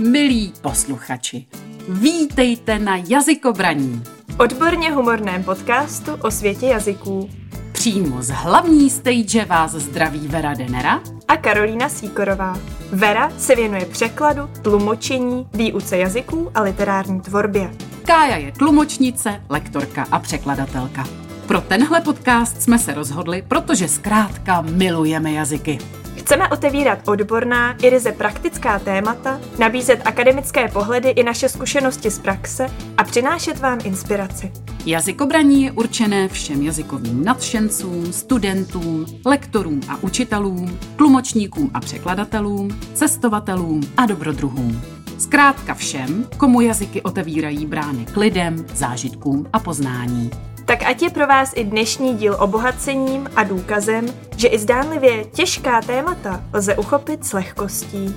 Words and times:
milí 0.00 0.52
posluchači. 0.60 1.46
Vítejte 1.88 2.78
na 2.78 2.96
Jazykobraní. 2.96 4.02
Odborně 4.38 4.92
humorném 4.92 5.44
podcastu 5.44 6.14
o 6.14 6.30
světě 6.30 6.66
jazyků. 6.66 7.30
Přímo 7.72 8.22
z 8.22 8.28
hlavní 8.28 8.90
stage 8.90 9.44
vás 9.44 9.70
zdraví 9.70 10.28
Vera 10.28 10.54
Denera 10.54 11.00
a 11.28 11.36
Karolína 11.36 11.88
Síkorová. 11.88 12.58
Vera 12.92 13.30
se 13.38 13.54
věnuje 13.54 13.86
překladu, 13.86 14.42
tlumočení, 14.62 15.46
výuce 15.54 15.98
jazyků 15.98 16.50
a 16.54 16.62
literární 16.62 17.20
tvorbě. 17.20 17.70
Kája 18.04 18.36
je 18.36 18.52
tlumočnice, 18.52 19.42
lektorka 19.48 20.06
a 20.10 20.18
překladatelka. 20.18 21.04
Pro 21.46 21.60
tenhle 21.60 22.00
podcast 22.00 22.62
jsme 22.62 22.78
se 22.78 22.94
rozhodli, 22.94 23.44
protože 23.48 23.88
zkrátka 23.88 24.60
milujeme 24.60 25.32
jazyky. 25.32 25.78
Chceme 26.20 26.48
otevírat 26.48 27.08
odborná 27.08 27.72
i 27.82 27.90
ryze 27.90 28.12
praktická 28.12 28.78
témata, 28.78 29.40
nabízet 29.58 30.00
akademické 30.04 30.68
pohledy 30.68 31.08
i 31.08 31.22
naše 31.22 31.48
zkušenosti 31.48 32.10
z 32.10 32.18
praxe 32.18 32.66
a 32.96 33.04
přinášet 33.04 33.58
vám 33.58 33.78
inspiraci. 33.84 34.52
Jazykobraní 34.86 35.62
je 35.62 35.72
určené 35.72 36.28
všem 36.28 36.62
jazykovým 36.62 37.24
nadšencům, 37.24 38.12
studentům, 38.12 39.06
lektorům 39.26 39.80
a 39.88 39.96
učitelům, 40.02 40.78
tlumočníkům 40.96 41.70
a 41.74 41.80
překladatelům, 41.80 42.80
cestovatelům 42.94 43.80
a 43.96 44.06
dobrodruhům. 44.06 44.82
Zkrátka 45.18 45.74
všem, 45.74 46.26
komu 46.36 46.60
jazyky 46.60 47.02
otevírají 47.02 47.66
brány 47.66 48.06
k 48.06 48.16
lidem, 48.16 48.66
zážitkům 48.74 49.46
a 49.52 49.58
poznání. 49.58 50.30
Tak 50.70 50.82
ať 50.86 51.02
je 51.02 51.10
pro 51.10 51.26
vás 51.26 51.52
i 51.56 51.64
dnešní 51.64 52.16
díl 52.16 52.36
obohacením 52.40 53.28
a 53.36 53.44
důkazem, 53.44 54.06
že 54.36 54.48
i 54.48 54.58
zdánlivě 54.58 55.24
těžká 55.24 55.82
témata 55.82 56.44
lze 56.54 56.76
uchopit 56.76 57.24
s 57.24 57.32
lehkostí. 57.32 58.14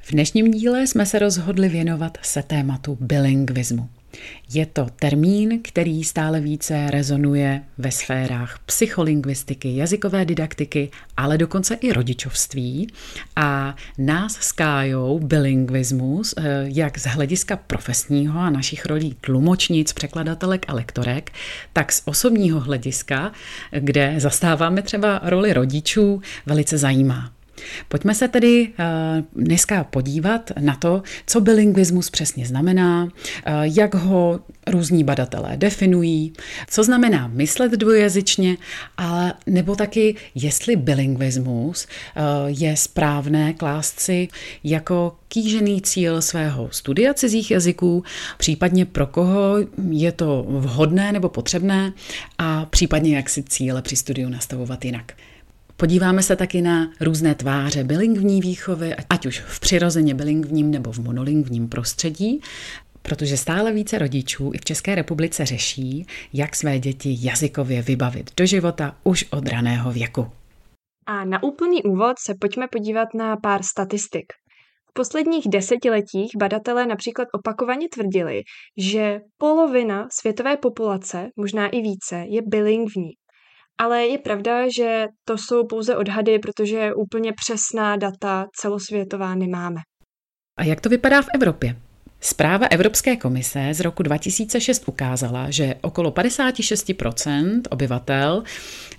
V 0.00 0.10
dnešním 0.12 0.50
díle 0.50 0.86
jsme 0.86 1.06
se 1.06 1.18
rozhodli 1.18 1.68
věnovat 1.68 2.18
se 2.22 2.42
tématu 2.42 2.98
bilingvismu. 3.00 3.88
Je 4.52 4.66
to 4.66 4.86
termín, 4.96 5.60
který 5.62 6.04
stále 6.04 6.40
více 6.40 6.90
rezonuje 6.90 7.62
ve 7.78 7.90
sférách 7.90 8.58
psycholingvistiky, 8.66 9.76
jazykové 9.76 10.24
didaktiky, 10.24 10.90
ale 11.16 11.38
dokonce 11.38 11.74
i 11.74 11.92
rodičovství. 11.92 12.86
A 13.36 13.76
nás 13.98 14.32
s 14.32 14.52
Kájou 14.52 15.18
bilingvismus, 15.18 16.34
eh, 16.36 16.42
jak 16.64 16.98
z 16.98 17.06
hlediska 17.06 17.56
profesního 17.56 18.40
a 18.40 18.50
našich 18.50 18.86
rolí 18.86 19.16
tlumočnic, 19.20 19.92
překladatelek 19.92 20.64
a 20.68 20.74
lektorek, 20.74 21.32
tak 21.72 21.92
z 21.92 22.02
osobního 22.04 22.60
hlediska, 22.60 23.32
kde 23.70 24.14
zastáváme 24.18 24.82
třeba 24.82 25.20
roli 25.24 25.52
rodičů, 25.52 26.20
velice 26.46 26.78
zajímá. 26.78 27.35
Pojďme 27.88 28.14
se 28.14 28.28
tedy 28.28 28.68
eh, 28.78 28.84
dneska 29.32 29.84
podívat 29.84 30.50
na 30.60 30.76
to, 30.76 31.02
co 31.26 31.40
bilingvismus 31.40 32.10
přesně 32.10 32.46
znamená, 32.46 33.08
eh, 33.44 33.52
jak 33.62 33.94
ho 33.94 34.40
různí 34.66 35.04
badatelé 35.04 35.56
definují, 35.56 36.32
co 36.70 36.84
znamená 36.84 37.28
myslet 37.28 37.72
dvojazyčně, 37.72 38.56
ale 38.96 39.34
nebo 39.46 39.76
taky, 39.76 40.16
jestli 40.34 40.76
bilingvismus 40.76 41.86
eh, 41.86 42.20
je 42.46 42.76
správné 42.76 43.52
klást 43.52 44.00
si 44.00 44.28
jako 44.64 45.16
kýžený 45.28 45.82
cíl 45.82 46.22
svého 46.22 46.68
studia 46.72 47.14
cizích 47.14 47.50
jazyků, 47.50 48.04
případně 48.38 48.84
pro 48.84 49.06
koho 49.06 49.56
je 49.90 50.12
to 50.12 50.46
vhodné 50.48 51.12
nebo 51.12 51.28
potřebné 51.28 51.92
a 52.38 52.66
případně 52.66 53.16
jak 53.16 53.30
si 53.30 53.42
cíle 53.42 53.82
při 53.82 53.96
studiu 53.96 54.28
nastavovat 54.28 54.84
jinak. 54.84 55.12
Podíváme 55.78 56.22
se 56.22 56.36
taky 56.36 56.62
na 56.62 56.92
různé 57.00 57.34
tváře 57.34 57.84
bilingvní 57.84 58.40
výchovy, 58.40 58.94
ať 59.10 59.26
už 59.26 59.40
v 59.40 59.60
přirozeně 59.60 60.14
bilingvním 60.14 60.70
nebo 60.70 60.92
v 60.92 60.98
monolingvním 60.98 61.68
prostředí, 61.68 62.40
protože 63.02 63.36
stále 63.36 63.72
více 63.72 63.98
rodičů 63.98 64.50
i 64.54 64.58
v 64.58 64.64
České 64.64 64.94
republice 64.94 65.46
řeší, 65.46 66.06
jak 66.32 66.56
své 66.56 66.78
děti 66.78 67.16
jazykově 67.20 67.82
vybavit 67.82 68.30
do 68.36 68.46
života 68.46 68.96
už 69.04 69.24
od 69.30 69.48
raného 69.48 69.92
věku. 69.92 70.26
A 71.06 71.24
na 71.24 71.42
úplný 71.42 71.82
úvod 71.82 72.16
se 72.18 72.34
pojďme 72.40 72.66
podívat 72.72 73.08
na 73.14 73.36
pár 73.36 73.62
statistik. 73.62 74.32
V 74.90 74.92
posledních 74.92 75.44
desetiletích 75.48 76.30
badatelé 76.38 76.86
například 76.86 77.28
opakovaně 77.34 77.88
tvrdili, 77.88 78.42
že 78.78 79.18
polovina 79.38 80.08
světové 80.10 80.56
populace, 80.56 81.28
možná 81.36 81.68
i 81.68 81.80
více, 81.80 82.24
je 82.28 82.42
bilingvní. 82.46 83.10
Ale 83.78 84.06
je 84.06 84.18
pravda, 84.18 84.68
že 84.76 85.06
to 85.24 85.38
jsou 85.38 85.66
pouze 85.66 85.96
odhady, 85.96 86.38
protože 86.38 86.94
úplně 86.94 87.32
přesná 87.32 87.96
data 87.96 88.46
celosvětová 88.56 89.34
nemáme. 89.34 89.80
A 90.58 90.64
jak 90.64 90.80
to 90.80 90.88
vypadá 90.88 91.22
v 91.22 91.28
Evropě? 91.34 91.76
Zpráva 92.20 92.66
Evropské 92.66 93.16
komise 93.16 93.68
z 93.72 93.80
roku 93.80 94.02
2006 94.02 94.88
ukázala, 94.88 95.50
že 95.50 95.74
okolo 95.80 96.10
56% 96.10 97.62
obyvatel 97.70 98.42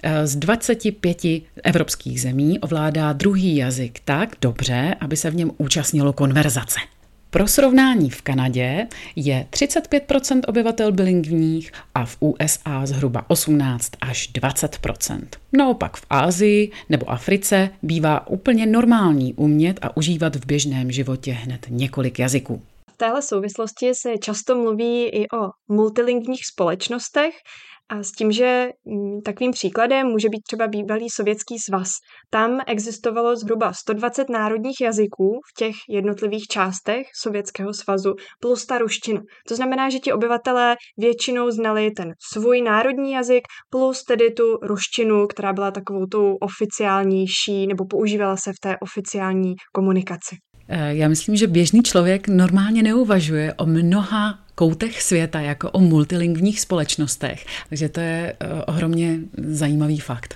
eh, 0.04 0.28
z 0.28 0.36
25 0.36 1.18
evropských 1.64 2.22
zemí 2.22 2.60
ovládá 2.60 3.14
druhý 3.14 3.56
jazyk 3.56 4.00
tak 4.06 4.30
dobře, 4.42 4.96
aby 5.00 5.18
se 5.18 5.32
v 5.32 5.36
něm 5.36 5.52
účastnilo 5.58 6.14
konverzace. 6.14 6.80
Pro 7.30 7.48
srovnání 7.48 8.10
v 8.10 8.22
Kanadě 8.22 8.88
je 9.16 9.48
35% 9.52 10.42
obyvatel 10.48 10.92
bilingvních 10.92 11.72
a 11.96 12.06
v 12.06 12.18
USA 12.20 12.86
zhruba 12.86 13.26
18 13.28 13.92
až 14.02 14.30
20% 14.34 15.20
Naopak 15.54 15.98
v 15.98 16.06
Ázii 16.10 16.72
nebo 16.90 17.10
Africe 17.10 17.70
bývá 17.84 18.28
úplně 18.28 18.66
normální 18.66 19.34
umět 19.34 19.80
a 19.82 19.98
užívat 19.98 20.36
v 20.36 20.46
běžném 20.46 20.92
životě 20.92 21.32
hned 21.32 21.66
několik 21.70 22.20
jazyků. 22.20 22.62
Téhle 22.98 23.22
souvislosti 23.22 23.96
se 23.96 24.18
často 24.18 24.56
mluví 24.56 25.06
i 25.06 25.26
o 25.30 25.50
multilingvních 25.68 26.46
společnostech, 26.46 27.34
a 27.90 28.04
s 28.04 28.12
tím, 28.12 28.32
že 28.32 28.70
mm, 28.86 29.22
takovým 29.22 29.52
příkladem 29.52 30.08
může 30.08 30.30
být 30.30 30.42
třeba 30.48 30.68
bývalý 30.68 31.10
sovětský 31.10 31.60
svaz. 31.60 31.90
Tam 32.30 32.60
existovalo 32.68 33.36
zhruba 33.36 33.74
120 33.74 34.30
národních 34.30 34.82
jazyků 34.82 35.40
v 35.50 35.58
těch 35.58 35.76
jednotlivých 35.90 36.44
částech 36.44 37.08
Sovětského 37.22 37.74
svazu 37.74 38.14
plus 38.40 38.66
ta 38.66 38.78
ruština. 38.78 39.22
To 39.48 39.56
znamená, 39.56 39.90
že 39.90 40.00
ti 40.00 40.14
obyvatelé 40.14 40.76
většinou 40.98 41.52
znali 41.52 41.92
ten 41.92 42.14
svůj 42.34 42.62
národní 42.62 43.12
jazyk 43.12 43.44
plus 43.70 44.04
tedy 44.04 44.32
tu 44.32 44.58
ruštinu, 44.62 45.28
která 45.28 45.54
byla 45.54 45.72
takovou 45.72 46.06
tou 46.06 46.36
oficiálnější 46.36 47.68
nebo 47.68 47.86
používala 47.86 48.38
se 48.38 48.52
v 48.52 48.60
té 48.62 48.78
oficiální 48.82 49.56
komunikaci. 49.74 50.36
Eh, 50.70 50.96
já 50.96 51.08
myslím, 51.08 51.36
že 51.36 51.48
běžný 51.48 51.84
člověk 51.84 52.28
normálně 52.28 52.84
neuvažuje 52.84 53.54
o 53.54 53.66
mnoha 53.66 54.40
koutech 54.56 55.02
světa 55.02 55.40
jako 55.40 55.72
o 55.72 55.80
multilingvních 55.80 56.60
společnostech. 56.60 57.46
Takže 57.70 57.90
to 57.90 58.00
je 58.00 58.34
eh, 58.40 58.64
ohromně 58.68 59.20
zajímavý 59.38 60.00
fakt. 60.00 60.36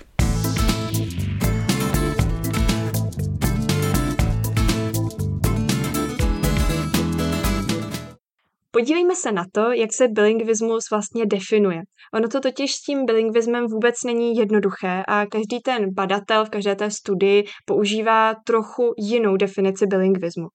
Podívejme 8.72 9.16
se 9.16 9.32
na 9.32 9.44
to, 9.54 9.72
jak 9.72 9.94
se 9.94 10.08
bilingvismus 10.08 10.84
vlastně 10.92 11.26
definuje. 11.26 11.82
Ono 12.14 12.28
to 12.28 12.40
totiž 12.40 12.76
s 12.76 12.82
tím 12.82 13.06
bilingvismem 13.06 13.68
vůbec 13.68 13.96
není 14.06 14.36
jednoduché 14.36 15.04
a 15.08 15.26
každý 15.26 15.60
ten 15.60 15.94
badatel 15.94 16.46
v 16.46 16.50
každé 16.50 16.76
té 16.76 16.92
studii 16.92 17.44
používá 17.66 18.36
trochu 18.46 18.94
jinou 18.98 19.38
definici 19.38 19.86
bilingvismu. 19.88 20.48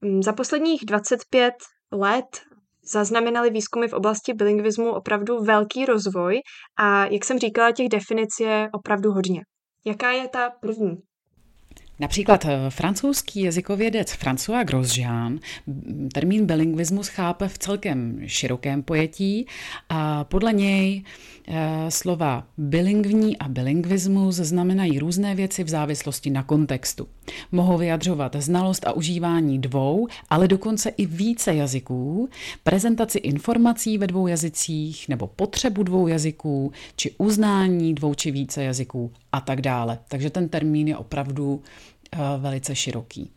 Mm, 0.00 0.22
za 0.22 0.32
posledních 0.32 0.80
25 0.84 1.54
let 1.92 2.40
zaznamenali 2.84 3.50
výzkumy 3.50 3.88
v 3.88 3.92
oblasti 3.92 4.34
bilingvismu 4.34 4.92
opravdu 4.92 5.38
velký 5.38 5.84
rozvoj 5.84 6.40
a, 6.78 7.06
jak 7.06 7.24
jsem 7.24 7.38
říkala, 7.38 7.72
těch 7.72 7.88
definic 7.88 8.30
je 8.40 8.68
opravdu 8.72 9.12
hodně. 9.12 9.40
Jaká 9.84 10.10
je 10.10 10.28
ta 10.28 10.50
první? 10.50 10.96
Například 12.00 12.44
eh, 12.44 12.70
francouzský 12.70 13.40
jazykovědec 13.42 14.12
François 14.12 14.64
Grosjean 14.64 15.38
termín 16.14 16.46
bilingvismus 16.46 17.08
chápe 17.08 17.48
v 17.48 17.58
celkem 17.58 18.20
širokém 18.26 18.82
pojetí 18.82 19.46
a 19.88 20.24
podle 20.24 20.52
něj 20.52 21.04
slova 21.88 22.44
bilingvní 22.58 23.38
a 23.38 23.48
bilingvismus 23.48 24.34
znamenají 24.36 24.98
různé 24.98 25.34
věci 25.34 25.64
v 25.64 25.68
závislosti 25.68 26.30
na 26.30 26.42
kontextu. 26.42 27.08
Mohou 27.52 27.78
vyjadřovat 27.78 28.36
znalost 28.38 28.86
a 28.86 28.92
užívání 28.92 29.58
dvou, 29.58 30.08
ale 30.30 30.48
dokonce 30.48 30.90
i 30.90 31.06
více 31.06 31.54
jazyků, 31.54 32.28
prezentaci 32.64 33.18
informací 33.18 33.98
ve 33.98 34.06
dvou 34.06 34.26
jazycích 34.26 35.08
nebo 35.08 35.26
potřebu 35.26 35.82
dvou 35.82 36.06
jazyků, 36.06 36.72
či 36.96 37.14
uznání 37.18 37.94
dvou 37.94 38.14
či 38.14 38.30
více 38.30 38.64
jazyků 38.64 39.10
a 39.32 39.40
tak 39.40 39.60
dále. 39.60 39.98
Takže 40.08 40.30
ten 40.30 40.48
termín 40.48 40.88
je 40.88 40.96
opravdu 40.96 41.62
Eh, 42.16 42.38
velice 42.38 42.76
široký. 42.76 43.30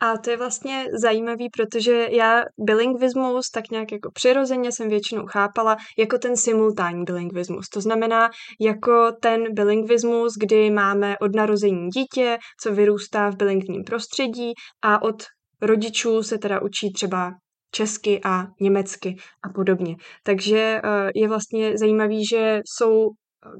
A 0.00 0.18
to 0.18 0.30
je 0.30 0.36
vlastně 0.36 0.86
zajímavý, 1.00 1.48
protože 1.56 2.08
já 2.10 2.42
bilingvismus 2.60 3.50
tak 3.50 3.70
nějak 3.70 3.92
jako 3.92 4.10
přirozeně 4.14 4.72
jsem 4.72 4.88
většinou 4.88 5.26
chápala 5.26 5.76
jako 5.98 6.18
ten 6.18 6.36
simultánní 6.36 7.04
bilingvismus. 7.04 7.68
To 7.68 7.80
znamená 7.80 8.30
jako 8.60 9.12
ten 9.22 9.54
bilingvismus, 9.54 10.34
kdy 10.40 10.70
máme 10.70 11.18
od 11.18 11.34
narození 11.34 11.88
dítě, 11.88 12.38
co 12.62 12.72
vyrůstá 12.72 13.30
v 13.30 13.36
bilingvním 13.36 13.84
prostředí 13.84 14.52
a 14.84 15.02
od 15.02 15.22
rodičů 15.62 16.22
se 16.22 16.38
teda 16.38 16.62
učí 16.62 16.92
třeba 16.92 17.32
česky 17.70 18.20
a 18.24 18.46
německy 18.60 19.16
a 19.44 19.48
podobně. 19.54 19.96
Takže 20.22 20.80
eh, 20.84 21.10
je 21.14 21.28
vlastně 21.28 21.78
zajímavý, 21.78 22.26
že 22.26 22.60
jsou 22.64 23.08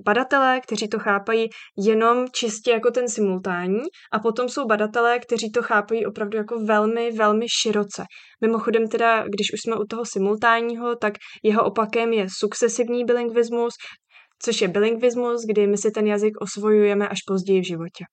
badatelé, 0.04 0.60
kteří 0.60 0.88
to 0.88 0.98
chápají 0.98 1.48
jenom 1.78 2.26
čistě 2.32 2.70
jako 2.70 2.90
ten 2.90 3.08
simultánní 3.08 3.82
a 4.12 4.18
potom 4.18 4.48
jsou 4.48 4.66
badatelé, 4.66 5.18
kteří 5.18 5.50
to 5.50 5.62
chápají 5.62 6.06
opravdu 6.06 6.38
jako 6.38 6.58
velmi, 6.58 7.12
velmi 7.12 7.46
široce. 7.62 8.04
Mimochodem 8.40 8.88
teda, 8.88 9.24
když 9.24 9.52
už 9.52 9.60
jsme 9.62 9.76
u 9.76 9.84
toho 9.84 10.02
simultánního, 10.04 10.96
tak 10.96 11.14
jeho 11.44 11.64
opakem 11.64 12.12
je 12.12 12.26
sukcesivní 12.38 13.04
bilingvismus, 13.04 13.74
což 14.42 14.60
je 14.60 14.68
bilingvismus, 14.68 15.42
kdy 15.50 15.66
my 15.66 15.78
si 15.78 15.90
ten 15.90 16.06
jazyk 16.06 16.32
osvojujeme 16.40 17.08
až 17.08 17.18
později 17.28 17.60
v 17.60 17.66
životě. 17.66 18.04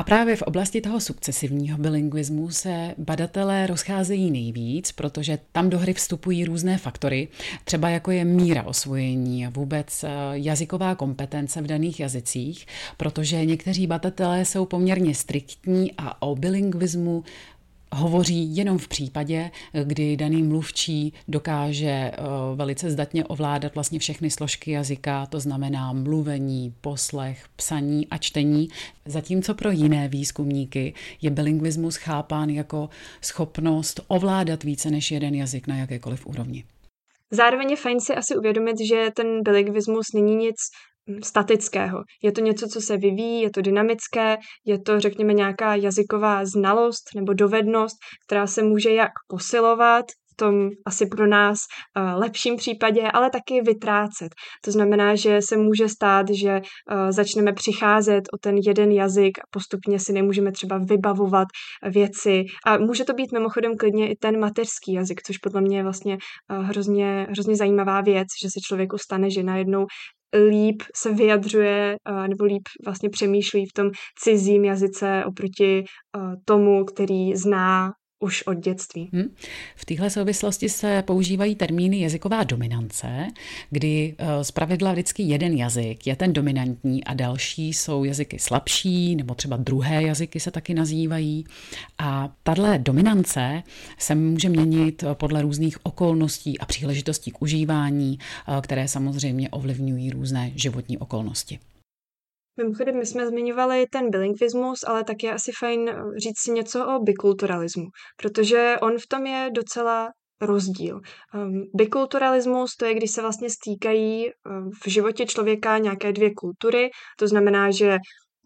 A 0.00 0.02
právě 0.02 0.36
v 0.36 0.42
oblasti 0.42 0.80
toho 0.80 1.00
sukcesivního 1.00 1.78
bilingvismu 1.78 2.50
se 2.50 2.94
badatelé 2.98 3.66
rozcházejí 3.66 4.30
nejvíc, 4.30 4.92
protože 4.92 5.38
tam 5.52 5.70
do 5.70 5.78
hry 5.78 5.94
vstupují 5.94 6.44
různé 6.44 6.78
faktory, 6.78 7.28
třeba 7.64 7.88
jako 7.88 8.10
je 8.10 8.24
míra 8.24 8.62
osvojení 8.62 9.46
a 9.46 9.50
vůbec 9.50 10.04
eh, 10.04 10.08
jazyková 10.32 10.94
kompetence 10.94 11.62
v 11.62 11.66
daných 11.66 12.00
jazycích, 12.00 12.66
protože 12.96 13.44
někteří 13.44 13.86
badatelé 13.86 14.44
jsou 14.44 14.66
poměrně 14.66 15.14
striktní 15.14 15.92
a 15.98 16.22
o 16.22 16.36
bilingvismu 16.36 17.24
hovoří 17.92 18.56
jenom 18.56 18.78
v 18.78 18.88
případě, 18.88 19.50
kdy 19.84 20.16
daný 20.16 20.42
mluvčí 20.42 21.12
dokáže 21.28 21.86
eh, 21.88 22.12
velice 22.54 22.90
zdatně 22.90 23.24
ovládat 23.24 23.74
vlastně 23.74 23.98
všechny 23.98 24.30
složky 24.30 24.70
jazyka, 24.70 25.26
to 25.26 25.40
znamená 25.40 25.92
mluvení, 25.92 26.74
poslech, 26.80 27.44
psaní 27.56 28.08
a 28.08 28.18
čtení, 28.18 28.68
zatímco 29.04 29.54
pro 29.54 29.70
jiné 29.70 30.08
výzkumníky 30.08 30.94
je 31.22 31.30
bilingvismus 31.30 31.96
chápán 31.96 32.50
jako 32.50 32.88
schopnost 33.20 34.00
ovládat 34.08 34.64
více 34.64 34.90
než 34.90 35.10
jeden 35.10 35.34
jazyk 35.34 35.66
na 35.66 35.76
jakékoliv 35.76 36.26
úrovni. 36.26 36.64
Zároveň 37.32 37.70
je 37.70 37.76
fajn 37.76 38.00
si 38.00 38.14
asi 38.14 38.36
uvědomit, 38.36 38.76
že 38.88 39.10
ten 39.16 39.42
bilingvismus 39.42 40.06
není 40.14 40.36
nic 40.36 40.56
statického. 41.22 41.98
Je 42.22 42.32
to 42.32 42.40
něco, 42.40 42.66
co 42.66 42.80
se 42.80 42.96
vyvíjí, 42.96 43.42
je 43.42 43.50
to 43.50 43.62
dynamické, 43.62 44.36
je 44.66 44.78
to, 44.80 45.00
řekněme, 45.00 45.32
nějaká 45.32 45.74
jazyková 45.74 46.44
znalost 46.44 47.02
nebo 47.16 47.32
dovednost, 47.32 47.96
která 48.26 48.46
se 48.46 48.62
může 48.62 48.90
jak 48.90 49.10
posilovat, 49.28 50.04
v 50.32 50.36
tom 50.36 50.68
asi 50.86 51.06
pro 51.06 51.26
nás 51.26 51.58
uh, 51.58 52.20
lepším 52.20 52.56
případě, 52.56 53.02
ale 53.14 53.30
taky 53.30 53.60
vytrácet. 53.60 54.28
To 54.64 54.70
znamená, 54.70 55.14
že 55.14 55.42
se 55.42 55.56
může 55.56 55.88
stát, 55.88 56.26
že 56.30 56.60
uh, 56.60 57.10
začneme 57.10 57.52
přicházet 57.52 58.22
o 58.34 58.38
ten 58.38 58.56
jeden 58.66 58.92
jazyk 58.92 59.38
a 59.38 59.42
postupně 59.50 59.98
si 59.98 60.12
nemůžeme 60.12 60.52
třeba 60.52 60.78
vybavovat 60.78 61.48
věci. 61.90 62.44
A 62.66 62.78
může 62.78 63.04
to 63.04 63.12
být 63.12 63.32
mimochodem 63.32 63.76
klidně 63.76 64.10
i 64.10 64.16
ten 64.16 64.40
mateřský 64.40 64.92
jazyk, 64.92 65.22
což 65.26 65.38
podle 65.38 65.60
mě 65.60 65.76
je 65.76 65.82
vlastně 65.82 66.18
uh, 66.50 66.64
hrozně, 66.64 67.26
hrozně 67.30 67.56
zajímavá 67.56 68.00
věc, 68.00 68.28
že 68.42 68.48
se 68.48 68.60
člověku 68.66 68.98
stane, 68.98 69.30
že 69.30 69.42
najednou 69.42 69.86
líp 70.34 70.82
se 70.96 71.12
vyjadřuje 71.14 71.96
nebo 72.28 72.44
líp 72.44 72.62
vlastně 72.84 73.10
přemýšlí 73.10 73.66
v 73.66 73.72
tom 73.72 73.90
cizím 74.18 74.64
jazyce 74.64 75.24
oproti 75.26 75.84
tomu, 76.44 76.84
který 76.84 77.36
zná 77.36 77.92
už 78.20 78.42
od 78.46 78.54
dětství. 78.54 79.10
Hmm. 79.12 79.34
V 79.76 79.84
téhle 79.84 80.10
souvislosti 80.10 80.68
se 80.68 81.02
používají 81.02 81.54
termíny 81.54 82.00
jazyková 82.00 82.44
dominance, 82.44 83.26
kdy 83.70 84.14
uh, 84.20 84.26
zpravidla 84.42 84.92
vždycky 84.92 85.22
jeden 85.22 85.52
jazyk 85.52 86.06
je 86.06 86.16
ten 86.16 86.32
dominantní 86.32 87.04
a 87.04 87.14
další 87.14 87.72
jsou 87.72 88.04
jazyky 88.04 88.38
slabší, 88.38 89.16
nebo 89.16 89.34
třeba 89.34 89.56
druhé 89.56 90.02
jazyky 90.02 90.40
se 90.40 90.50
taky 90.50 90.74
nazývají. 90.74 91.44
A 91.98 92.32
tahle 92.42 92.78
dominance 92.78 93.62
se 93.98 94.14
může 94.14 94.48
měnit 94.48 95.04
podle 95.12 95.42
různých 95.42 95.86
okolností 95.86 96.58
a 96.58 96.66
příležitostí 96.66 97.30
k 97.30 97.42
užívání, 97.42 98.18
uh, 98.48 98.60
které 98.60 98.88
samozřejmě 98.88 99.48
ovlivňují 99.50 100.10
různé 100.10 100.52
životní 100.54 100.98
okolnosti. 100.98 101.58
Mimochodem, 102.56 102.98
my 102.98 103.06
jsme 103.06 103.26
zmiňovali 103.26 103.86
ten 103.86 104.10
bilingvismus, 104.10 104.84
ale 104.86 105.04
tak 105.04 105.22
je 105.22 105.32
asi 105.32 105.52
fajn 105.58 105.88
eh, 105.88 105.94
říct 106.18 106.38
si 106.38 106.50
něco 106.50 106.86
o 106.86 106.98
bikulturalismu, 106.98 107.86
protože 108.16 108.76
on 108.82 108.98
v 108.98 109.06
tom 109.06 109.26
je 109.26 109.50
docela 109.52 110.08
rozdíl. 110.40 111.00
Um, 111.34 111.62
bikulturalismus 111.74 112.76
to 112.76 112.84
je, 112.84 112.94
když 112.94 113.10
se 113.10 113.22
vlastně 113.22 113.50
stýkají 113.50 114.26
um, 114.26 114.70
v 114.84 114.88
životě 114.88 115.26
člověka 115.26 115.78
nějaké 115.78 116.12
dvě 116.12 116.30
kultury, 116.34 116.90
to 117.18 117.28
znamená, 117.28 117.70
že 117.70 117.98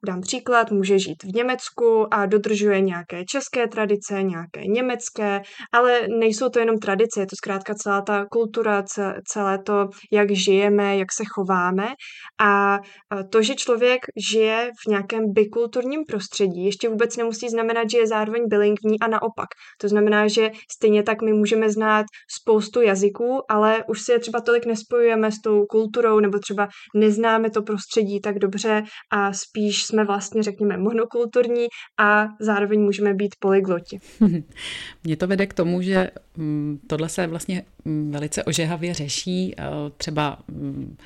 Dám 0.06 0.20
příklad, 0.20 0.70
může 0.70 0.98
žít 0.98 1.22
v 1.22 1.34
Německu 1.34 2.14
a 2.14 2.26
dodržuje 2.26 2.80
nějaké 2.80 3.24
české 3.24 3.68
tradice, 3.68 4.22
nějaké 4.22 4.60
německé, 4.66 5.42
ale 5.72 6.00
nejsou 6.18 6.48
to 6.48 6.58
jenom 6.58 6.78
tradice, 6.78 7.20
je 7.20 7.26
to 7.26 7.36
zkrátka 7.36 7.74
celá 7.74 8.02
ta 8.02 8.26
kultura, 8.30 8.82
celé 9.32 9.58
to, 9.66 9.88
jak 10.12 10.30
žijeme, 10.30 10.96
jak 10.96 11.12
se 11.12 11.24
chováme. 11.34 11.88
A 12.40 12.78
to, 13.30 13.42
že 13.42 13.54
člověk 13.54 14.00
žije 14.30 14.70
v 14.84 14.90
nějakém 14.90 15.32
bikulturním 15.32 16.04
prostředí, 16.08 16.64
ještě 16.64 16.88
vůbec 16.88 17.16
nemusí 17.16 17.48
znamenat, 17.48 17.90
že 17.90 17.98
je 17.98 18.06
zároveň 18.06 18.42
bilingvní 18.48 19.00
a 19.00 19.08
naopak. 19.08 19.48
To 19.80 19.88
znamená, 19.88 20.28
že 20.28 20.50
stejně 20.72 21.02
tak 21.02 21.22
my 21.22 21.32
můžeme 21.32 21.70
znát 21.70 22.06
spoustu 22.40 22.80
jazyků, 22.80 23.40
ale 23.48 23.84
už 23.88 24.02
si 24.02 24.12
je 24.12 24.18
třeba 24.18 24.40
tolik 24.40 24.66
nespojujeme 24.66 25.32
s 25.32 25.40
tou 25.40 25.64
kulturou, 25.66 26.20
nebo 26.20 26.38
třeba 26.38 26.68
neznáme 26.94 27.50
to 27.50 27.62
prostředí 27.62 28.20
tak 28.20 28.38
dobře 28.38 28.82
a 29.12 29.32
spíš 29.32 29.84
jsme 29.94 30.04
vlastně, 30.04 30.42
řekněme, 30.42 30.76
monokulturní 30.76 31.66
a 31.98 32.26
zároveň 32.40 32.80
můžeme 32.80 33.14
být 33.14 33.34
polygloti. 33.38 33.98
Mně 35.04 35.16
to 35.16 35.26
vede 35.26 35.46
k 35.46 35.54
tomu, 35.54 35.82
že 35.82 36.10
mm, 36.36 36.80
tohle 36.86 37.08
se 37.08 37.26
vlastně 37.26 37.62
mm, 37.84 38.10
velice 38.10 38.44
ožehavě 38.44 38.94
řeší 38.94 39.54
eh, 39.58 39.64
třeba 39.96 40.38
mm, 40.48 40.96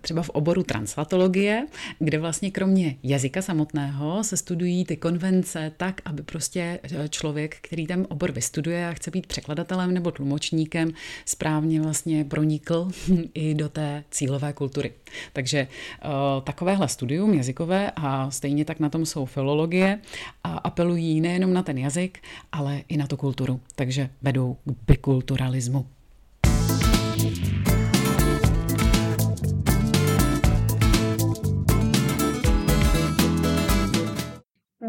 třeba 0.00 0.22
v 0.22 0.30
oboru 0.30 0.62
translatologie, 0.62 1.66
kde 1.98 2.18
vlastně 2.18 2.50
kromě 2.50 2.96
jazyka 3.02 3.42
samotného 3.42 4.24
se 4.24 4.36
studují 4.36 4.84
ty 4.84 4.96
konvence 4.96 5.72
tak, 5.76 6.00
aby 6.04 6.22
prostě 6.22 6.80
eh, 6.82 7.08
člověk, 7.08 7.56
který 7.60 7.86
ten 7.86 8.06
obor 8.10 8.32
vystuduje 8.32 8.88
a 8.88 8.92
chce 8.92 9.10
být 9.10 9.26
překladatelem 9.26 9.94
nebo 9.94 10.10
tlumočníkem, 10.10 10.90
správně 11.24 11.80
vlastně 11.80 12.24
pronikl 12.24 12.88
i 13.34 13.54
do 13.54 13.68
té 13.68 14.04
cílové 14.10 14.52
kultury. 14.52 14.92
Takže 15.32 15.68
uh, 16.04 16.10
takovéhle 16.44 16.88
studium 16.88 17.34
jazykové 17.34 17.90
a 17.96 18.30
stejně 18.30 18.64
tak 18.64 18.80
na 18.80 18.88
tom 18.88 19.06
jsou 19.06 19.24
filologie 19.24 20.00
a 20.44 20.52
apelují 20.52 21.20
nejenom 21.20 21.52
na 21.52 21.62
ten 21.62 21.78
jazyk, 21.78 22.18
ale 22.52 22.82
i 22.88 22.96
na 22.96 23.06
tu 23.06 23.16
kulturu. 23.16 23.60
Takže 23.74 24.10
vedou 24.22 24.56
k 24.64 24.72
bikulturalismu. 24.86 25.86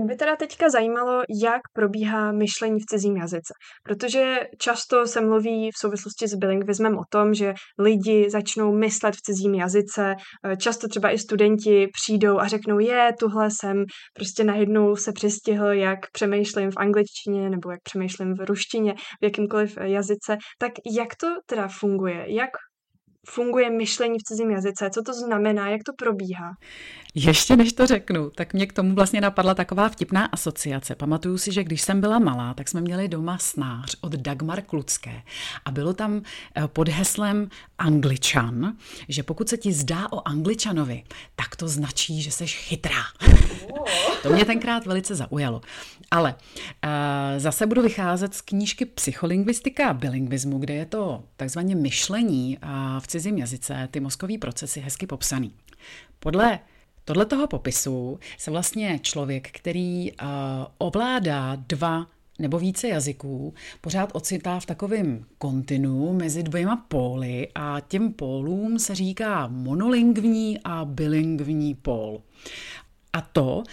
Mě 0.06 0.14
by 0.14 0.18
teda 0.18 0.36
teďka 0.36 0.70
zajímalo, 0.70 1.22
jak 1.44 1.62
probíhá 1.74 2.32
myšlení 2.32 2.80
v 2.80 2.86
cizím 2.86 3.18
jazyce, 3.18 3.54
protože 3.84 4.40
často 4.58 5.08
se 5.08 5.22
mluví 5.22 5.72
v 5.72 5.80
souvislosti 5.80 6.28
s 6.28 6.36
bilingvismem 6.36 6.98
o 6.98 7.04
tom, 7.10 7.34
že 7.34 7.54
lidi 7.80 8.30
začnou 8.30 8.76
myslet 8.78 9.16
v 9.16 9.22
cizím 9.22 9.56
jazyce, 9.56 10.16
eh, 10.46 10.58
často 10.58 10.88
třeba 10.88 11.12
i 11.12 11.18
studenti 11.18 11.88
přijdou 11.94 12.40
a 12.40 12.48
řeknou, 12.48 12.80
je, 12.80 13.14
tuhle 13.20 13.50
jsem. 13.52 13.86
Prostě 14.16 14.44
najednou 14.44 14.96
se 14.96 15.12
přistihl, 15.12 15.66
jak 15.66 16.00
přemýšlím 16.12 16.72
v 16.72 16.78
angličtině 16.78 17.50
nebo 17.50 17.72
jak 17.72 17.80
přemýšlím 17.84 18.34
v 18.34 18.46
ruštině, 18.46 18.94
v 18.94 19.24
jakýmkoliv 19.24 19.78
jazyce, 19.82 20.38
tak 20.60 20.72
jak 20.98 21.16
to 21.16 21.28
teda 21.46 21.68
funguje, 21.80 22.26
jak 22.28 22.50
funguje 23.30 23.70
myšlení 23.70 24.20
v 24.20 24.24
cizím 24.24 24.52
jazyce, 24.52 24.90
co 24.94 25.02
to 25.06 25.14
znamená, 25.14 25.70
jak 25.70 25.82
to 25.84 25.94
probíhá. 25.94 26.52
Ještě 27.16 27.56
než 27.56 27.74
to 27.74 27.88
řeknu, 27.88 28.30
tak 28.30 28.54
mě 28.54 28.68
k 28.68 28.74
tomu 28.74 28.96
vlastně 28.96 29.22
napadla 29.22 29.54
taková 29.54 29.90
vtipná 29.90 30.26
asociace. 30.26 30.96
Pamatuju 30.96 31.38
si, 31.38 31.52
že 31.52 31.64
když 31.64 31.82
jsem 31.82 32.02
byla 32.02 32.20
malá, 32.20 32.54
tak 32.54 32.68
jsme 32.68 32.82
měli 32.82 33.08
doma 33.08 33.38
snář 33.38 33.96
od 34.02 34.12
Dagmar 34.12 34.62
Klucké 34.62 35.22
a 35.66 35.72
bylo 35.72 35.94
tam 35.94 36.22
eh, 36.56 36.68
pod 36.68 36.90
heslem 36.90 37.50
Angličan, 37.78 38.76
že 39.10 39.24
pokud 39.24 39.50
se 39.50 39.58
ti 39.58 39.74
zdá 39.74 40.12
o 40.12 40.28
Angličanovi, 40.28 41.04
tak 41.36 41.56
to 41.56 41.68
značí, 41.68 42.22
že 42.22 42.32
jsi 42.32 42.48
chytrá. 42.48 43.04
to 44.24 44.30
mě 44.30 44.46
tenkrát 44.46 44.86
velice 44.86 45.16
zaujalo. 45.16 45.62
Ale 46.12 46.36
uh, 46.36 46.90
zase 47.38 47.68
budu 47.68 47.82
vycházet 47.82 48.34
z 48.34 48.42
knížky 48.42 48.86
Psycholingvistika 48.86 49.90
a 49.90 49.94
bilingvismu, 49.94 50.58
kde 50.58 50.74
je 50.74 50.86
to 50.86 51.24
takzvaně 51.38 51.76
myšlení 51.76 52.58
uh, 52.64 52.70
v 53.00 53.08
cizím 53.16 53.38
jazyce, 53.38 53.88
ty 53.92 54.00
mozkový 54.00 54.38
procesy 54.38 54.80
hezky 54.80 55.08
popsaný. 55.08 55.52
Podle 56.20 56.60
tohle 57.06 57.26
toho 57.26 57.48
popisu 57.48 58.20
se 58.38 58.52
vlastně 58.52 59.00
člověk, 59.00 59.52
který 59.52 60.12
uh, 60.12 60.28
ovládá 60.78 61.56
dva 61.68 62.08
nebo 62.40 62.60
více 62.60 62.88
jazyků 62.88 63.54
pořád 63.82 64.10
ocitá 64.14 64.60
v 64.60 64.66
takovém 64.66 65.26
kontinu 65.38 66.14
mezi 66.14 66.44
dvěma 66.44 66.86
póly 66.88 67.48
a 67.56 67.80
těm 67.88 68.14
pólům 68.14 68.80
se 68.80 68.96
říká 68.96 69.48
monolingvní 69.48 70.60
a 70.64 70.86
bilingvní 70.86 71.76
pól. 71.76 72.22
A 73.14 73.22
to 73.22 73.64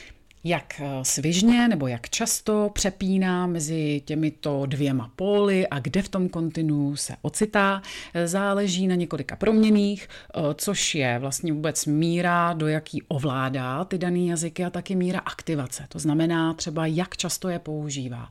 jak 0.45 0.81
eh, 0.81 1.05
svižně 1.05 1.69
nebo 1.69 1.87
jak 1.87 2.11
často 2.11 2.71
přepíná 2.73 3.47
mezi 3.47 4.03
těmito 4.05 4.67
dvěma 4.67 5.11
póly 5.17 5.69
a 5.69 5.79
kde 5.79 6.03
v 6.03 6.09
tom 6.09 6.29
kontinu 6.29 6.97
se 6.97 7.17
ocitá, 7.23 7.83
eh, 8.15 8.29
záleží 8.29 8.87
na 8.87 8.95
několika 8.95 9.37
proměných, 9.37 10.09
eh, 10.09 10.41
což 10.55 10.95
je 10.95 11.19
vlastně 11.19 11.53
vůbec 11.53 11.87
míra, 11.87 12.53
do 12.53 12.69
jaký 12.69 13.03
ovládá 13.03 13.85
ty 13.85 13.99
dané 13.99 14.19
jazyky 14.19 14.65
a 14.65 14.71
taky 14.71 14.95
míra 14.95 15.19
aktivace. 15.19 15.87
To 15.89 15.99
znamená 15.99 16.55
třeba, 16.55 16.87
jak 16.87 17.17
často 17.17 17.49
je 17.49 17.59
používá. 17.59 18.29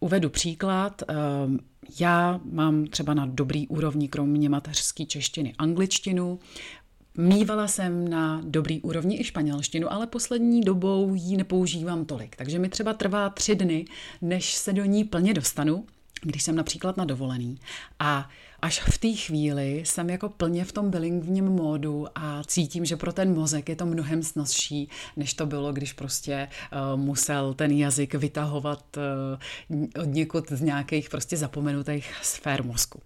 Uvedu 0.00 0.30
příklad. 0.30 1.02
Já 2.00 2.40
mám 2.44 2.86
třeba 2.86 3.14
na 3.14 3.26
dobrý 3.26 3.68
úrovni, 3.68 4.08
kromě 4.08 4.48
mateřské 4.48 5.04
češtiny, 5.04 5.54
angličtinu. 5.58 6.38
Mývala 7.18 7.68
jsem 7.68 8.08
na 8.08 8.40
dobrý 8.44 8.80
úrovni 8.80 9.20
i 9.20 9.24
španělštinu, 9.24 9.92
ale 9.92 10.06
poslední 10.06 10.60
dobou 10.60 11.14
ji 11.14 11.36
nepoužívám 11.36 12.04
tolik. 12.04 12.36
Takže 12.36 12.58
mi 12.58 12.68
třeba 12.68 12.92
trvá 12.92 13.30
tři 13.30 13.54
dny, 13.54 13.84
než 14.22 14.54
se 14.54 14.72
do 14.72 14.84
ní 14.84 15.04
plně 15.04 15.34
dostanu, 15.34 15.86
když 16.22 16.42
jsem 16.42 16.56
například 16.56 16.96
na 16.96 17.04
dovolený. 17.04 17.58
A 17.98 18.30
až 18.62 18.80
v 18.80 18.98
té 18.98 19.12
chvíli 19.12 19.82
jsem 19.86 20.10
jako 20.10 20.28
plně 20.28 20.64
v 20.64 20.72
tom 20.72 20.90
bilingvním 20.90 21.44
módu 21.44 22.06
a 22.14 22.42
cítím, 22.44 22.84
že 22.84 22.96
pro 22.96 23.12
ten 23.12 23.34
mozek 23.34 23.68
je 23.68 23.76
to 23.76 23.86
mnohem 23.86 24.22
snazší, 24.22 24.88
než 25.16 25.34
to 25.34 25.46
bylo, 25.46 25.72
když 25.72 25.92
prostě 25.92 26.48
uh, 26.72 27.00
musel 27.00 27.54
ten 27.54 27.70
jazyk 27.70 28.14
vytahovat 28.14 28.96
uh, 28.96 30.02
od 30.02 30.08
někud 30.08 30.44
z 30.50 30.60
nějakých 30.60 31.10
prostě 31.10 31.36
zapomenutých 31.36 32.14
sfér 32.22 32.64
mozku. 32.64 33.00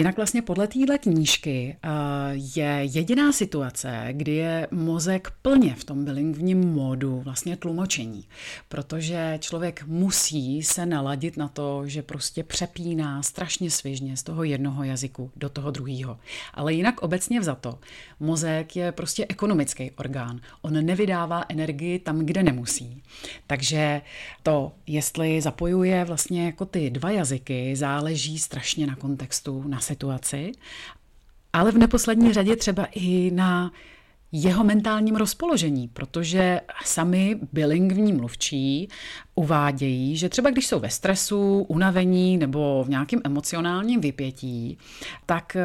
Jinak 0.00 0.16
vlastně 0.16 0.42
podle 0.42 0.66
téhle 0.66 0.98
knížky 0.98 1.76
eh, 1.82 1.88
je 2.34 2.80
jediná 2.82 3.32
situace, 3.32 4.08
kdy 4.12 4.34
je 4.34 4.68
mozek 4.70 5.32
plně 5.42 5.74
v 5.74 5.84
tom 5.84 6.04
bilingvním 6.04 6.60
módu 6.60 7.20
vlastně 7.20 7.56
tlumočení, 7.56 8.24
protože 8.68 9.38
člověk 9.40 9.84
musí 9.86 10.62
se 10.62 10.86
naladit 10.86 11.36
na 11.36 11.48
to, 11.48 11.82
že 11.86 12.02
prostě 12.02 12.44
přepíná 12.44 13.22
strašně 13.22 13.70
svižně 13.70 14.16
z 14.16 14.22
toho 14.22 14.44
jednoho 14.44 14.84
jazyku 14.84 15.30
do 15.36 15.48
toho 15.48 15.70
druhého. 15.70 16.18
Ale 16.54 16.72
jinak 16.72 17.02
obecně 17.02 17.40
vzato, 17.40 17.78
mozek 18.20 18.76
je 18.76 18.92
prostě 18.92 19.26
ekonomický 19.28 19.90
orgán. 19.90 20.40
On 20.62 20.86
nevydává 20.86 21.44
energii 21.48 21.98
tam, 21.98 22.18
kde 22.18 22.42
nemusí. 22.42 23.02
Takže 23.46 24.00
to, 24.42 24.72
jestli 24.86 25.40
zapojuje 25.40 26.04
vlastně 26.04 26.46
jako 26.46 26.64
ty 26.64 26.90
dva 26.90 27.10
jazyky, 27.10 27.76
záleží 27.76 28.38
strašně 28.38 28.86
na 28.86 28.96
kontextu, 28.96 29.64
na 29.68 29.80
situaci, 29.90 30.52
ale 31.52 31.72
v 31.72 31.78
neposlední 31.78 32.32
řadě 32.32 32.56
třeba 32.56 32.86
i 32.92 33.30
na 33.30 33.72
jeho 34.32 34.64
mentálním 34.64 35.16
rozpoložení, 35.16 35.88
protože 35.88 36.60
sami 36.84 37.38
bilingvní 37.52 38.12
mluvčí 38.12 38.88
uvádějí, 39.34 40.16
že 40.16 40.28
třeba 40.28 40.50
když 40.50 40.66
jsou 40.66 40.78
ve 40.78 40.90
stresu, 40.90 41.66
unavení 41.68 42.36
nebo 42.36 42.84
v 42.86 42.88
nějakém 42.88 43.20
emocionálním 43.24 44.00
vypětí, 44.00 44.78
tak 45.26 45.56
eh, 45.56 45.62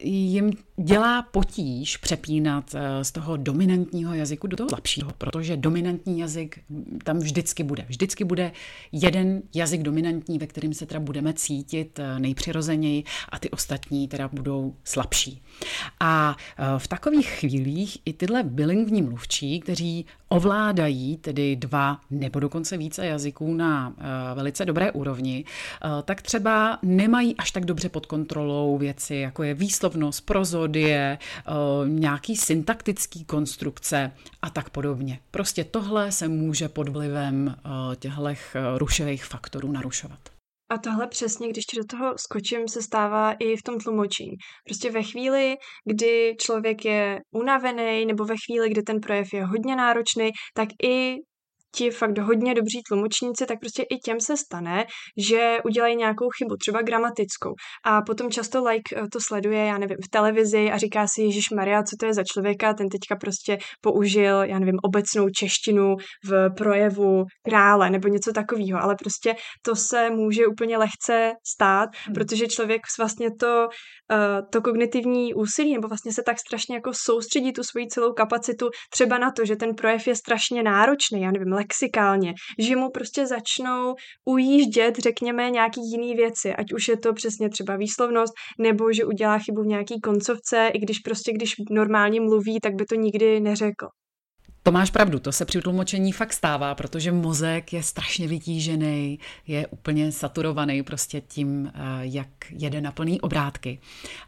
jim 0.00 0.50
dělá 0.76 1.22
potíž 1.22 1.96
přepínat 1.96 2.74
eh, 2.74 3.04
z 3.04 3.12
toho 3.12 3.36
dominantního 3.36 4.14
jazyku 4.14 4.46
do 4.46 4.56
toho 4.56 4.68
slabšího, 4.68 5.10
protože 5.18 5.56
dominantní 5.56 6.18
jazyk 6.18 6.58
tam 7.04 7.18
vždycky 7.18 7.62
bude. 7.62 7.84
Vždycky 7.88 8.24
bude 8.24 8.52
jeden 8.92 9.42
jazyk 9.54 9.82
dominantní, 9.82 10.38
ve 10.38 10.46
kterým 10.46 10.74
se 10.74 10.86
teda 10.86 11.00
budeme 11.00 11.32
cítit 11.32 11.98
eh, 11.98 12.18
nejpřirozeněji 12.18 13.04
a 13.28 13.38
ty 13.38 13.50
ostatní 13.50 14.08
teda 14.08 14.28
budou 14.28 14.74
slabší. 14.84 15.42
A 16.00 16.36
v 16.78 16.88
takových 16.88 17.28
chvílích 17.28 17.51
i 18.04 18.12
tyhle 18.12 18.42
bilingvní 18.42 19.02
mluvčí, 19.02 19.60
kteří 19.60 20.06
ovládají 20.28 21.16
tedy 21.16 21.56
dva 21.56 22.00
nebo 22.10 22.40
dokonce 22.40 22.76
více 22.76 23.06
jazyků 23.06 23.54
na 23.54 23.88
uh, 23.88 23.94
velice 24.34 24.64
dobré 24.64 24.92
úrovni, 24.92 25.44
uh, 25.84 25.90
tak 26.02 26.22
třeba 26.22 26.78
nemají 26.82 27.36
až 27.36 27.50
tak 27.50 27.64
dobře 27.64 27.88
pod 27.88 28.06
kontrolou 28.06 28.78
věci, 28.78 29.14
jako 29.14 29.42
je 29.42 29.54
výslovnost, 29.54 30.26
prozodie, 30.26 31.18
uh, 31.48 31.88
nějaký 31.88 32.36
syntaktický 32.36 33.24
konstrukce 33.24 34.12
a 34.42 34.50
tak 34.50 34.70
podobně. 34.70 35.18
Prostě 35.30 35.64
tohle 35.64 36.12
se 36.12 36.28
může 36.28 36.68
pod 36.68 36.88
vlivem 36.88 37.56
těchto 37.96 38.22
rušivých 38.78 39.24
faktorů 39.24 39.72
narušovat. 39.72 40.31
A 40.72 40.78
tohle 40.78 41.06
přesně, 41.06 41.48
když 41.48 41.64
do 41.76 41.84
toho 41.84 42.18
skočím, 42.18 42.68
se 42.68 42.82
stává 42.82 43.32
i 43.32 43.56
v 43.56 43.62
tom 43.62 43.78
tlumočení. 43.78 44.36
Prostě 44.64 44.90
ve 44.90 45.02
chvíli, 45.02 45.56
kdy 45.84 46.36
člověk 46.40 46.84
je 46.84 47.20
unavený, 47.30 48.06
nebo 48.06 48.24
ve 48.24 48.34
chvíli, 48.46 48.70
kdy 48.70 48.82
ten 48.82 49.00
projev 49.00 49.32
je 49.32 49.44
hodně 49.44 49.76
náročný, 49.76 50.30
tak 50.54 50.68
i 50.82 51.16
ti 51.74 51.90
fakt 51.90 52.18
hodně 52.18 52.54
dobří 52.54 52.82
tlumočníci, 52.88 53.46
tak 53.46 53.60
prostě 53.60 53.82
i 53.82 53.98
těm 53.98 54.20
se 54.20 54.36
stane, 54.36 54.84
že 55.16 55.56
udělají 55.64 55.96
nějakou 55.96 56.28
chybu, 56.38 56.56
třeba 56.56 56.82
gramatickou. 56.82 57.50
A 57.84 58.02
potom 58.02 58.30
často 58.30 58.64
like 58.64 58.96
eh, 58.96 59.08
to 59.12 59.18
sleduje, 59.20 59.64
já 59.64 59.78
nevím, 59.78 59.96
v 60.04 60.10
televizi 60.10 60.70
a 60.70 60.78
říká 60.78 61.06
si, 61.06 61.22
Ježíš 61.22 61.50
Maria, 61.50 61.82
co 61.82 61.96
to 62.00 62.06
je 62.06 62.14
za 62.14 62.22
člověka, 62.32 62.74
ten 62.74 62.88
teďka 62.88 63.16
prostě 63.16 63.58
použil, 63.80 64.42
já 64.42 64.58
nevím, 64.58 64.78
obecnou 64.82 65.28
češtinu 65.28 65.96
v 66.24 66.50
projevu 66.56 67.24
krále 67.48 67.90
nebo 67.90 68.08
něco 68.08 68.32
takového, 68.32 68.82
ale 68.82 68.94
prostě 68.98 69.34
to 69.62 69.76
se 69.76 70.10
může 70.10 70.46
úplně 70.46 70.78
lehce 70.78 71.32
stát, 71.46 71.88
hmm. 72.06 72.14
protože 72.14 72.46
člověk 72.46 72.82
vlastně 72.98 73.28
to, 73.40 73.68
uh, 74.12 74.48
to 74.52 74.62
kognitivní 74.62 75.34
úsilí 75.34 75.72
nebo 75.74 75.88
vlastně 75.88 76.12
se 76.12 76.22
tak 76.26 76.38
strašně 76.38 76.74
jako 76.74 76.90
soustředí 76.94 77.52
tu 77.52 77.62
svoji 77.62 77.86
celou 77.86 78.12
kapacitu 78.12 78.68
třeba 78.90 79.18
na 79.18 79.30
to, 79.30 79.44
že 79.44 79.56
ten 79.56 79.74
projev 79.74 80.06
je 80.06 80.16
strašně 80.16 80.62
náročný, 80.62 81.22
já 81.22 81.30
nevím, 81.30 81.48
lexikálně, 81.62 82.34
že 82.58 82.76
mu 82.76 82.90
prostě 82.90 83.26
začnou 83.26 83.94
ujíždět, 84.24 84.98
řekněme, 84.98 85.50
nějaký 85.50 85.80
jiný 85.92 86.14
věci, 86.14 86.54
ať 86.54 86.72
už 86.72 86.88
je 86.88 86.96
to 86.96 87.12
přesně 87.12 87.48
třeba 87.48 87.76
výslovnost, 87.76 88.32
nebo 88.58 88.92
že 88.92 89.04
udělá 89.04 89.38
chybu 89.38 89.62
v 89.62 89.66
nějaký 89.66 90.00
koncovce, 90.00 90.70
i 90.74 90.78
když 90.78 90.98
prostě, 90.98 91.32
když 91.32 91.54
normálně 91.70 92.20
mluví, 92.20 92.58
tak 92.62 92.74
by 92.74 92.84
to 92.84 92.94
nikdy 92.94 93.40
neřekl. 93.40 93.86
To 94.64 94.72
máš 94.72 94.90
pravdu, 94.90 95.18
to 95.18 95.32
se 95.32 95.44
při 95.44 95.60
tlumočení 95.60 96.12
fakt 96.12 96.32
stává, 96.32 96.74
protože 96.74 97.12
mozek 97.12 97.72
je 97.72 97.82
strašně 97.82 98.28
vytížený, 98.28 99.18
je 99.46 99.66
úplně 99.66 100.12
saturovaný 100.12 100.82
prostě 100.82 101.20
tím, 101.20 101.72
eh, 101.74 101.80
jak 102.00 102.28
jede 102.50 102.80
na 102.80 102.92
plný 102.92 103.20
obrátky. 103.20 103.78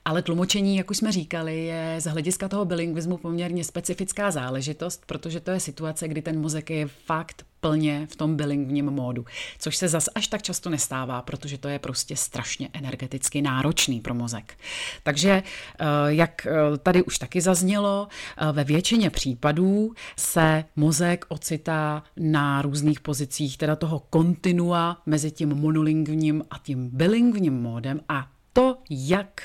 Ale 0.05 0.23
tlumočení, 0.23 0.77
jak 0.77 0.91
už 0.91 0.97
jsme 0.97 1.13
říkali, 1.13 1.65
je 1.65 1.97
z 1.99 2.05
hlediska 2.05 2.49
toho 2.49 2.65
bilingvismu 2.65 3.17
poměrně 3.17 3.65
specifická 3.65 4.31
záležitost, 4.31 5.03
protože 5.07 5.41
to 5.41 5.51
je 5.51 5.61
situace, 5.61 6.09
kdy 6.09 6.23
ten 6.23 6.41
mozek 6.41 6.71
je 6.71 6.87
fakt 6.87 7.47
plně 7.65 8.07
v 8.11 8.17
tom 8.17 8.37
bilingvním 8.37 8.91
módu, 8.91 9.25
což 9.59 9.77
se 9.77 9.89
zas 9.89 10.09
až 10.15 10.27
tak 10.27 10.43
často 10.43 10.71
nestává, 10.71 11.23
protože 11.23 11.59
to 11.59 11.69
je 11.69 11.79
prostě 11.79 12.17
strašně 12.17 12.69
energeticky 12.73 13.43
náročný 13.43 14.01
pro 14.01 14.15
mozek. 14.15 14.59
Takže, 15.03 15.31
eh, 15.31 15.85
jak 16.07 16.47
eh, 16.47 16.79
tady 16.79 17.03
už 17.03 17.19
taky 17.19 17.41
zaznělo, 17.41 18.09
eh, 18.09 18.53
ve 18.53 18.65
většině 18.65 19.11
případů 19.11 19.95
se 20.17 20.65
mozek 20.77 21.25
ocitá 21.29 22.03
na 22.17 22.63
různých 22.63 23.01
pozicích, 23.01 23.59
teda 23.59 23.77
toho 23.77 23.99
kontinua 23.99 25.03
mezi 25.07 25.31
tím 25.31 25.49
monolingvním 25.49 26.45
a 26.51 26.59
tím 26.59 26.91
bilingvním 26.93 27.63
módem 27.63 28.01
a 28.09 28.31
to, 28.53 28.77
jak 28.91 29.43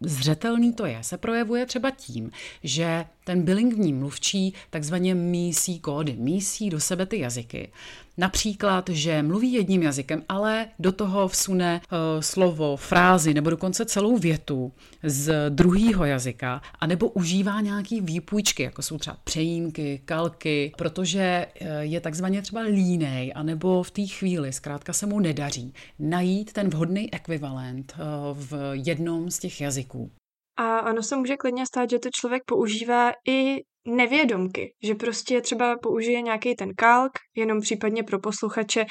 zřetelný 0.00 0.72
to 0.72 0.86
je, 0.86 0.98
se 1.00 1.18
projevuje 1.18 1.66
třeba 1.66 1.90
tím, 1.90 2.30
že 2.62 3.04
ten 3.24 3.42
bilingvní 3.42 3.92
mluvčí 3.92 4.54
takzvaně 4.70 5.14
mísí 5.14 5.80
kódy, 5.80 6.16
mísí 6.18 6.70
do 6.70 6.80
sebe 6.80 7.06
ty 7.06 7.18
jazyky. 7.18 7.72
Například, 8.18 8.88
že 8.88 9.22
mluví 9.22 9.52
jedním 9.52 9.82
jazykem, 9.82 10.22
ale 10.28 10.68
do 10.78 10.92
toho 10.92 11.28
vsune 11.28 11.80
uh, 11.80 12.20
slovo, 12.20 12.76
frázi 12.76 13.34
nebo 13.34 13.50
dokonce 13.50 13.84
celou 13.84 14.16
větu 14.16 14.72
z 15.02 15.50
druhého 15.50 16.04
jazyka, 16.04 16.62
anebo 16.80 17.08
užívá 17.08 17.60
nějaký 17.60 18.00
výpůjčky, 18.00 18.62
jako 18.62 18.82
jsou 18.82 18.98
třeba 18.98 19.16
přejímky, 19.24 20.00
kalky, 20.04 20.72
protože 20.78 21.46
uh, 21.60 21.66
je 21.80 22.00
takzvaně 22.00 22.42
třeba 22.42 22.60
línej, 22.60 23.32
anebo 23.34 23.82
v 23.82 23.90
té 23.90 24.06
chvíli 24.06 24.52
zkrátka 24.52 24.92
se 24.92 25.06
mu 25.06 25.20
nedaří 25.20 25.74
najít 25.98 26.52
ten 26.52 26.70
vhodný 26.70 27.14
ekvivalent 27.14 27.94
uh, 27.96 28.38
v 28.38 28.70
jednom 28.72 29.30
z 29.30 29.38
těch 29.38 29.60
jazyků. 29.60 30.10
A 30.56 30.90
ono 30.90 31.02
se 31.02 31.16
může 31.16 31.36
klidně 31.36 31.66
stát, 31.66 31.90
že 31.90 31.98
to 31.98 32.08
člověk 32.12 32.42
používá 32.46 33.12
i 33.28 33.56
nevědomky, 33.86 34.74
že 34.82 34.94
prostě 34.94 35.40
třeba 35.40 35.76
použije 35.82 36.22
nějaký 36.22 36.54
ten 36.54 36.68
kalk, 36.76 37.12
jenom 37.36 37.60
případně 37.60 38.02
pro 38.02 38.20
posluchače, 38.20 38.80
eh, 38.80 38.86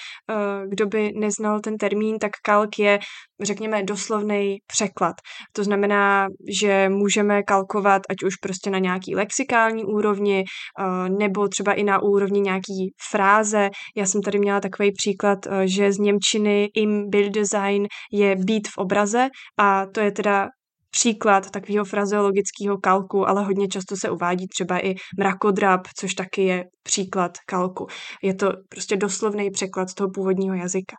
kdo 0.69 0.85
by 0.87 1.11
neznal 1.15 1.59
ten 1.59 1.77
termín, 1.77 2.19
tak 2.19 2.31
kalk 2.43 2.79
je, 2.79 2.99
řekněme, 3.41 3.83
doslovný 3.83 4.57
překlad. 4.67 5.15
To 5.53 5.63
znamená, 5.63 6.27
že 6.59 6.89
můžeme 6.89 7.43
kalkovat 7.43 8.01
ať 8.09 8.23
už 8.23 8.35
prostě 8.35 8.69
na 8.69 8.79
nějaký 8.79 9.15
lexikální 9.15 9.83
úrovni, 9.83 10.43
eh, 10.43 11.09
nebo 11.09 11.47
třeba 11.47 11.73
i 11.73 11.83
na 11.83 12.01
úrovni 12.01 12.41
nějaký 12.41 12.93
fráze. 13.09 13.69
Já 13.95 14.05
jsem 14.05 14.21
tady 14.21 14.39
měla 14.39 14.59
takový 14.59 14.91
příklad, 14.91 15.39
eh, 15.47 15.67
že 15.67 15.91
z 15.91 15.97
Němčiny 15.97 16.69
im 16.75 17.09
Bilddesign 17.09 17.87
je 18.11 18.35
být 18.35 18.67
v 18.67 18.77
obraze 18.77 19.29
a 19.59 19.85
to 19.85 19.99
je 19.99 20.11
teda 20.11 20.47
příklad 20.91 21.51
takového 21.51 21.85
frazeologického 21.85 22.77
kalku, 22.77 23.29
ale 23.29 23.43
hodně 23.43 23.67
často 23.67 23.95
se 23.97 24.09
uvádí 24.09 24.47
třeba 24.47 24.85
i 24.85 24.95
mrakodrap, 25.19 25.81
což 25.99 26.13
taky 26.13 26.43
je 26.43 26.65
příklad 26.83 27.31
kalku. 27.45 27.87
Je 28.23 28.35
to 28.35 28.51
prostě 28.69 28.97
doslovný 28.97 29.51
překlad 29.51 29.89
z 29.89 29.93
toho 29.93 30.09
původního 30.09 30.55
jazyka. 30.55 30.95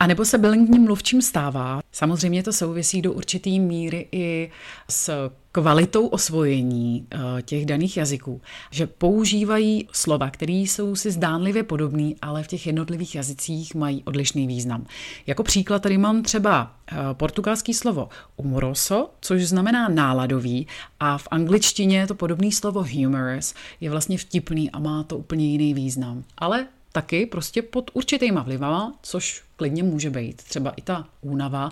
A 0.00 0.06
nebo 0.06 0.24
se 0.24 0.38
bilingvním 0.38 0.84
mluvčím 0.84 1.22
stává. 1.22 1.80
Samozřejmě 1.92 2.42
to 2.42 2.52
souvisí 2.52 3.02
do 3.02 3.12
určité 3.12 3.50
míry 3.50 4.08
i 4.12 4.50
s 4.90 5.30
kvalitou 5.52 6.06
osvojení 6.06 7.06
eh, 7.10 7.42
těch 7.42 7.66
daných 7.66 7.96
jazyků, 7.96 8.40
že 8.70 8.86
používají 8.86 9.88
slova, 9.92 10.30
které 10.30 10.52
jsou 10.52 10.96
si 10.96 11.10
zdánlivě 11.10 11.62
podobné, 11.62 12.12
ale 12.22 12.42
v 12.42 12.46
těch 12.46 12.66
jednotlivých 12.66 13.14
jazycích 13.14 13.74
mají 13.74 14.02
odlišný 14.04 14.46
význam. 14.46 14.86
Jako 15.26 15.42
příklad 15.42 15.82
tady 15.82 15.98
mám 15.98 16.22
třeba 16.22 16.74
eh, 16.92 16.96
portugalský 17.12 17.74
slovo 17.74 18.08
humoroso, 18.36 19.10
což 19.20 19.44
znamená 19.44 19.88
náladový, 19.88 20.66
a 21.00 21.18
v 21.18 21.28
angličtině 21.30 22.06
to 22.06 22.14
podobné 22.14 22.52
slovo 22.52 22.84
humorous 22.94 23.54
je 23.80 23.90
vlastně 23.90 24.18
vtipný 24.18 24.70
a 24.70 24.78
má 24.78 25.02
to 25.02 25.18
úplně 25.18 25.46
jiný 25.46 25.74
význam. 25.74 26.24
Ale 26.38 26.66
taky 27.00 27.26
prostě 27.26 27.62
pod 27.62 27.90
určitýma 27.94 28.42
vlivama, 28.42 28.98
což 29.02 29.44
klidně 29.56 29.82
může 29.82 30.10
být 30.10 30.36
třeba 30.42 30.70
i 30.70 30.82
ta 30.82 31.08
únava, 31.20 31.70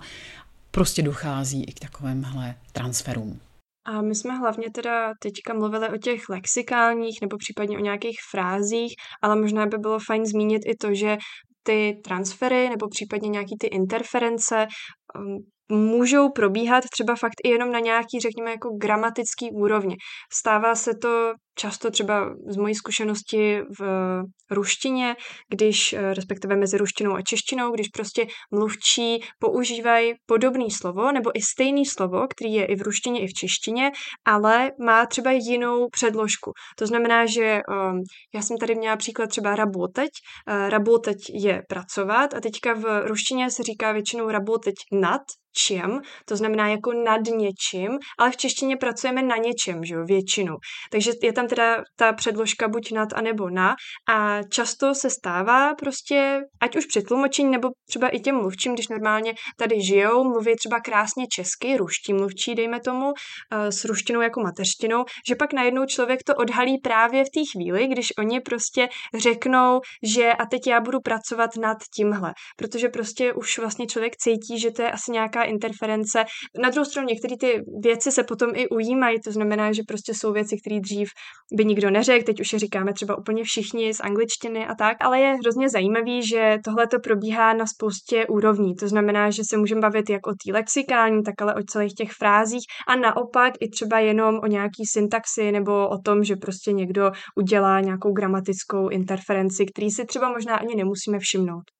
prostě 0.71 1.01
dochází 1.01 1.63
i 1.63 1.73
k 1.73 1.79
takovémhle 1.79 2.55
transferům. 2.71 3.39
A 3.85 4.01
my 4.01 4.15
jsme 4.15 4.37
hlavně 4.37 4.67
teda 4.75 5.13
teďka 5.21 5.53
mluvili 5.53 5.89
o 5.89 5.97
těch 5.97 6.29
lexikálních 6.29 7.17
nebo 7.21 7.37
případně 7.37 7.77
o 7.77 7.81
nějakých 7.81 8.17
frázích, 8.31 8.93
ale 9.23 9.35
možná 9.35 9.65
by 9.65 9.77
bylo 9.77 9.99
fajn 10.07 10.25
zmínit 10.25 10.61
i 10.65 10.75
to, 10.75 10.93
že 10.93 11.17
ty 11.63 12.01
transfery 12.03 12.69
nebo 12.69 12.87
případně 12.89 13.29
nějaký 13.29 13.55
ty 13.59 13.67
interference 13.67 14.67
um, 15.15 15.77
můžou 15.77 16.29
probíhat 16.29 16.83
třeba 16.91 17.15
fakt 17.15 17.39
i 17.43 17.49
jenom 17.49 17.71
na 17.71 17.79
nějaký, 17.79 18.19
řekněme, 18.21 18.51
jako 18.51 18.69
gramatický 18.81 19.51
úrovni. 19.51 19.95
Stává 20.33 20.75
se 20.75 20.91
to 21.01 21.33
často 21.57 21.91
třeba 21.91 22.35
z 22.47 22.57
mojí 22.57 22.75
zkušenosti 22.75 23.61
v 23.79 24.21
ruštině, 24.51 25.15
když, 25.49 25.93
eh, 25.93 26.13
respektive 26.13 26.55
mezi 26.55 26.77
ruštinou 26.77 27.15
a 27.15 27.21
češtinou, 27.21 27.71
když 27.71 27.87
prostě 27.87 28.27
mluvčí 28.51 29.23
používají 29.39 30.13
podobné 30.25 30.65
slovo 30.71 31.11
nebo 31.11 31.31
i 31.33 31.41
stejné 31.41 31.81
slovo, 31.85 32.27
který 32.27 32.53
je 32.53 32.65
i 32.65 32.75
v 32.75 32.81
ruštině, 32.81 33.21
i 33.21 33.27
v 33.27 33.33
češtině, 33.33 33.91
ale 34.25 34.71
má 34.85 35.05
třeba 35.05 35.31
jinou 35.31 35.87
předložku. 35.91 36.51
To 36.77 36.87
znamená, 36.87 37.25
že 37.25 37.59
um, 37.67 38.01
já 38.35 38.41
jsem 38.41 38.57
tady 38.57 38.75
měla 38.75 38.95
příklad 38.95 39.29
třeba 39.29 39.55
raboteť. 39.55 40.09
Uh, 40.49 40.69
raboteť 40.69 41.17
je 41.33 41.61
pracovat 41.69 42.33
a 42.33 42.39
teďka 42.39 42.73
v 42.73 43.07
ruštině 43.07 43.51
se 43.51 43.63
říká 43.63 43.91
většinou 43.91 44.29
raboteť 44.29 44.75
nad, 44.91 45.21
čem, 45.57 46.01
to 46.25 46.35
znamená 46.35 46.69
jako 46.69 46.93
nad 46.93 47.21
něčím, 47.21 47.89
ale 48.19 48.31
v 48.31 48.37
češtině 48.37 48.77
pracujeme 48.77 49.21
na 49.21 49.37
něčem, 49.37 49.83
že 49.83 49.95
jo, 49.95 50.05
většinou. 50.05 50.55
Takže 50.91 51.11
je 51.23 51.33
tam 51.33 51.46
teda 51.47 51.83
ta 51.95 52.13
předložka 52.13 52.67
buď 52.67 52.91
nad 52.91 53.13
a 53.13 53.21
nebo 53.21 53.49
na 53.49 53.75
a 54.09 54.43
často 54.43 54.95
se 54.95 55.09
stává 55.09 55.75
prostě, 55.75 56.39
ať 56.61 56.75
už 56.75 56.85
při 56.85 57.01
tlumočení 57.01 57.51
nebo 57.51 57.69
třeba 57.89 58.09
i 58.09 58.19
těm 58.19 58.35
mluvčím, 58.35 58.73
když 58.73 58.87
normálně 58.87 59.33
tady 59.57 59.81
žijou, 59.81 60.23
mluví 60.23 60.55
třeba 60.55 60.79
krásně 60.79 61.25
česky, 61.27 61.77
ruští 61.77 62.13
mluvčí, 62.13 62.55
dejme 62.55 62.79
tomu, 62.79 63.13
eh, 63.51 63.71
s 63.71 63.85
ruštinou 63.85 64.21
jako 64.21 64.41
mateřštinou, 64.41 65.05
že 65.27 65.35
pak 65.35 65.53
najednou 65.53 65.85
člověk 65.85 66.19
to 66.23 66.35
odhalí 66.35 66.77
právě 66.83 67.23
v 67.23 67.29
té 67.33 67.41
chvíli, 67.51 67.87
když 67.87 68.07
oni 68.19 68.39
prostě 68.39 68.87
řeknou, 69.17 69.79
že 70.03 70.33
a 70.33 70.45
teď 70.45 70.67
já 70.67 70.81
budu 70.81 70.99
pracovat 70.99 71.49
nad 71.57 71.77
tímhle, 71.95 72.33
protože 72.57 72.89
prostě 72.89 73.33
už 73.33 73.59
vlastně 73.59 73.85
člověk 73.87 74.13
cítí, 74.17 74.59
že 74.59 74.71
to 74.71 74.81
je 74.81 74.91
asi 74.91 75.11
nějaká 75.11 75.43
interference. 75.43 76.25
Na 76.61 76.69
druhou 76.69 76.85
stranu 76.85 77.07
některé 77.07 77.35
ty 77.39 77.61
věci 77.83 78.11
se 78.11 78.23
potom 78.23 78.49
i 78.55 78.69
ujímají, 78.69 79.17
to 79.21 79.31
znamená, 79.31 79.71
že 79.71 79.81
prostě 79.87 80.13
jsou 80.13 80.33
věci, 80.33 80.55
které 80.61 80.79
dřív 80.79 81.09
by 81.53 81.65
nikdo 81.65 81.89
neřekl, 81.89 82.25
teď 82.25 82.41
už 82.41 82.53
je 82.53 82.59
říkáme 82.59 82.93
třeba 82.93 83.17
úplně 83.17 83.43
všichni 83.43 83.93
z 83.93 83.99
angličtiny 83.99 84.67
a 84.67 84.75
tak, 84.75 84.97
ale 85.01 85.19
je 85.19 85.35
hrozně 85.35 85.69
zajímavý, 85.69 86.27
že 86.27 86.57
tohle 86.65 86.87
to 86.87 86.99
probíhá 86.99 87.53
na 87.53 87.65
spoustě 87.65 88.25
úrovní. 88.27 88.75
To 88.75 88.87
znamená, 88.87 89.29
že 89.29 89.41
se 89.49 89.57
můžeme 89.57 89.81
bavit 89.81 90.09
jak 90.09 90.27
o 90.27 90.31
té 90.31 90.53
lexikální, 90.53 91.23
tak 91.23 91.41
ale 91.41 91.55
o 91.55 91.63
celých 91.63 91.93
těch 91.93 92.11
frázích 92.11 92.63
a 92.87 92.95
naopak 92.95 93.53
i 93.59 93.69
třeba 93.69 93.99
jenom 93.99 94.39
o 94.43 94.47
nějaký 94.47 94.85
syntaxi 94.85 95.51
nebo 95.51 95.89
o 95.89 95.97
tom, 95.97 96.23
že 96.23 96.35
prostě 96.35 96.71
někdo 96.71 97.11
udělá 97.35 97.79
nějakou 97.79 98.13
gramatickou 98.13 98.89
interferenci, 98.89 99.65
který 99.65 99.91
si 99.91 100.05
třeba 100.05 100.29
možná 100.29 100.55
ani 100.55 100.75
nemusíme 100.75 101.19
všimnout. 101.19 101.76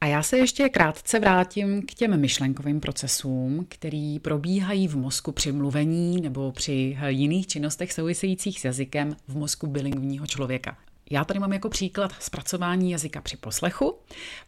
A 0.00 0.06
já 0.06 0.22
se 0.22 0.38
ještě 0.38 0.68
krátce 0.68 1.20
vrátím 1.20 1.82
k 1.82 1.94
těm 1.94 2.20
myšlenkovým 2.20 2.80
procesům, 2.80 3.66
který 3.68 4.18
probíhají 4.18 4.88
v 4.88 4.96
mozku 4.96 5.32
při 5.32 5.52
mluvení 5.52 6.20
nebo 6.20 6.52
při 6.52 6.98
jiných 7.06 7.46
činnostech 7.46 7.92
souvisejících 7.92 8.60
s 8.60 8.64
jazykem 8.64 9.16
v 9.28 9.36
mozku 9.36 9.66
bilingvního 9.66 10.26
člověka. 10.26 10.76
Já 11.10 11.24
tady 11.24 11.40
mám 11.40 11.52
jako 11.52 11.68
příklad 11.68 12.12
zpracování 12.20 12.90
jazyka 12.90 13.20
při 13.20 13.36
poslechu. 13.36 13.98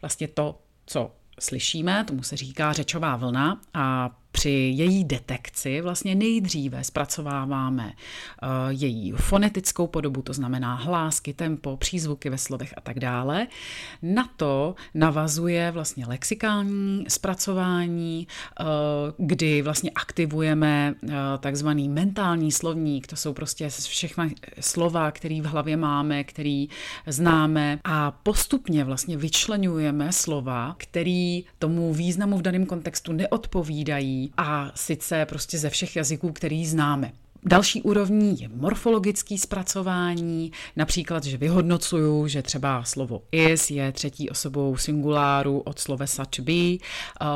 Vlastně 0.01 0.27
to, 0.27 0.59
co 0.85 1.11
slyšíme, 1.39 2.03
tomu 2.07 2.23
se 2.23 2.37
říká 2.37 2.73
řečová 2.73 3.15
vlna 3.15 3.61
a 3.73 4.15
při 4.31 4.49
její 4.49 5.03
detekci 5.03 5.81
vlastně 5.81 6.15
nejdříve 6.15 6.83
zpracováváme 6.83 7.85
uh, 7.85 8.49
její 8.69 9.11
fonetickou 9.11 9.87
podobu, 9.87 10.21
to 10.21 10.33
znamená 10.33 10.75
hlásky, 10.75 11.33
tempo, 11.33 11.77
přízvuky 11.77 12.29
ve 12.29 12.37
slovech 12.37 12.73
a 12.77 12.81
tak 12.81 12.99
dále. 12.99 13.47
Na 14.01 14.29
to 14.37 14.75
navazuje 14.93 15.71
vlastně 15.71 16.05
lexikální 16.05 17.05
zpracování, 17.07 18.27
uh, 18.59 18.65
kdy 19.17 19.61
vlastně 19.61 19.91
aktivujeme 19.95 20.93
uh, 21.03 21.11
takzvaný 21.39 21.89
mentální 21.89 22.51
slovník, 22.51 23.07
to 23.07 23.15
jsou 23.15 23.33
prostě 23.33 23.69
všechny 23.69 24.35
slova, 24.59 25.11
které 25.11 25.41
v 25.41 25.45
hlavě 25.45 25.77
máme, 25.77 26.23
který 26.23 26.69
známe 27.07 27.79
a 27.83 28.11
postupně 28.11 28.83
vlastně 28.83 29.17
vyčlenujeme 29.17 30.11
slova, 30.11 30.75
který 30.77 31.43
tomu 31.59 31.93
významu 31.93 32.37
v 32.37 32.41
daném 32.41 32.65
kontextu 32.65 33.13
neodpovídají 33.13 34.20
a 34.37 34.71
sice 34.75 35.25
prostě 35.25 35.57
ze 35.57 35.69
všech 35.69 35.95
jazyků, 35.95 36.31
který 36.31 36.65
známe. 36.65 37.11
Další 37.45 37.81
úrovní 37.81 38.41
je 38.41 38.47
morfologický 38.47 39.37
zpracování, 39.37 40.51
například, 40.75 41.23
že 41.23 41.37
vyhodnocuju, 41.37 42.27
že 42.27 42.41
třeba 42.41 42.83
slovo 42.83 43.21
is 43.31 43.71
je 43.71 43.91
třetí 43.91 44.29
osobou 44.29 44.77
singuláru 44.77 45.59
od 45.59 45.79
slovesa 45.79 46.25
to 46.25 46.41
be. 46.41 46.77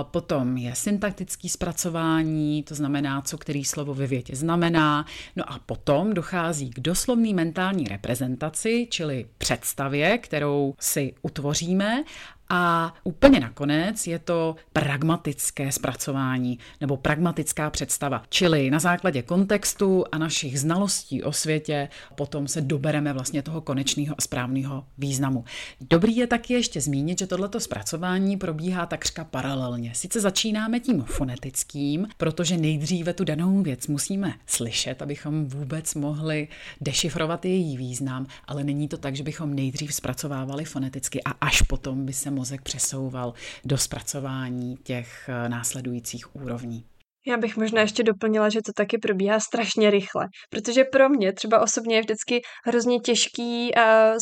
Potom 0.04 0.58
je 0.58 0.76
syntaktický 0.76 1.50
zpracování, 1.50 2.64
to 2.64 2.76
znamená, 2.76 3.22
co 3.22 3.38
který 3.38 3.66
slovo 3.66 3.94
ve 3.94 4.08
větě 4.08 4.36
znamená. 4.36 5.06
No 5.36 5.52
a 5.52 5.60
potom 5.66 6.14
dochází 6.14 6.70
k 6.70 6.80
doslovný 6.80 7.34
mentální 7.34 7.88
reprezentaci, 7.88 8.88
čili 8.90 9.26
představě, 9.38 10.18
kterou 10.18 10.74
si 10.80 11.14
utvoříme 11.22 12.04
a 12.50 12.94
úplně 13.04 13.40
nakonec 13.40 14.08
je 14.08 14.20
to 14.20 14.56
pragmatické 14.74 15.72
zpracování 15.72 16.60
nebo 16.82 16.98
pragmatická 16.98 17.70
představa. 17.70 18.24
Čili 18.30 18.72
na 18.72 18.80
základě 18.80 19.22
kontextu 19.22 20.06
a 20.12 20.18
našich 20.18 20.60
znalostí 20.60 21.24
o 21.24 21.32
světě 21.32 21.90
potom 22.16 22.48
se 22.48 22.62
dobereme 22.62 23.14
vlastně 23.14 23.42
toho 23.42 23.62
konečného 23.62 24.16
a 24.18 24.22
správného 24.22 24.86
významu. 24.98 25.44
Dobrý 25.90 26.16
je 26.16 26.28
taky 26.28 26.54
ještě 26.54 26.82
zmínit, 26.82 27.20
že 27.20 27.28
tohleto 27.28 27.60
zpracování 27.60 28.38
probíhá 28.38 28.86
takřka 28.86 29.24
paralelně. 29.24 29.92
Sice 29.96 30.22
začínáme 30.22 30.80
tím 30.80 31.02
fonetickým, 31.02 32.08
protože 32.18 32.58
nejdříve 32.58 33.14
tu 33.14 33.24
danou 33.24 33.62
věc 33.62 33.88
musíme 33.88 34.34
slyšet, 34.46 35.02
abychom 35.02 35.46
vůbec 35.46 35.96
mohli 35.96 36.48
dešifrovat 36.82 37.46
její 37.46 37.78
význam, 37.78 38.28
ale 38.48 38.64
není 38.64 38.88
to 38.88 38.98
tak, 38.98 39.16
že 39.16 39.24
bychom 39.24 39.54
nejdřív 39.54 39.94
zpracovávali 39.94 40.66
foneticky 40.66 41.24
a 41.24 41.30
až 41.30 41.62
potom 41.62 42.06
by 42.06 42.14
se 42.14 42.35
mozek 42.36 42.62
přesouval 42.62 43.34
do 43.66 43.78
zpracování 43.78 44.76
těch 44.84 45.30
eh, 45.30 45.50
následujících 45.50 46.36
úrovní. 46.36 46.86
Já 47.28 47.38
bych 47.38 47.58
možná 47.58 47.82
ještě 47.82 48.04
doplnila, 48.04 48.50
že 48.50 48.60
to 48.66 48.72
taky 48.76 48.98
probíhá 48.98 49.40
strašně 49.40 49.90
rychle, 49.90 50.28
protože 50.50 50.84
pro 50.84 51.10
mě 51.10 51.34
třeba 51.34 51.60
osobně 51.60 51.96
je 51.96 52.02
vždycky 52.02 52.42
hrozně 52.66 53.00
těžký 53.00 53.72
uh, 53.76 53.82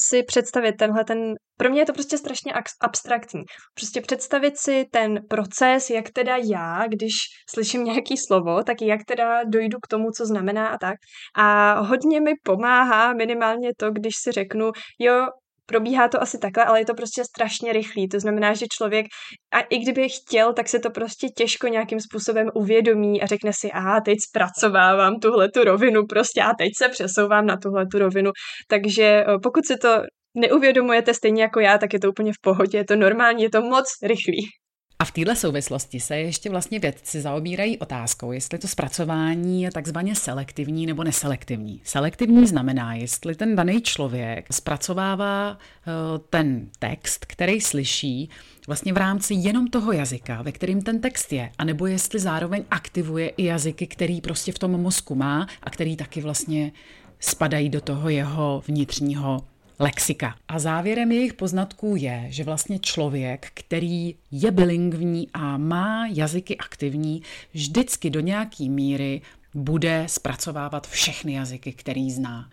si 0.10 0.23
představit 0.23 0.73
tenhle 0.80 1.04
ten, 1.04 1.34
pro 1.58 1.69
mě 1.69 1.82
je 1.82 1.86
to 1.86 1.93
prostě 1.93 2.17
strašně 2.17 2.54
abstraktní. 2.82 3.41
Prostě 3.73 4.02
představit 4.02 4.58
si 4.58 4.86
ten 4.91 5.19
proces, 5.30 5.89
jak 5.89 6.10
teda 6.10 6.38
já, 6.38 6.88
když 6.88 7.13
slyším 7.49 7.84
nějaký 7.91 8.17
slovo, 8.17 8.63
tak 8.63 8.82
jak 8.82 8.99
teda 9.08 9.43
dojdu 9.43 9.78
k 9.84 9.88
tomu, 9.88 10.12
co 10.17 10.26
znamená 10.26 10.67
a 10.67 10.78
tak. 10.78 10.95
A 11.36 11.80
hodně 11.80 12.21
mi 12.21 12.32
pomáhá 12.43 13.13
minimálně 13.13 13.69
to, 13.78 13.91
když 13.91 14.13
si 14.15 14.32
řeknu, 14.32 14.71
jo, 14.99 15.28
probíhá 15.65 16.08
to 16.08 16.21
asi 16.21 16.38
takhle, 16.38 16.65
ale 16.65 16.82
je 16.82 16.86
to 16.86 16.93
prostě 16.93 17.23
strašně 17.23 17.73
rychlý. 17.73 18.08
To 18.08 18.19
znamená, 18.19 18.54
že 18.54 18.65
člověk, 18.73 19.06
a 19.54 19.60
i 19.60 19.78
kdyby 19.78 20.10
chtěl, 20.10 20.54
tak 20.54 20.69
se 20.69 20.80
to 20.80 20.89
prostě 20.89 21.28
těžko 21.38 21.67
nějakým 21.67 21.99
způsobem 21.99 22.49
uvědomí 22.54 23.21
a 23.21 23.26
řekne 23.26 23.52
si, 23.54 23.71
a 23.71 24.02
teď 24.02 24.17
zpracovávám 24.30 25.19
tuhle 25.19 25.49
tu 25.49 25.63
rovinu 25.63 26.06
prostě 26.10 26.41
a 26.41 26.54
teď 26.58 26.69
se 26.78 26.89
přesouvám 26.89 27.45
na 27.45 27.58
tuhle 27.58 27.86
tu 27.91 27.99
rovinu. 27.99 28.32
Takže 28.67 29.04
eh, 29.04 29.26
pokud 29.43 29.65
si 29.65 29.78
to 29.78 30.02
neuvědomujete 30.36 31.13
stejně 31.13 31.41
jako 31.41 31.60
já, 31.60 31.78
tak 31.78 31.93
je 31.93 31.99
to 31.99 32.10
úplně 32.10 32.32
v 32.34 32.41
pohodě, 32.41 32.78
je 32.78 32.86
to 32.86 32.95
normální, 32.95 33.43
je 33.43 33.49
to 33.49 33.62
moc 33.62 33.86
rychlý. 34.04 34.62
A 35.04 35.06
v 35.06 35.12
této 35.12 35.36
souvislosti 35.36 36.00
se 36.00 36.18
ještě 36.18 36.50
vlastně 36.50 36.80
vědci 36.80 37.22
zaobírají 37.22 37.80
otázkou, 37.80 38.32
jestli 38.32 38.60
to 38.60 38.68
zpracování 38.68 39.63
je 39.63 39.72
takzvaně 39.72 40.16
selektivní 40.16 40.86
nebo 40.86 41.04
neselektivní. 41.04 41.82
Selektivní 41.84 42.48
znamená, 42.48 42.94
jestli 42.94 43.36
ten 43.36 43.56
daný 43.56 43.82
člověk 43.82 44.54
zpracovává 44.54 45.58
eh, 45.58 45.92
ten 46.30 46.70
text, 46.80 47.26
který 47.26 47.62
slyší, 47.62 48.30
vlastně 48.68 48.94
v 48.94 48.98
rámci 48.98 49.34
jenom 49.34 49.68
toho 49.68 49.92
jazyka, 49.92 50.42
ve 50.42 50.52
kterým 50.52 50.82
ten 50.82 51.02
text 51.02 51.34
je, 51.34 51.52
anebo 51.58 51.86
jestli 51.86 52.20
zároveň 52.20 52.63
aktivuje 52.72 53.30
i 53.30 53.44
jazyky, 53.44 53.88
který 53.88 54.22
prostě 54.22 54.52
v 54.52 54.60
tom 54.60 54.72
mozku 54.72 55.16
má 55.16 55.48
a 55.63 55.70
který 55.70 55.96
taky 55.96 56.22
vlastně 56.22 56.72
spadají 57.20 57.70
do 57.70 57.82
toho 57.82 58.10
jeho 58.10 58.63
vnitřního 58.68 59.42
lexika. 59.80 60.36
A 60.48 60.60
závěrem 60.60 61.12
jejich 61.12 61.34
poznatků 61.34 61.96
je, 61.98 62.26
že 62.30 62.44
vlastně 62.44 62.80
člověk, 62.80 63.48
který 63.54 64.16
je 64.32 64.52
bilingvní 64.52 65.28
a 65.34 65.58
má 65.58 66.08
jazyky 66.08 66.58
aktivní, 66.58 67.22
vždycky 67.54 68.10
do 68.10 68.20
nějaký 68.20 68.70
míry 68.70 69.22
bude 69.56 70.06
zpracovávat 70.10 70.88
všechny 70.88 71.34
jazyky, 71.34 71.74
který 71.74 72.12
zná. 72.12 72.50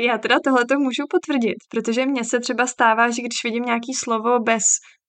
Já 0.00 0.18
teda 0.18 0.36
tohle 0.44 0.64
to 0.64 0.78
můžu 0.78 1.02
potvrdit, 1.10 1.56
protože 1.70 2.06
mně 2.06 2.24
se 2.24 2.40
třeba 2.40 2.66
stává, 2.66 3.10
že 3.10 3.22
když 3.22 3.44
vidím 3.44 3.64
nějaký 3.64 3.94
slovo 3.94 4.40
bez 4.40 4.62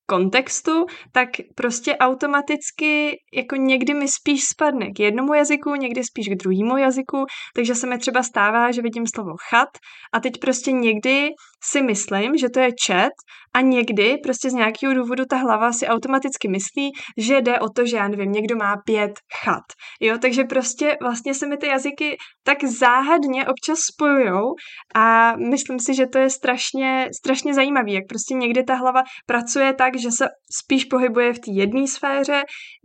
kontextu, 0.10 0.86
tak 1.12 1.30
prostě 1.56 1.98
automaticky 1.98 3.18
jako 3.34 3.56
někdy 3.56 3.94
mi 3.94 4.08
spíš 4.08 4.44
spadne 4.44 4.92
k 4.96 5.00
jednomu 5.00 5.34
jazyku, 5.34 5.76
někdy 5.76 6.04
spíš 6.04 6.28
k 6.30 6.36
druhému 6.36 6.78
jazyku, 6.78 7.26
takže 7.56 7.76
se 7.76 7.88
mi 7.88 7.98
třeba 7.98 8.24
stává, 8.24 8.72
že 8.72 8.82
vidím 8.82 9.08
slovo 9.16 9.32
chat 9.50 9.70
a 10.14 10.20
teď 10.20 10.34
prostě 10.42 10.72
někdy 10.72 11.30
si 11.64 11.82
myslím, 11.82 12.38
že 12.38 12.50
to 12.50 12.60
je 12.60 12.72
čet 12.86 13.12
a 13.54 13.62
někdy 13.62 14.18
prostě 14.24 14.50
z 14.50 14.54
nějakého 14.54 14.94
důvodu 14.94 15.26
ta 15.26 15.38
hlava 15.38 15.72
si 15.72 15.88
automaticky 15.88 16.48
myslí, 16.48 16.92
že 17.18 17.42
jde 17.42 17.60
o 17.60 17.70
to, 17.70 17.86
že 17.86 17.98
já 17.98 18.08
nevím, 18.08 18.32
někdo 18.32 18.56
má 18.56 18.76
pět 18.86 19.12
chat. 19.44 19.64
Jo, 20.00 20.18
takže 20.22 20.44
prostě 20.44 20.98
vlastně 21.02 21.34
se 21.34 21.48
mi 21.48 21.58
ty 21.58 21.68
jazyky 21.68 22.18
tak 22.44 22.64
záhadně 22.64 23.48
občas 23.48 23.80
spojujou 23.94 24.54
a 24.96 25.36
myslím 25.36 25.80
si, 25.80 25.94
že 25.94 26.06
to 26.08 26.18
je 26.18 26.30
strašně, 26.30 27.08
strašně 27.24 27.54
zajímavý, 27.54 27.94
jak 27.94 28.04
prostě 28.10 28.34
někdy 28.34 28.64
ta 28.64 28.76
hlava 28.76 29.04
pracuje 29.26 29.74
tak, 29.74 29.98
že 29.98 30.12
se 30.12 30.28
spíš 30.64 30.86
pohybuje 30.86 31.34
v 31.34 31.40
té 31.40 31.52
jedné 31.52 31.88
sféře 31.88 32.44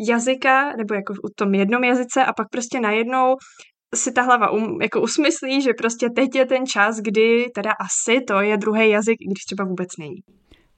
jazyka, 0.08 0.72
nebo 0.76 0.94
jako 0.94 1.12
v 1.12 1.34
tom 1.36 1.54
jednom 1.54 1.84
jazyce 1.84 2.24
a 2.24 2.32
pak 2.32 2.46
prostě 2.50 2.80
najednou 2.80 3.34
si 3.94 4.12
ta 4.12 4.22
hlava 4.22 4.50
um, 4.50 4.82
jako 4.82 5.00
usmyslí, 5.00 5.62
že 5.62 5.70
prostě 5.78 6.10
teď 6.10 6.34
je 6.34 6.46
ten 6.46 6.66
čas, 6.66 7.00
kdy 7.00 7.50
teda 7.54 7.72
asi 7.80 8.20
to 8.20 8.40
je 8.40 8.56
druhý 8.56 8.90
jazyk, 8.90 9.16
i 9.20 9.26
když 9.26 9.44
třeba 9.44 9.64
vůbec 9.64 9.88
není. 9.98 10.16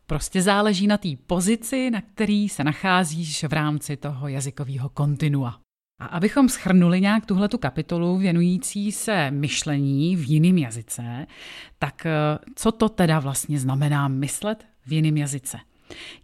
Prostě 0.06 0.42
záleží 0.42 0.86
na 0.86 0.98
té 0.98 1.08
pozici, 1.26 1.90
na 1.90 2.00
který 2.00 2.48
se 2.48 2.64
nacházíš 2.64 3.44
v 3.44 3.52
rámci 3.52 3.96
toho 3.96 4.28
jazykového 4.28 4.88
kontinua. 4.88 5.60
A 6.00 6.06
abychom 6.06 6.48
schrnuli 6.48 7.00
nějak 7.00 7.26
tuhle 7.26 7.48
tu 7.48 7.58
kapitolu 7.58 8.18
věnující 8.18 8.92
se 8.92 9.30
myšlení 9.30 10.16
v 10.16 10.30
jiném 10.30 10.58
jazyce, 10.58 11.26
tak 11.78 12.06
eh, 12.06 12.38
co 12.54 12.72
to 12.72 12.88
teda 12.88 13.18
vlastně 13.18 13.58
znamená 13.58 14.08
myslet 14.08 14.64
v 14.86 14.92
jiném 14.92 15.16
jazyce? 15.16 15.58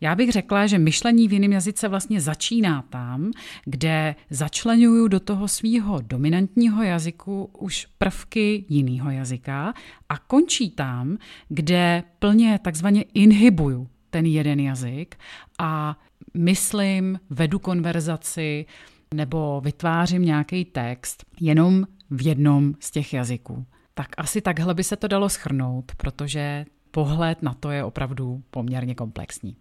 Já 0.00 0.14
bych 0.14 0.30
řekla, 0.30 0.66
že 0.66 0.78
myšlení 0.78 1.28
v 1.28 1.32
jiném 1.32 1.52
jazyce 1.52 1.88
vlastně 1.88 2.20
začíná 2.20 2.82
tam, 2.82 3.30
kde 3.64 4.14
začlenuju 4.30 5.08
do 5.08 5.20
toho 5.20 5.48
svého 5.48 6.00
dominantního 6.00 6.82
jazyku 6.82 7.50
už 7.58 7.86
prvky 7.98 8.64
jiného 8.68 9.10
jazyka 9.10 9.74
a 10.08 10.18
končí 10.18 10.70
tam, 10.70 11.18
kde 11.48 12.02
plně 12.18 12.58
takzvaně 12.62 13.02
inhibuju 13.14 13.88
ten 14.10 14.26
jeden 14.26 14.60
jazyk 14.60 15.16
a 15.58 15.98
myslím, 16.34 17.20
vedu 17.30 17.58
konverzaci 17.58 18.66
nebo 19.14 19.60
vytvářím 19.64 20.24
nějaký 20.24 20.64
text 20.64 21.24
jenom 21.40 21.84
v 22.10 22.26
jednom 22.26 22.74
z 22.80 22.90
těch 22.90 23.12
jazyků. 23.14 23.66
Tak 23.94 24.08
asi 24.16 24.40
takhle 24.40 24.74
by 24.74 24.84
se 24.84 24.96
to 24.96 25.08
dalo 25.08 25.28
schrnout, 25.28 25.92
protože 25.96 26.64
pohled 26.92 27.42
na 27.42 27.54
to 27.54 27.70
je 27.70 27.84
opravdu 27.84 28.42
poměrně 28.50 28.94
komplexní. 28.94 29.56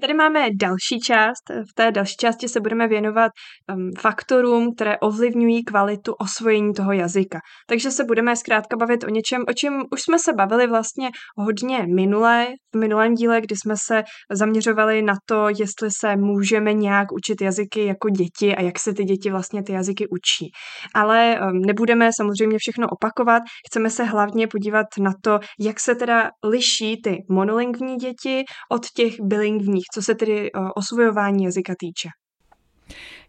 Tady 0.00 0.14
máme 0.14 0.48
další 0.60 1.00
část. 1.06 1.50
V 1.70 1.74
té 1.74 1.90
další 1.90 2.16
části 2.20 2.48
se 2.48 2.60
budeme 2.60 2.88
věnovat 2.88 3.32
um, 3.72 3.90
faktorům, 3.98 4.74
které 4.74 4.98
ovlivňují 4.98 5.64
kvalitu 5.64 6.12
osvojení 6.12 6.72
toho 6.72 6.92
jazyka. 6.92 7.38
Takže 7.68 7.90
se 7.90 8.04
budeme 8.04 8.36
zkrátka 8.36 8.76
bavit 8.76 9.04
o 9.04 9.08
něčem, 9.08 9.42
o 9.48 9.52
čem 9.52 9.82
už 9.92 10.02
jsme 10.02 10.18
se 10.18 10.32
bavili 10.32 10.66
vlastně 10.66 11.08
hodně 11.36 11.86
minulé, 11.94 12.46
v 12.74 12.78
minulém 12.78 13.14
díle, 13.14 13.40
kdy 13.40 13.56
jsme 13.56 13.74
se 13.86 14.02
zaměřovali 14.32 15.02
na 15.02 15.14
to, 15.28 15.48
jestli 15.48 15.90
se 15.98 16.16
můžeme 16.16 16.72
nějak 16.72 17.12
učit 17.12 17.40
jazyky 17.42 17.84
jako 17.84 18.08
děti 18.08 18.56
a 18.56 18.62
jak 18.62 18.78
se 18.78 18.94
ty 18.94 19.04
děti 19.04 19.30
vlastně 19.30 19.62
ty 19.62 19.72
jazyky 19.72 20.04
učí. 20.08 20.50
Ale 20.94 21.40
um, 21.40 21.60
nebudeme 21.60 22.10
samozřejmě 22.16 22.56
všechno 22.58 22.86
opakovat, 22.88 23.42
chceme 23.68 23.90
se 23.90 24.04
hlavně 24.04 24.46
podívat 24.46 24.86
na 25.00 25.12
to, 25.22 25.38
jak 25.60 25.80
se 25.80 25.94
teda 25.94 26.30
liší 26.44 27.02
ty 27.02 27.16
monolingvní 27.30 27.96
děti 27.96 28.44
od 28.72 28.86
těch 28.96 29.14
bilingvních 29.20 29.75
co 29.94 30.02
se 30.02 30.14
tedy 30.14 30.52
eh, 30.52 30.58
osvojování 30.76 31.44
jazyka 31.44 31.74
týče. 31.78 32.08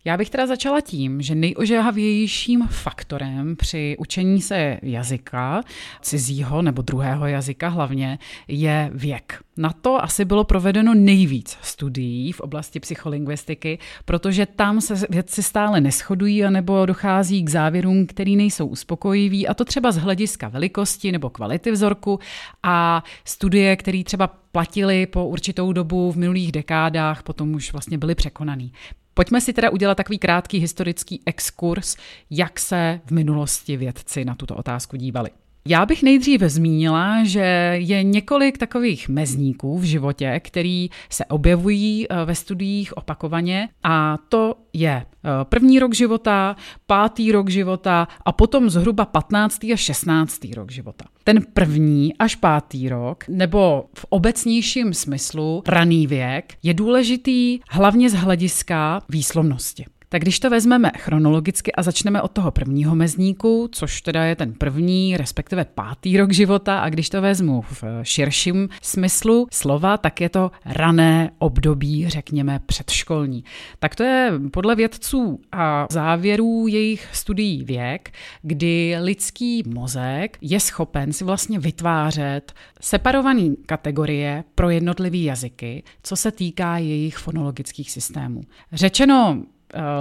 Já 0.07 0.17
bych 0.17 0.29
teda 0.29 0.47
začala 0.47 0.81
tím, 0.81 1.21
že 1.21 1.35
nejožehavějším 1.35 2.67
faktorem 2.67 3.55
při 3.55 3.95
učení 3.99 4.41
se 4.41 4.79
jazyka, 4.81 5.61
cizího 6.01 6.61
nebo 6.61 6.81
druhého 6.81 7.27
jazyka 7.27 7.69
hlavně, 7.69 8.19
je 8.47 8.89
věk. 8.93 9.39
Na 9.57 9.73
to 9.73 10.03
asi 10.03 10.25
bylo 10.25 10.43
provedeno 10.43 10.93
nejvíc 10.95 11.57
studií 11.61 12.31
v 12.31 12.39
oblasti 12.39 12.79
psycholingvistiky, 12.79 13.79
protože 14.05 14.45
tam 14.45 14.81
se 14.81 14.93
vědci 15.09 15.43
stále 15.43 15.81
neschodují 15.81 16.45
anebo 16.45 16.85
dochází 16.85 17.43
k 17.43 17.49
závěrům, 17.49 18.05
který 18.05 18.35
nejsou 18.35 18.67
uspokojivý, 18.67 19.47
a 19.47 19.53
to 19.53 19.65
třeba 19.65 19.91
z 19.91 19.97
hlediska 19.97 20.47
velikosti 20.47 21.11
nebo 21.11 21.29
kvality 21.29 21.71
vzorku 21.71 22.19
a 22.63 23.03
studie, 23.25 23.75
které 23.75 24.03
třeba 24.03 24.27
platily 24.27 25.05
po 25.05 25.25
určitou 25.25 25.73
dobu 25.73 26.11
v 26.11 26.17
minulých 26.17 26.51
dekádách, 26.51 27.23
potom 27.23 27.53
už 27.53 27.71
vlastně 27.71 27.97
byly 27.97 28.15
překonaný. 28.15 28.71
Pojďme 29.17 29.41
si 29.41 29.53
teda 29.53 29.69
udělat 29.69 29.95
takový 29.95 30.19
krátký 30.19 30.59
historický 30.59 31.21
exkurs, 31.25 31.95
jak 32.29 32.59
se 32.59 33.01
v 33.05 33.11
minulosti 33.11 33.77
vědci 33.77 34.25
na 34.25 34.35
tuto 34.35 34.55
otázku 34.55 34.97
dívali. 34.97 35.29
Já 35.69 35.85
bych 35.85 36.03
nejdříve 36.03 36.49
zmínila, 36.49 37.23
že 37.23 37.73
je 37.77 38.03
několik 38.03 38.57
takových 38.57 39.09
mezníků 39.09 39.77
v 39.77 39.83
životě, 39.83 40.41
který 40.43 40.89
se 41.09 41.25
objevují 41.25 42.07
eh, 42.09 42.25
ve 42.25 42.35
studiích 42.35 42.97
opakovaně 42.97 43.69
a 43.83 44.17
to 44.29 44.55
je 44.73 44.91
eh, 44.91 45.29
první 45.43 45.79
rok 45.79 45.93
života, 45.93 46.55
pátý 46.85 47.31
rok 47.31 47.49
života 47.49 48.07
a 48.25 48.31
potom 48.31 48.69
zhruba 48.69 49.05
15. 49.05 49.63
a 49.63 49.75
16. 49.75 50.39
rok 50.55 50.71
života. 50.71 51.05
Ten 51.23 51.41
první 51.53 52.13
až 52.19 52.35
pátý 52.35 52.89
rok, 52.89 53.23
nebo 53.29 53.85
v 53.93 54.05
obecnějším 54.09 54.93
smyslu 54.93 55.63
raný 55.67 56.07
věk, 56.07 56.53
je 56.63 56.73
důležitý 56.73 57.59
hlavně 57.69 58.09
z 58.09 58.13
hlediska 58.13 59.01
výslovnosti. 59.09 59.85
Tak 60.09 60.21
když 60.21 60.39
to 60.39 60.49
vezmeme 60.49 60.91
chronologicky 60.97 61.71
a 61.71 61.83
začneme 61.83 62.21
od 62.21 62.31
toho 62.31 62.51
prvního 62.51 62.95
mezníku, 62.95 63.69
což 63.71 64.01
teda 64.01 64.23
je 64.23 64.35
ten 64.35 64.53
první, 64.53 65.17
respektive 65.17 65.65
pátý 65.65 66.17
rok 66.17 66.31
života, 66.31 66.79
a 66.79 66.89
když 66.89 67.09
to 67.09 67.21
vezmu 67.21 67.61
v 67.61 67.83
širším 68.03 68.69
smyslu 68.81 69.47
slova, 69.51 69.97
tak 69.97 70.21
je 70.21 70.29
to 70.29 70.51
rané 70.65 71.31
období, 71.39 72.09
řekněme, 72.09 72.59
předškolní. 72.65 73.43
Tak 73.79 73.95
to 73.95 74.03
je 74.03 74.31
podle 74.51 74.75
vědců 74.75 75.39
a 75.51 75.87
závěrů 75.91 76.67
jejich 76.67 77.07
studií 77.13 77.63
věk, 77.63 78.11
kdy 78.41 78.95
lidský 78.99 79.63
mozek 79.67 80.37
je 80.41 80.59
schopen 80.59 81.13
si 81.13 81.23
vlastně 81.23 81.59
vytvářet 81.59 82.53
separované 82.81 83.55
kategorie 83.65 84.43
pro 84.55 84.69
jednotlivé 84.69 85.17
jazyky, 85.17 85.83
co 86.03 86.15
se 86.15 86.31
týká 86.31 86.77
jejich 86.77 87.17
fonologických 87.17 87.91
systémů. 87.91 88.41
Řečeno 88.73 89.43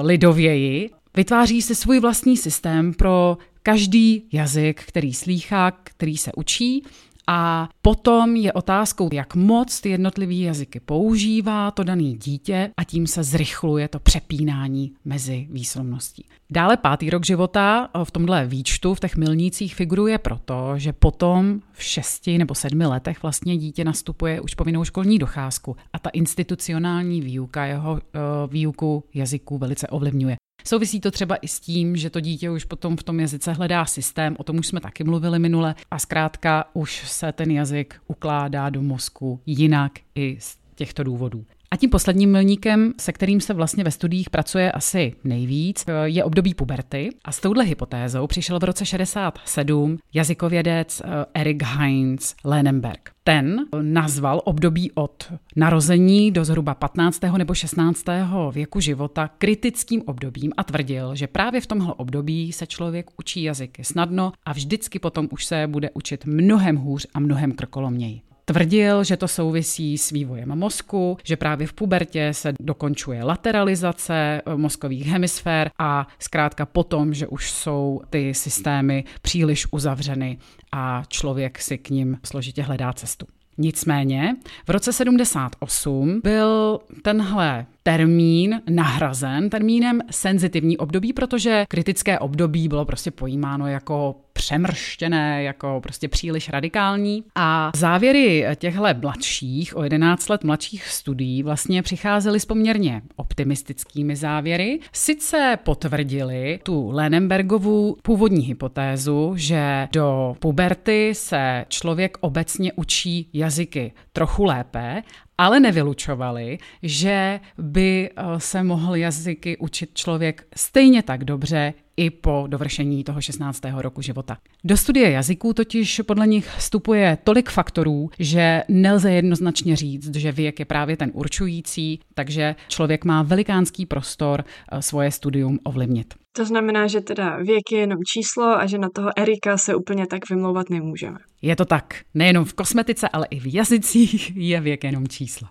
lidověji, 0.02 0.90
vytváří 1.16 1.62
si 1.62 1.74
svůj 1.74 2.00
vlastní 2.00 2.36
systém 2.36 2.94
pro 2.94 3.38
každý 3.62 4.28
jazyk, 4.32 4.82
který 4.82 5.14
slýchá, 5.14 5.70
který 5.70 6.16
se 6.16 6.32
učí 6.36 6.84
a 7.26 7.68
potom 7.82 8.36
je 8.36 8.52
otázkou, 8.52 9.08
jak 9.12 9.34
moc 9.34 9.80
ty 9.80 9.88
jednotlivý 9.88 10.40
jazyky 10.40 10.80
používá 10.80 11.70
to 11.70 11.84
daný 11.84 12.16
dítě 12.16 12.70
a 12.76 12.84
tím 12.84 13.06
se 13.06 13.22
zrychluje 13.24 13.88
to 13.88 13.98
přepínání 13.98 14.92
mezi 15.04 15.46
výslovností. 15.50 16.24
Dále 16.50 16.76
pátý 16.76 17.10
rok 17.10 17.26
života 17.26 17.88
v 18.04 18.10
tomhle 18.10 18.46
výčtu, 18.46 18.94
v 18.94 19.00
těch 19.00 19.16
milnících 19.16 19.74
figuruje 19.74 20.18
proto, 20.18 20.74
že 20.76 20.92
potom 20.92 21.60
v 21.72 21.82
šesti 21.82 22.38
nebo 22.38 22.54
sedmi 22.54 22.86
letech 22.86 23.22
vlastně 23.22 23.56
dítě 23.56 23.84
nastupuje 23.84 24.40
už 24.40 24.54
povinnou 24.54 24.84
školní 24.84 25.18
docházku 25.18 25.76
a 25.92 25.98
ta 25.98 26.10
institucionální 26.10 27.20
výuka 27.20 27.64
jeho 27.64 27.98
eh, 27.98 28.18
výuku 28.46 29.04
jazyků 29.14 29.58
velice 29.58 29.86
ovlivňuje. 29.88 30.36
Souvisí 30.64 31.00
to 31.00 31.10
třeba 31.10 31.36
i 31.36 31.48
s 31.48 31.60
tím, 31.60 31.96
že 31.96 32.10
to 32.10 32.20
dítě 32.20 32.50
už 32.50 32.64
potom 32.64 32.96
v 32.96 33.02
tom 33.02 33.20
jazyce 33.20 33.52
hledá 33.52 33.84
systém, 33.84 34.36
o 34.38 34.44
tom 34.44 34.58
už 34.58 34.66
jsme 34.66 34.80
taky 34.80 35.04
mluvili 35.04 35.38
minule, 35.38 35.74
a 35.90 35.98
zkrátka 35.98 36.70
už 36.72 37.08
se 37.08 37.32
ten 37.32 37.50
jazyk 37.50 38.00
ukládá 38.06 38.70
do 38.70 38.82
mozku 38.82 39.40
jinak 39.46 39.92
i 40.14 40.36
z 40.40 40.58
těchto 40.74 41.04
důvodů. 41.04 41.46
A 41.70 41.76
tím 41.76 41.90
posledním 41.90 42.32
milníkem, 42.32 42.92
se 43.00 43.12
kterým 43.12 43.40
se 43.40 43.54
vlastně 43.54 43.84
ve 43.84 43.90
studiích 43.90 44.30
pracuje 44.30 44.72
asi 44.72 45.12
nejvíc, 45.24 45.84
je 46.04 46.24
období 46.24 46.54
puberty. 46.54 47.10
A 47.24 47.32
s 47.32 47.40
touhle 47.40 47.64
hypotézou 47.64 48.26
přišel 48.26 48.58
v 48.58 48.64
roce 48.64 48.86
67 48.86 49.98
jazykovědec 50.14 51.02
eh, 51.04 51.26
Erik 51.34 51.62
Heinz 51.62 52.34
Lenenberg. 52.44 53.10
Ten 53.24 53.66
nazval 53.82 54.42
období 54.44 54.92
od 54.92 55.32
narození 55.56 56.30
do 56.30 56.44
zhruba 56.44 56.74
15. 56.74 57.20
nebo 57.38 57.54
16. 57.54 58.04
věku 58.52 58.80
života 58.80 59.30
kritickým 59.38 60.02
obdobím 60.06 60.52
a 60.56 60.64
tvrdil, 60.64 61.14
že 61.14 61.26
právě 61.26 61.60
v 61.60 61.66
tomhle 61.66 61.94
období 61.94 62.52
se 62.52 62.66
člověk 62.66 63.10
učí 63.18 63.42
jazyky 63.42 63.84
snadno 63.84 64.32
a 64.44 64.52
vždycky 64.52 64.98
potom 64.98 65.28
už 65.30 65.44
se 65.44 65.66
bude 65.66 65.90
učit 65.94 66.26
mnohem 66.26 66.76
hůř 66.76 67.06
a 67.14 67.20
mnohem 67.20 67.52
krkolomněji. 67.52 68.20
Tvrdil, 68.48 69.04
že 69.04 69.16
to 69.16 69.28
souvisí 69.28 69.98
s 69.98 70.10
vývojem 70.10 70.58
mozku, 70.58 71.18
že 71.24 71.36
právě 71.36 71.66
v 71.66 71.72
pubertě 71.72 72.34
se 72.34 72.52
dokončuje 72.60 73.24
lateralizace 73.24 74.14
eh, 74.14 74.56
mozkových 74.56 75.06
hemisfér 75.06 75.70
a 75.78 76.06
zkrátka 76.18 76.66
potom, 76.66 77.14
že 77.14 77.26
už 77.26 77.50
jsou 77.50 78.00
ty 78.10 78.34
systémy 78.34 79.04
příliš 79.22 79.66
uzavřeny 79.70 80.38
a 80.72 81.02
člověk 81.08 81.58
si 81.58 81.78
k 81.78 81.90
ním 81.90 82.18
složitě 82.24 82.62
hledá 82.62 82.92
cestu. 82.92 83.26
Nicméně 83.58 84.36
v 84.66 84.70
roce 84.70 84.92
78 84.92 86.20
byl 86.24 86.80
tenhle 87.02 87.66
termín 87.82 88.60
nahrazen 88.70 89.50
termínem 89.50 90.00
senzitivní 90.10 90.78
období, 90.78 91.12
protože 91.12 91.64
kritické 91.68 92.18
období 92.18 92.68
bylo 92.68 92.84
prostě 92.84 93.10
pojímáno 93.10 93.66
jako 93.66 94.14
přemrštěné, 94.36 95.42
jako 95.42 95.80
prostě 95.82 96.08
příliš 96.08 96.48
radikální. 96.48 97.24
A 97.34 97.70
závěry 97.76 98.46
těchto 98.56 98.82
mladších, 99.02 99.76
o 99.76 99.82
11 99.82 100.28
let 100.28 100.44
mladších 100.44 100.88
studií 100.88 101.42
vlastně 101.42 101.82
přicházely 101.82 102.40
s 102.40 102.44
poměrně 102.44 103.02
optimistickými 103.16 104.16
závěry. 104.16 104.78
Sice 104.92 105.58
potvrdili 105.64 106.60
tu 106.62 106.90
Lenenbergovu 106.90 107.96
původní 108.02 108.46
hypotézu, 108.46 109.32
že 109.36 109.88
do 109.92 110.36
puberty 110.38 111.14
se 111.14 111.64
člověk 111.68 112.16
obecně 112.20 112.72
učí 112.72 113.30
jazyky 113.32 113.92
trochu 114.12 114.44
lépe, 114.44 115.02
ale 115.38 115.60
nevylučovali, 115.60 116.58
že 116.82 117.40
by 117.58 118.10
eh, 118.10 118.22
se 118.38 118.62
mohl 118.62 118.96
jazyky 118.96 119.56
učit 119.56 119.90
člověk 119.94 120.46
stejně 120.56 121.02
tak 121.02 121.24
dobře 121.24 121.74
i 121.96 122.10
po 122.10 122.44
dovršení 122.46 123.04
toho 123.04 123.20
16. 123.20 123.62
roku 123.76 124.02
života. 124.02 124.38
Do 124.64 124.76
studie 124.76 125.10
jazyků 125.10 125.52
totiž 125.52 126.00
podle 126.06 126.26
nich 126.26 126.48
vstupuje 126.56 127.18
tolik 127.24 127.50
faktorů, 127.50 128.10
že 128.18 128.62
nelze 128.68 129.12
jednoznačně 129.12 129.76
říct, 129.76 130.16
že 130.16 130.32
věk 130.32 130.58
je 130.58 130.64
právě 130.64 130.96
ten 130.96 131.10
určující, 131.14 132.00
takže 132.14 132.54
člověk 132.68 133.04
má 133.04 133.22
velikánský 133.22 133.86
prostor 133.86 134.44
eh, 134.72 134.82
svoje 134.82 135.10
studium 135.10 135.58
ovlivnit. 135.64 136.14
To 136.36 136.44
znamená, 136.44 136.86
že 136.86 137.00
teda 137.00 137.36
věk 137.36 137.72
je 137.72 137.78
jenom 137.78 137.98
číslo 138.12 138.44
a 138.44 138.66
že 138.66 138.78
na 138.78 138.88
toho 138.94 139.10
Erika 139.16 139.58
se 139.58 139.74
úplně 139.74 140.06
tak 140.06 140.30
vymlouvat 140.30 140.70
nemůžeme. 140.70 141.18
Je 141.42 141.56
to 141.56 141.64
tak. 141.64 142.00
Nejenom 142.14 142.44
v 142.44 142.54
kosmetice, 142.54 143.08
ale 143.08 143.26
i 143.30 143.40
v 143.40 143.54
jazycích 143.54 144.36
je 144.36 144.60
věk 144.60 144.84
jenom 144.84 145.08
číslo. 145.08 145.48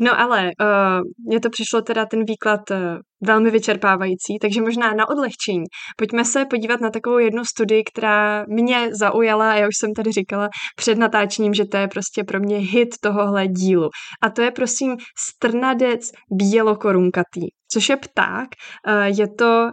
No 0.00 0.20
ale 0.20 0.42
uh, 0.60 1.26
mně 1.26 1.40
to 1.40 1.50
přišlo 1.50 1.82
teda 1.82 2.06
ten 2.06 2.24
výklad 2.24 2.70
uh, 2.70 2.76
velmi 3.24 3.50
vyčerpávající, 3.50 4.38
takže 4.40 4.60
možná 4.60 4.94
na 4.94 5.08
odlehčení. 5.08 5.64
Pojďme 5.96 6.24
se 6.24 6.44
podívat 6.44 6.80
na 6.80 6.90
takovou 6.90 7.18
jednu 7.18 7.44
studii, 7.44 7.84
která 7.84 8.44
mě 8.48 8.88
zaujala 8.92 9.50
a 9.50 9.54
já 9.54 9.68
už 9.68 9.76
jsem 9.76 9.94
tady 9.94 10.12
říkala 10.12 10.48
před 10.76 10.98
natáčením, 10.98 11.54
že 11.54 11.64
to 11.64 11.76
je 11.76 11.88
prostě 11.88 12.24
pro 12.24 12.40
mě 12.40 12.58
hit 12.58 12.88
tohohle 13.02 13.46
dílu. 13.46 13.88
A 14.22 14.30
to 14.30 14.42
je 14.42 14.50
prosím 14.50 14.96
strnadec 15.16 16.10
bělokorunkatý 16.30 17.48
což 17.72 17.88
je 17.88 17.96
pták. 17.96 18.48
Eh, 18.86 19.08
je 19.08 19.28
to 19.38 19.68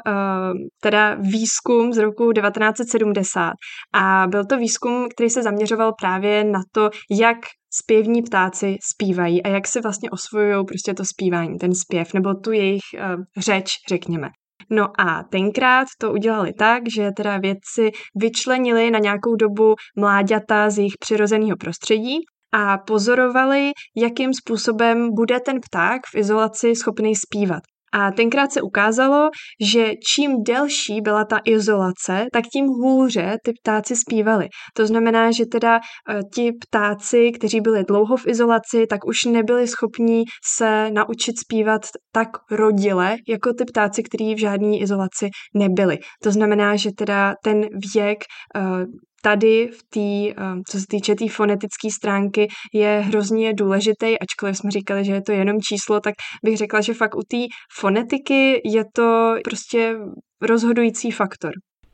teda 0.82 1.16
výzkum 1.16 1.94
z 1.94 1.98
roku 1.98 2.32
1970 2.32 3.54
a 3.94 4.28
byl 4.28 4.46
to 4.46 4.58
výzkum, 4.58 5.08
který 5.16 5.30
se 5.30 5.44
zaměřoval 5.44 5.94
právě 6.00 6.44
na 6.44 6.60
to, 6.72 6.90
jak 7.12 7.38
zpěvní 7.82 8.22
ptáci 8.22 8.76
zpívají 8.94 9.44
a 9.44 9.48
jak 9.48 9.68
si 9.68 9.82
vlastně 9.82 10.10
osvojují 10.10 10.66
prostě 10.66 10.94
to 10.94 11.06
zpívání, 11.06 11.58
ten 11.58 11.76
zpěv, 11.76 12.14
nebo 12.14 12.34
tu 12.34 12.52
jejich 12.52 12.84
uh, 12.94 13.24
řeč, 13.38 13.72
řekněme. 13.90 14.30
No 14.70 14.88
a 15.00 15.24
tenkrát 15.24 15.88
to 16.00 16.12
udělali 16.12 16.54
tak, 16.54 16.84
že 16.96 17.12
teda 17.18 17.38
vědci 17.38 17.92
vyčlenili 18.16 18.92
na 18.92 19.00
nějakou 19.00 19.36
dobu 19.36 19.76
mláďata 19.98 20.70
z 20.70 20.78
jejich 20.78 20.94
přirozeného 21.00 21.58
prostředí 21.60 22.18
a 22.54 22.78
pozorovali, 22.78 23.72
jakým 23.98 24.34
způsobem 24.34 25.10
bude 25.14 25.40
ten 25.40 25.60
pták 25.70 26.02
v 26.14 26.18
izolaci 26.18 26.76
schopný 26.76 27.14
zpívat. 27.16 27.64
A 27.96 28.12
tenkrát 28.12 28.52
se 28.52 28.62
ukázalo, 28.62 29.30
že 29.62 29.92
čím 30.14 30.44
delší 30.44 31.02
byla 31.02 31.26
ta 31.26 31.40
izolace, 31.46 32.26
tak 32.34 32.44
tím 32.54 32.66
hůře 32.66 33.38
ty 33.44 33.52
ptáci 33.62 33.96
zpívali. 33.96 34.48
To 34.74 34.88
znamená, 34.88 35.32
že 35.32 35.46
teda 35.46 35.80
eh, 35.80 36.20
ti 36.34 36.52
ptáci, 36.52 37.32
kteří 37.32 37.62
byli 37.62 37.84
dlouho 37.84 38.18
v 38.18 38.28
izolaci, 38.28 38.88
tak 38.90 39.06
už 39.06 39.26
nebyli 39.26 39.68
schopní 39.68 40.24
se 40.56 40.92
naučit 40.92 41.40
zpívat 41.40 41.82
tak 42.12 42.30
rodile, 42.52 43.16
jako 43.28 43.54
ty 43.54 43.66
ptáci, 43.66 44.04
kteří 44.04 44.36
v 44.36 44.40
žádné 44.40 44.78
izolaci 44.78 45.30
nebyli. 45.54 45.98
To 46.24 46.32
znamená, 46.32 46.76
že 46.76 46.90
teda 46.98 47.34
ten 47.44 47.62
věk 47.96 48.24
eh, 48.56 48.86
tady 49.26 49.70
v 49.74 49.84
té, 49.90 50.42
eh, 50.42 50.62
co 50.70 50.80
se 50.80 50.86
týče 50.90 51.12
té 51.12 51.18
tý 51.18 51.28
fonetické 51.28 51.92
stránky, 51.92 52.48
je 52.74 53.04
hrozně 53.06 53.54
důležitý, 53.54 54.20
ačkoliv 54.20 54.58
jsme 54.58 54.72
říkali, 54.72 55.06
že 55.06 55.14
je 55.14 55.22
to 55.22 55.32
jenom 55.32 55.62
číslo, 55.62 56.00
tak 56.00 56.14
bych 56.44 56.58
řekla, 56.58 56.82
že 56.82 56.94
fakt 56.94 57.16
u 57.16 57.22
té 57.28 57.38
fonetiky 57.80 58.62
je 58.66 58.84
to 58.94 59.36
prostě 59.44 59.96
rozhodující 60.42 61.12
faktor. 61.12 61.52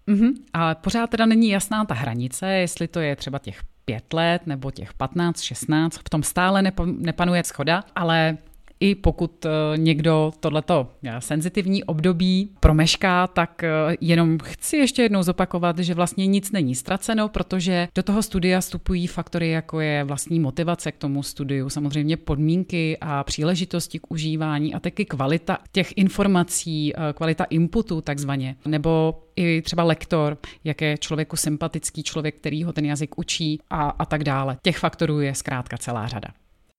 Mm-hmm. 0.07 0.33
Ale 0.53 0.75
pořád 0.75 1.09
teda 1.09 1.25
není 1.25 1.49
jasná 1.49 1.85
ta 1.85 1.93
hranice, 1.93 2.47
jestli 2.47 2.87
to 2.87 2.99
je 2.99 3.15
třeba 3.15 3.39
těch 3.39 3.59
pět 3.85 4.13
let 4.13 4.41
nebo 4.45 4.71
těch 4.71 4.93
15, 4.93 5.41
16, 5.41 5.97
v 5.97 6.09
tom 6.09 6.23
stále 6.23 6.63
nepanuje 6.85 7.43
schoda, 7.43 7.83
ale 7.95 8.37
i 8.81 8.95
pokud 8.95 9.45
eh, 9.45 9.49
někdo 9.77 10.31
tohleto 10.39 10.87
eh, 11.03 11.21
senzitivní 11.21 11.83
období 11.83 12.49
promešká, 12.59 13.27
tak 13.27 13.63
eh, 13.63 13.69
jenom 14.01 14.37
chci 14.43 14.77
ještě 14.77 15.01
jednou 15.01 15.23
zopakovat, 15.23 15.79
že 15.79 15.93
vlastně 15.93 16.27
nic 16.27 16.51
není 16.51 16.75
ztraceno, 16.75 17.29
protože 17.29 17.87
do 17.95 18.03
toho 18.03 18.23
studia 18.23 18.61
vstupují 18.61 19.07
faktory, 19.07 19.49
jako 19.49 19.79
je 19.79 20.03
vlastní 20.03 20.39
motivace 20.39 20.91
k 20.91 20.97
tomu 20.97 21.23
studiu, 21.23 21.69
samozřejmě 21.69 22.17
podmínky 22.17 22.97
a 23.01 23.23
příležitosti 23.23 23.99
k 23.99 24.11
užívání 24.11 24.73
a 24.73 24.79
taky 24.79 25.05
kvalita 25.05 25.57
těch 25.71 25.93
informací, 25.95 26.93
kvalita 27.13 27.43
inputu 27.43 28.01
takzvaně, 28.01 28.55
nebo 28.65 29.23
i 29.35 29.61
třeba 29.61 29.83
lektor, 29.83 30.37
jak 30.63 30.81
je 30.81 30.97
člověku 30.97 31.35
sympatický 31.35 32.03
člověk, 32.03 32.35
který 32.35 32.63
ho 32.63 32.73
ten 32.73 32.85
jazyk 32.85 33.17
učí 33.17 33.59
a, 33.69 33.89
a 33.89 34.05
tak 34.05 34.23
dále. 34.23 34.57
Těch 34.61 34.77
faktorů 34.77 35.19
je 35.19 35.35
zkrátka 35.35 35.77
celá 35.77 36.07
řada. 36.07 36.27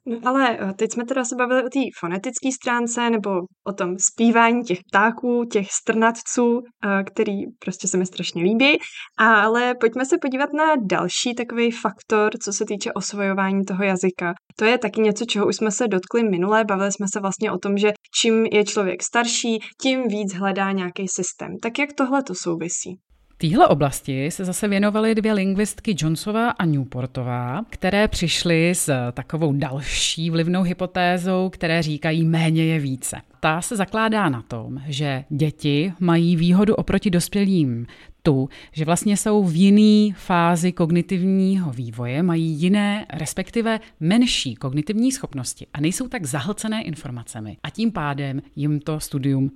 No 0.07 0.19
ale 0.25 0.59
eh, 0.61 0.73
teď 0.75 0.93
jsme 0.93 1.05
teda 1.05 1.25
se 1.25 1.37
bavili 1.37 1.65
o 1.65 1.69
té 1.69 1.81
fonetické 2.01 2.53
stránce 2.53 3.11
nebo 3.11 3.31
o 3.67 3.73
tom 3.73 3.95
zpívání 3.99 4.62
těch 4.62 4.79
ptáků, 4.91 5.45
těch 5.45 5.73
strnadců, 5.73 6.61
eh, 6.85 7.05
který 7.05 7.33
prostě 7.59 7.88
se 7.88 7.97
mi 7.97 8.07
strašně 8.07 8.43
líbí, 8.43 8.79
ale 9.19 9.75
pojďme 9.75 10.07
se 10.07 10.19
podívat 10.19 10.53
na 10.53 10.65
další 10.87 11.35
takový 11.35 11.71
faktor, 11.71 12.31
co 12.45 12.53
se 12.53 12.65
týče 12.65 12.93
osvojování 12.93 13.65
toho 13.65 13.85
jazyka. 13.85 14.35
To 14.59 14.65
je 14.65 14.79
taky 14.79 15.01
něco, 15.01 15.25
čeho 15.25 15.47
už 15.47 15.57
jsme 15.57 15.71
se 15.71 15.88
dotkli 15.88 16.23
minule, 16.23 16.65
bavili 16.65 16.93
jsme 16.93 17.07
se 17.12 17.21
vlastně 17.21 17.53
o 17.53 17.59
tom, 17.59 17.79
že 17.79 17.93
čím 18.21 18.47
je 18.47 18.65
člověk 18.65 19.03
starší, 19.03 19.59
tím 19.83 20.09
víc 20.09 20.35
hledá 20.35 20.73
nějaký 20.73 21.09
systém. 21.09 21.59
Tak 21.62 21.79
jak 21.79 21.93
tohle 21.93 22.23
to 22.23 22.35
souvisí? 22.35 22.99
Téhle 23.43 23.69
oblasti 23.69 24.31
se 24.31 24.45
zase 24.45 24.69
věnovaly 24.69 25.15
dvě 25.15 25.33
lingvistky 25.33 25.95
Jonesová 25.99 26.51
a 26.51 26.65
Newportová, 26.65 27.65
které 27.71 28.09
přišly 28.09 28.71
s 28.71 29.11
takovou 29.13 29.53
další 29.53 30.31
vlivnou 30.31 30.63
hypotézou, 30.63 31.51
které 31.51 31.83
říkají 31.83 32.25
méně 32.25 32.65
je 32.65 32.79
více. 32.79 33.17
Ta 33.41 33.63
se 33.63 33.77
zakládá 33.77 34.29
na 34.29 34.43
tom, 34.43 34.83
že 34.87 35.25
děti 35.29 35.93
mají 36.01 36.37
výhodu 36.37 36.75
oproti 36.75 37.11
dospělým 37.11 37.87
tu, 38.23 38.49
že 38.73 38.85
vlastně 38.85 39.17
jsou 39.17 39.45
v 39.45 39.55
jiné 39.57 40.15
fázi 40.19 40.73
kognitivního 40.73 41.71
vývoje, 41.71 42.23
mají 42.23 42.47
jiné, 42.47 43.07
respektive 43.13 43.81
menší 44.01 44.55
kognitivní 44.55 45.13
schopnosti 45.13 45.67
a 45.73 45.81
nejsou 45.81 46.09
tak 46.09 46.25
zahlcené 46.25 46.83
informacemi. 46.83 47.57
A 47.63 47.71
tím 47.71 47.93
pádem 47.93 48.43
jim 48.57 48.81
to 48.81 49.01
studium 49.01 49.51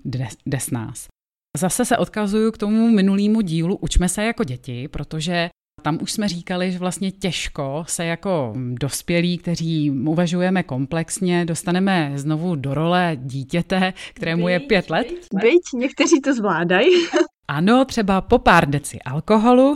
jde 0.47 0.61
s 0.61 0.71
nás. 0.71 1.09
Zase 1.57 1.85
se 1.85 1.97
odkazuju 1.97 2.53
k 2.53 2.59
tomu 2.59 2.89
minulému 2.89 3.41
dílu 3.41 3.77
Učme 3.77 4.09
se 4.09 4.25
jako 4.25 4.45
děti, 4.45 4.89
protože 4.89 5.51
tam 5.83 5.99
už 6.03 6.13
jsme 6.13 6.29
říkali, 6.29 6.73
že 6.73 6.79
vlastně 6.79 7.11
těžko 7.11 7.85
se 7.89 8.05
jako 8.05 8.55
dospělí, 8.81 9.39
kteří 9.39 9.91
uvažujeme 9.91 10.63
komplexně, 10.63 11.45
dostaneme 11.45 12.13
znovu 12.15 12.57
do 12.57 12.75
role 12.75 13.17
dítěte, 13.21 13.93
kterému 14.15 14.49
je 14.49 14.61
pět 14.61 14.91
let. 14.91 15.07
Byť, 15.35 15.63
někteří 15.75 16.21
to 16.21 16.35
zvládají. 16.35 16.91
Ano, 17.49 17.85
třeba 17.85 18.21
po 18.21 18.39
pár 18.39 18.69
deci 18.71 18.99
alkoholu, 19.01 19.75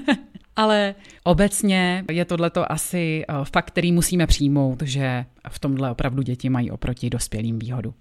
ale 0.56 0.94
obecně 1.24 2.04
je 2.10 2.24
tohleto 2.24 2.72
asi 2.72 3.24
eh, 3.28 3.34
fakt, 3.52 3.66
který 3.66 3.92
musíme 3.92 4.26
přijmout, 4.26 4.82
že 4.82 5.24
v 5.48 5.58
tomhle 5.58 5.90
opravdu 5.90 6.22
děti 6.22 6.48
mají 6.48 6.70
oproti 6.70 7.10
dospělým 7.10 7.58
výhodu. 7.58 7.94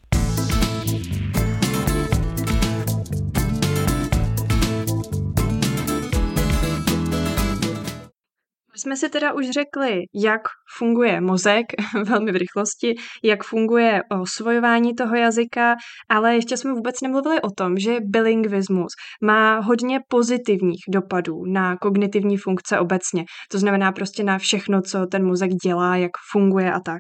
Jsme 8.86 8.98
si 8.98 9.10
teda 9.10 9.34
už 9.34 9.50
řekli, 9.50 10.02
jak 10.14 10.42
funguje 10.78 11.22
mozek 11.22 11.66
velmi 12.06 12.32
v 12.32 12.36
rychlosti, 12.36 12.96
jak 13.24 13.44
funguje 13.44 14.02
osvojování 14.22 14.96
toho 14.96 15.16
jazyka, 15.16 15.76
ale 16.10 16.36
ještě 16.36 16.58
jsme 16.58 16.74
vůbec 16.74 17.02
nemluvili 17.02 17.42
o 17.42 17.50
tom, 17.58 17.78
že 17.78 17.98
bilingvismus 18.02 18.92
má 19.24 19.60
hodně 19.60 20.00
pozitivních 20.08 20.84
dopadů 20.94 21.46
na 21.46 21.78
kognitivní 21.78 22.38
funkce 22.38 22.80
obecně. 22.80 23.26
To 23.52 23.60
znamená 23.60 23.92
prostě 23.92 24.24
na 24.24 24.38
všechno, 24.38 24.82
co 24.82 25.06
ten 25.06 25.26
mozek 25.26 25.52
dělá, 25.52 25.96
jak 25.96 26.12
funguje 26.32 26.74
a 26.74 26.80
tak. 26.80 27.00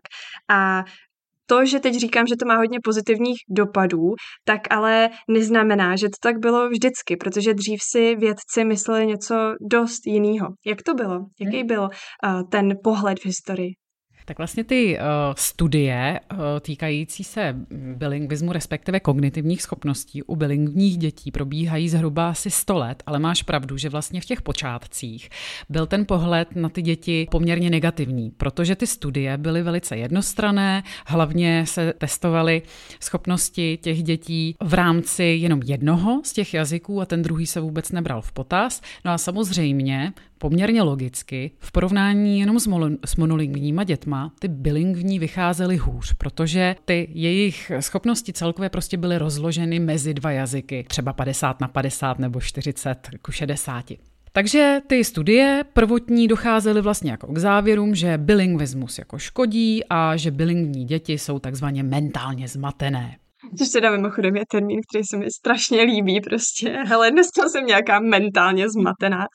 A 0.52 0.84
to, 1.46 1.66
že 1.66 1.80
teď 1.80 1.96
říkám, 1.96 2.28
že 2.28 2.36
to 2.36 2.46
má 2.46 2.56
hodně 2.56 2.80
pozitivních 2.84 3.38
dopadů, 3.50 4.14
tak 4.46 4.62
ale 4.70 5.10
neznamená, 5.30 5.96
že 5.96 6.08
to 6.08 6.18
tak 6.22 6.40
bylo 6.40 6.70
vždycky, 6.70 7.18
protože 7.18 7.54
dřív 7.54 7.80
si 7.92 8.16
vědci 8.16 8.66
mysleli 8.66 9.08
něco 9.08 9.36
dost 9.72 10.08
jiného. 10.08 10.48
Jak 10.66 10.84
to 10.84 10.94
bylo? 10.94 11.20
Jaký 11.40 11.58
hmm. 11.58 11.68
byl 11.68 11.82
uh, 11.82 12.50
ten 12.50 12.74
pohled 12.84 13.20
v 13.20 13.26
historii? 13.26 13.85
Tak 14.26 14.38
vlastně 14.38 14.64
ty 14.64 14.98
uh, 14.98 15.06
studie 15.38 16.20
uh, 16.32 16.40
týkající 16.62 17.24
se 17.24 17.56
bilingvismu, 17.96 18.52
respektive 18.52 19.00
kognitivních 19.00 19.62
schopností 19.62 20.24
u 20.24 20.36
bilingvních 20.36 20.98
dětí 20.98 21.32
probíhají 21.32 21.90
zhruba 21.90 22.30
asi 22.30 22.52
100 22.52 22.78
let, 22.78 23.04
ale 23.06 23.20
máš 23.20 23.44
pravdu, 23.44 23.78
že 23.78 23.90
vlastně 23.90 24.22
v 24.22 24.26
těch 24.26 24.42
počátcích 24.42 25.30
byl 25.70 25.86
ten 25.86 26.06
pohled 26.06 26.56
na 26.56 26.70
ty 26.70 26.82
děti 26.82 27.28
poměrně 27.32 27.70
negativní, 27.70 28.32
protože 28.32 28.76
ty 28.76 28.88
studie 28.88 29.38
byly 29.38 29.64
velice 29.64 29.98
jednostrané, 29.98 30.84
hlavně 31.06 31.66
se 31.66 31.94
testovaly 31.98 32.62
schopnosti 33.00 33.78
těch 33.82 34.04
dětí 34.04 34.56
v 34.64 34.74
rámci 34.74 35.24
jenom 35.24 35.62
jednoho 35.64 36.22
z 36.24 36.34
těch 36.34 36.54
jazyků 36.54 37.02
a 37.02 37.06
ten 37.06 37.22
druhý 37.22 37.46
se 37.46 37.60
vůbec 37.60 37.92
nebral 37.92 38.22
v 38.22 38.32
potaz. 38.32 38.82
No 39.06 39.12
a 39.12 39.18
samozřejmě 39.18 40.14
poměrně 40.50 40.82
logicky, 40.82 41.52
v 41.60 41.72
porovnání 41.72 42.40
jenom 42.40 42.60
s, 42.60 42.68
mol- 42.68 42.98
s 43.06 43.16
monolingvníma 43.16 43.84
dětma, 43.84 44.32
ty 44.40 44.48
bilingvní 44.48 45.20
vycházely 45.20 45.78
hůř, 45.78 46.14
protože 46.14 46.76
ty 46.86 47.08
jejich 47.12 47.72
schopnosti 47.80 48.34
celkově 48.34 48.70
prostě 48.70 48.98
byly 48.98 49.18
rozloženy 49.18 49.80
mezi 49.80 50.14
dva 50.14 50.32
jazyky, 50.32 50.86
třeba 50.88 51.14
50 51.14 51.62
na 51.62 51.68
50 51.68 52.20
nebo 52.20 52.42
40 52.42 53.10
ku 53.22 53.32
60. 53.32 53.86
Takže 54.32 54.80
ty 54.88 55.04
studie 55.04 55.64
prvotní 55.74 56.28
docházely 56.28 56.82
vlastně 56.82 57.12
jako 57.12 57.34
k 57.34 57.38
závěrům, 57.38 57.96
že 57.96 58.18
bilingvismus 58.18 59.00
jako 59.00 59.18
škodí 59.18 59.84
a 59.90 60.18
že 60.18 60.32
bilingvní 60.32 60.86
děti 60.86 61.18
jsou 61.18 61.40
takzvaně 61.40 61.84
mentálně 61.84 62.48
zmatené. 62.48 63.18
Což 63.58 63.70
teda 63.70 63.92
mimochodem 63.92 64.36
je 64.36 64.44
termín, 64.52 64.80
který 64.90 65.04
se 65.04 65.18
mi 65.18 65.32
strašně 65.32 65.82
líbí 65.82 66.22
prostě, 66.22 66.78
ale 66.94 67.12
dnes 67.12 67.28
jsem 67.52 67.66
nějaká 67.66 68.00
mentálně 68.00 68.66
zmatená. 68.70 69.26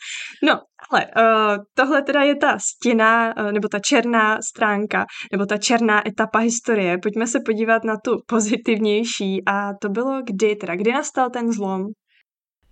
No, 0.45 0.61
ale 0.93 1.07
uh, 1.07 1.65
tohle 1.75 2.03
teda 2.03 2.23
je 2.23 2.37
ta 2.37 2.59
stěna, 2.59 3.37
uh, 3.37 3.53
nebo 3.53 3.69
ta 3.69 3.79
černá 3.79 4.39
stránka, 4.43 5.07
nebo 5.33 5.47
ta 5.47 5.59
černá 5.59 6.09
etapa 6.09 6.39
historie. 6.39 6.99
Pojďme 6.99 7.27
se 7.27 7.39
podívat 7.47 7.85
na 7.85 7.97
tu 8.05 8.17
pozitivnější 8.27 9.43
a 9.47 9.71
to 9.83 9.89
bylo 9.89 10.23
kdy, 10.23 10.57
teda 10.57 10.77
kdy 10.77 10.93
nastal 10.93 11.31
ten 11.31 11.53
zlom? 11.53 11.87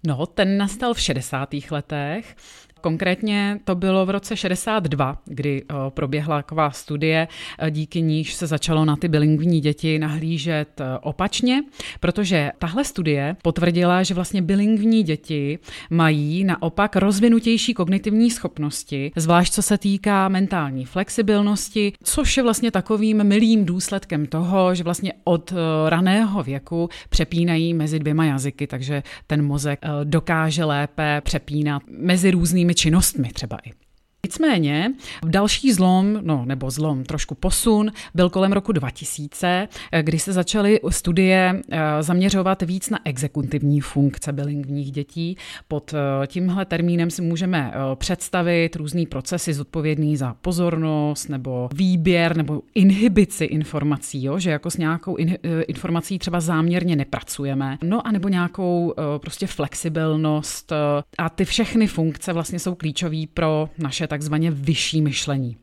No, 0.06 0.26
ten 0.26 0.58
nastal 0.58 0.94
v 0.94 1.00
60. 1.00 1.48
letech 1.70 2.36
Konkrétně 2.80 3.60
to 3.64 3.74
bylo 3.74 4.06
v 4.06 4.10
roce 4.10 4.36
62, 4.36 5.18
kdy 5.24 5.64
proběhla 5.88 6.36
taková 6.36 6.70
studie, 6.70 7.28
díky 7.70 8.02
níž 8.02 8.34
se 8.34 8.46
začalo 8.46 8.84
na 8.84 8.96
ty 8.96 9.08
bilingvní 9.08 9.60
děti 9.60 9.98
nahlížet 9.98 10.80
opačně, 11.00 11.62
protože 12.00 12.50
tahle 12.58 12.84
studie 12.84 13.36
potvrdila, 13.42 14.02
že 14.02 14.14
vlastně 14.14 14.42
bilingvní 14.42 15.02
děti 15.02 15.58
mají 15.90 16.44
naopak 16.44 16.96
rozvinutější 16.96 17.74
kognitivní 17.74 18.30
schopnosti, 18.30 19.12
zvlášť 19.16 19.52
co 19.52 19.62
se 19.62 19.78
týká 19.78 20.28
mentální 20.28 20.84
flexibilnosti, 20.84 21.92
což 22.02 22.36
je 22.36 22.42
vlastně 22.42 22.70
takovým 22.70 23.24
milým 23.24 23.64
důsledkem 23.64 24.26
toho, 24.26 24.74
že 24.74 24.84
vlastně 24.84 25.12
od 25.24 25.52
raného 25.88 26.42
věku 26.42 26.88
přepínají 27.08 27.74
mezi 27.74 27.98
dvěma 27.98 28.24
jazyky, 28.24 28.66
takže 28.66 29.02
ten 29.26 29.44
mozek 29.44 29.80
dokáže 30.04 30.64
lépe 30.64 31.20
přepínat 31.24 31.82
mezi 31.98 32.30
různými 32.30 32.67
různými 32.68 32.74
činnostmi 32.74 33.28
třeba 33.32 33.58
i. 33.64 33.87
Nicméně 34.24 34.92
další 35.26 35.72
zlom, 35.72 36.18
no 36.22 36.44
nebo 36.46 36.70
zlom, 36.70 37.04
trošku 37.04 37.34
posun, 37.34 37.92
byl 38.14 38.30
kolem 38.30 38.52
roku 38.52 38.72
2000, 38.72 39.68
kdy 40.02 40.18
se 40.18 40.32
začaly 40.32 40.80
studie 40.88 41.62
eh, 41.70 42.02
zaměřovat 42.02 42.62
víc 42.62 42.90
na 42.90 42.98
exekutivní 43.04 43.80
funkce 43.80 44.32
bilingvních 44.32 44.92
dětí. 44.92 45.36
Pod 45.68 45.94
eh, 45.94 46.26
tímhle 46.26 46.64
termínem 46.64 47.10
si 47.10 47.22
můžeme 47.22 47.72
eh, 47.74 47.96
představit 47.96 48.76
různý 48.76 49.06
procesy 49.06 49.54
zodpovědný 49.54 50.16
za 50.16 50.34
pozornost 50.34 51.28
nebo 51.28 51.68
výběr 51.74 52.36
nebo 52.36 52.62
inhibici 52.74 53.44
informací, 53.44 54.24
jo? 54.24 54.38
že 54.38 54.50
jako 54.50 54.70
s 54.70 54.76
nějakou 54.76 55.16
in, 55.16 55.38
informací 55.68 56.18
třeba 56.18 56.40
záměrně 56.40 56.96
nepracujeme. 56.96 57.78
No 57.82 58.06
a 58.06 58.12
nebo 58.12 58.28
nějakou 58.28 58.94
prostě 59.20 59.46
flexibilnost 59.46 60.72
a 61.18 61.28
ty 61.28 61.44
všechny 61.44 61.86
funkce 61.86 62.32
vlastně 62.32 62.58
jsou 62.58 62.74
klíčové 62.74 63.16
pro 63.34 63.68
naše 63.78 64.07
takzvaně 64.08 64.50
vyšší 64.50 65.02
myšlení. 65.02 65.56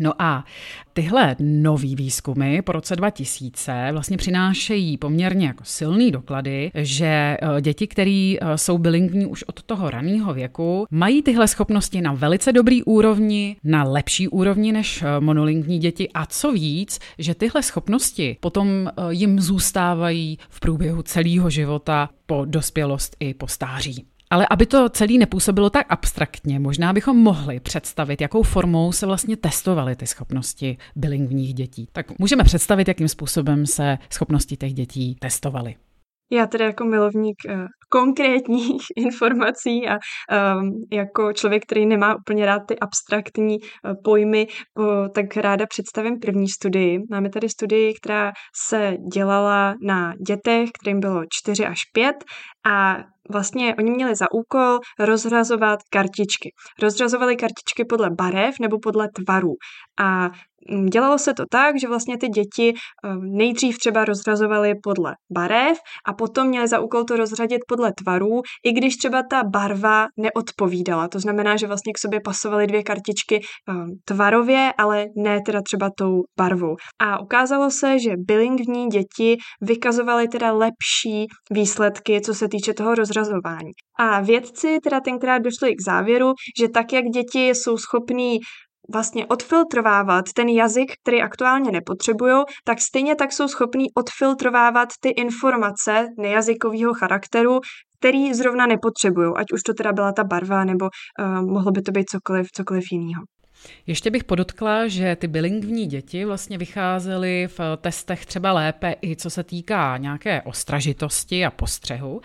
No 0.00 0.22
a 0.22 0.44
tyhle 0.92 1.36
nový 1.40 1.96
výzkumy 1.96 2.62
po 2.62 2.72
roce 2.72 2.96
2000 2.96 3.88
vlastně 3.92 4.16
přinášejí 4.16 4.96
poměrně 4.96 5.46
jako 5.46 5.64
silný 5.64 6.10
doklady, 6.10 6.70
že 6.74 7.06
eh, 7.06 7.60
děti, 7.60 7.86
které 7.86 8.34
eh, 8.40 8.58
jsou 8.58 8.78
bilingvní 8.78 9.26
už 9.26 9.42
od 9.42 9.62
toho 9.62 9.90
raného 9.90 10.34
věku, 10.34 10.86
mají 10.90 11.22
tyhle 11.22 11.48
schopnosti 11.48 12.00
na 12.00 12.12
velice 12.12 12.52
dobrý 12.52 12.82
úrovni, 12.82 13.56
na 13.64 13.84
lepší 13.84 14.28
úrovni 14.28 14.72
než 14.72 15.02
eh, 15.02 15.20
monolingvní 15.20 15.78
děti 15.78 16.08
a 16.14 16.26
co 16.26 16.52
víc, 16.52 16.98
že 17.18 17.34
tyhle 17.34 17.62
schopnosti 17.62 18.36
potom 18.40 18.90
jim 19.10 19.40
zůstávají 19.40 20.38
v 20.48 20.60
průběhu 20.60 21.02
celého 21.02 21.50
života 21.50 22.08
po 22.26 22.44
dospělost 22.44 23.16
i 23.20 23.34
po 23.34 23.46
stáří. 23.46 24.06
Ale 24.30 24.46
aby 24.50 24.66
to 24.66 24.88
celé 24.88 25.12
nepůsobilo 25.18 25.70
tak 25.70 25.86
abstraktně, 25.88 26.58
možná 26.58 26.92
bychom 26.92 27.16
mohli 27.16 27.60
představit, 27.60 28.20
jakou 28.20 28.42
formou 28.42 28.92
se 28.92 29.06
vlastně 29.06 29.36
testovaly 29.36 29.96
ty 29.96 30.06
schopnosti 30.06 30.76
bilingvních 30.96 31.54
dětí. 31.54 31.88
Tak 31.92 32.18
můžeme 32.18 32.44
představit, 32.44 32.88
jakým 32.88 33.08
způsobem 33.08 33.66
se 33.66 33.98
schopnosti 34.10 34.56
těch 34.56 34.74
dětí 34.74 35.14
testovaly. 35.20 35.76
Já 36.32 36.46
tedy 36.46 36.64
jako 36.64 36.84
milovník 36.84 37.36
uh, 37.48 37.66
konkrétních 37.88 38.82
informací 38.96 39.88
a 39.88 39.94
um, 39.94 40.70
jako 40.92 41.32
člověk, 41.32 41.62
který 41.62 41.86
nemá 41.86 42.14
úplně 42.14 42.46
rád 42.46 42.62
ty 42.68 42.78
abstraktní 42.78 43.58
uh, 43.58 43.92
pojmy, 44.04 44.46
tak 45.14 45.36
ráda 45.36 45.66
představím 45.66 46.18
první 46.18 46.48
studii. 46.48 46.98
Máme 47.10 47.30
tady 47.30 47.48
studii, 47.48 47.94
která 47.94 48.32
se 48.68 48.96
dělala 49.14 49.74
na 49.86 50.14
dětech, 50.26 50.70
kterým 50.80 51.00
bylo 51.00 51.22
4 51.42 51.66
až 51.66 51.78
5 51.92 52.16
a 52.66 52.96
vlastně 53.30 53.74
oni 53.78 53.90
měli 53.90 54.16
za 54.16 54.26
úkol 54.32 54.78
rozhrazovat 54.98 55.80
kartičky. 55.90 56.52
Rozhrazovali 56.82 57.36
kartičky 57.36 57.84
podle 57.84 58.10
barev 58.10 58.54
nebo 58.60 58.78
podle 58.82 59.08
tvarů. 59.08 59.54
A 60.00 60.30
dělalo 60.90 61.18
se 61.18 61.34
to 61.34 61.44
tak, 61.50 61.80
že 61.80 61.88
vlastně 61.88 62.18
ty 62.18 62.28
děti 62.28 62.74
ehm, 63.04 63.20
nejdřív 63.22 63.78
třeba 63.78 64.04
rozhrazovaly 64.04 64.74
podle 64.82 65.14
barev 65.32 65.78
a 66.06 66.12
potom 66.12 66.48
měli 66.48 66.68
za 66.68 66.80
úkol 66.80 67.04
to 67.04 67.16
rozřadit 67.16 67.60
podle 67.68 67.92
tvarů, 67.92 68.40
i 68.64 68.72
když 68.72 68.96
třeba 68.96 69.22
ta 69.30 69.44
barva 69.44 70.06
neodpovídala. 70.16 71.08
To 71.08 71.20
znamená, 71.20 71.56
že 71.56 71.66
vlastně 71.66 71.92
k 71.92 71.98
sobě 71.98 72.20
pasovaly 72.24 72.66
dvě 72.66 72.82
kartičky 72.82 73.40
ehm, 73.68 73.86
tvarově, 74.04 74.72
ale 74.78 75.06
ne 75.16 75.40
teda 75.46 75.60
třeba 75.62 75.90
tou 75.98 76.22
barvou. 76.38 76.76
A 77.00 77.20
ukázalo 77.20 77.70
se, 77.70 77.98
že 77.98 78.10
bilingvní 78.16 78.86
děti 78.88 79.36
vykazovaly 79.60 80.28
teda 80.28 80.52
lepší 80.52 81.26
výsledky, 81.50 82.20
co 82.20 82.34
se 82.34 82.48
týče 82.48 82.74
toho 82.74 82.94
rozrazování. 82.94 83.70
A 83.98 84.20
vědci 84.20 84.78
teda 84.84 85.00
tenkrát 85.00 85.38
došli 85.38 85.74
k 85.74 85.82
závěru, 85.84 86.32
že 86.60 86.68
tak, 86.68 86.92
jak 86.92 87.04
děti 87.04 87.48
jsou 87.48 87.76
schopní 87.76 88.38
vlastně 88.92 89.26
odfiltrovávat 89.26 90.24
ten 90.34 90.48
jazyk, 90.48 90.92
který 91.02 91.22
aktuálně 91.22 91.70
nepotřebují, 91.70 92.42
tak 92.64 92.80
stejně 92.80 93.14
tak 93.14 93.32
jsou 93.32 93.48
schopní 93.48 93.86
odfiltrovávat 93.94 94.88
ty 95.00 95.08
informace 95.08 96.06
nejazykového 96.18 96.94
charakteru, 96.94 97.60
který 97.98 98.34
zrovna 98.34 98.66
nepotřebují, 98.66 99.32
ať 99.36 99.46
už 99.52 99.62
to 99.62 99.74
teda 99.74 99.92
byla 99.92 100.12
ta 100.12 100.24
barva, 100.24 100.64
nebo 100.64 100.84
uh, 100.84 101.50
mohlo 101.52 101.72
by 101.72 101.82
to 101.82 101.92
být 101.92 102.10
cokoliv, 102.10 102.46
cokoliv 102.52 102.84
jiného. 102.92 103.22
Ještě 103.86 104.10
bych 104.10 104.24
podotkla, 104.24 104.88
že 104.88 105.16
ty 105.16 105.26
bilingvní 105.26 105.86
děti 105.86 106.24
vlastně 106.24 106.58
vycházely 106.58 107.48
v 107.58 107.60
testech 107.76 108.26
třeba 108.26 108.52
lépe 108.52 108.94
i 109.02 109.16
co 109.16 109.30
se 109.30 109.44
týká 109.44 109.96
nějaké 109.96 110.42
ostražitosti 110.42 111.44
a 111.44 111.50
postřehu. 111.50 112.20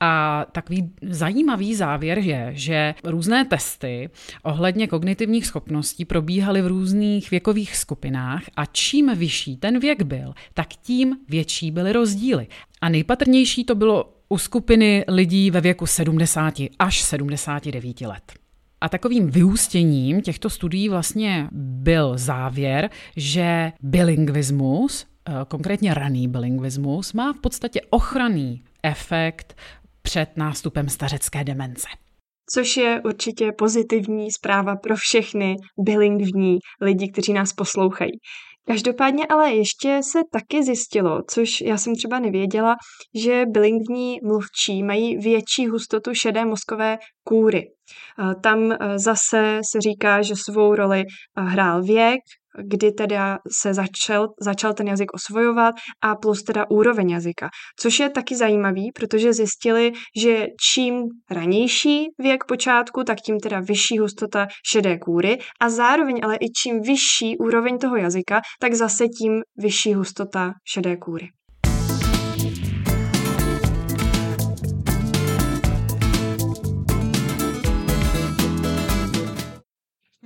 A 0.00 0.44
takový 0.52 0.92
zajímavý 1.02 1.74
závěr 1.74 2.18
je, 2.18 2.50
že 2.54 2.94
různé 3.04 3.44
testy 3.44 4.10
ohledně 4.42 4.86
kognitivních 4.86 5.46
schopností 5.46 6.04
probíhaly 6.04 6.62
v 6.62 6.66
různých 6.66 7.30
věkových 7.30 7.76
skupinách 7.76 8.42
a 8.56 8.66
čím 8.66 9.14
vyšší 9.14 9.56
ten 9.56 9.78
věk 9.78 10.02
byl, 10.02 10.34
tak 10.54 10.68
tím 10.68 11.16
větší 11.28 11.70
byly 11.70 11.92
rozdíly. 11.92 12.46
A 12.80 12.88
nejpatrnější 12.88 13.64
to 13.64 13.74
bylo 13.74 14.12
u 14.28 14.38
skupiny 14.38 15.04
lidí 15.08 15.50
ve 15.50 15.60
věku 15.60 15.86
70 15.86 16.54
až 16.78 17.02
79 17.02 18.00
let. 18.00 18.41
A 18.82 18.88
takovým 18.88 19.30
vyústěním 19.30 20.20
těchto 20.20 20.50
studií 20.50 20.88
vlastně 20.88 21.48
byl 21.52 22.18
závěr, 22.18 22.90
že 23.16 23.72
bilingvismus, 23.82 25.06
eh, 25.28 25.32
konkrétně 25.48 25.94
raný 25.94 26.28
bilingvismus, 26.28 27.12
má 27.12 27.32
v 27.32 27.40
podstatě 27.40 27.80
ochranný 27.90 28.62
efekt 28.82 29.56
před 30.02 30.36
nástupem 30.36 30.88
stařecké 30.88 31.44
demence. 31.44 31.86
Což 32.54 32.76
je 32.76 33.00
určitě 33.04 33.52
pozitivní 33.58 34.32
zpráva 34.32 34.76
pro 34.76 34.96
všechny 34.96 35.56
bilingvní 35.78 36.58
lidi, 36.80 37.08
kteří 37.12 37.32
nás 37.32 37.52
poslouchají. 37.52 38.12
Každopádně 38.66 39.26
ale 39.26 39.54
ještě 39.54 40.00
se 40.02 40.18
taky 40.32 40.62
zjistilo, 40.62 41.22
což 41.30 41.60
já 41.60 41.76
jsem 41.76 41.94
třeba 41.94 42.18
nevěděla, 42.18 42.76
že 43.14 43.44
bilingvní 43.46 44.18
mluvčí 44.24 44.82
mají 44.82 45.16
větší 45.16 45.66
hustotu 45.66 46.14
šedé 46.14 46.44
mozkové 46.44 46.98
kůry. 47.24 47.62
Tam 48.42 48.72
e, 48.72 48.98
zase 48.98 49.60
se 49.72 49.80
říká, 49.80 50.22
že 50.22 50.34
svou 50.36 50.74
roli 50.74 51.00
e, 51.00 51.04
hrál 51.40 51.82
věk, 51.82 52.20
kdy 52.64 52.92
teda 52.92 53.38
se 53.60 53.74
začal, 53.74 54.28
začal 54.40 54.74
ten 54.74 54.88
jazyk 54.88 55.14
osvojovat 55.14 55.74
a 56.02 56.16
plus 56.16 56.42
teda 56.42 56.66
úroveň 56.70 57.10
jazyka. 57.10 57.48
Což 57.80 57.98
je 57.98 58.10
taky 58.10 58.36
zajímavý, 58.36 58.90
protože 58.94 59.32
zjistili, 59.32 59.92
že 60.16 60.46
čím 60.72 61.02
ranější 61.30 62.06
věk 62.18 62.44
počátku, 62.44 63.04
tak 63.04 63.18
tím 63.20 63.40
teda 63.40 63.60
vyšší 63.60 63.98
hustota 63.98 64.46
šedé 64.66 64.98
kůry 64.98 65.38
a 65.60 65.68
zároveň 65.68 66.20
ale 66.22 66.36
i 66.36 66.48
čím 66.62 66.80
vyšší 66.80 67.38
úroveň 67.38 67.78
toho 67.78 67.96
jazyka, 67.96 68.40
tak 68.60 68.74
zase 68.74 69.08
tím 69.08 69.42
vyšší 69.56 69.94
hustota 69.94 70.52
šedé 70.64 70.96
kůry. 70.96 71.28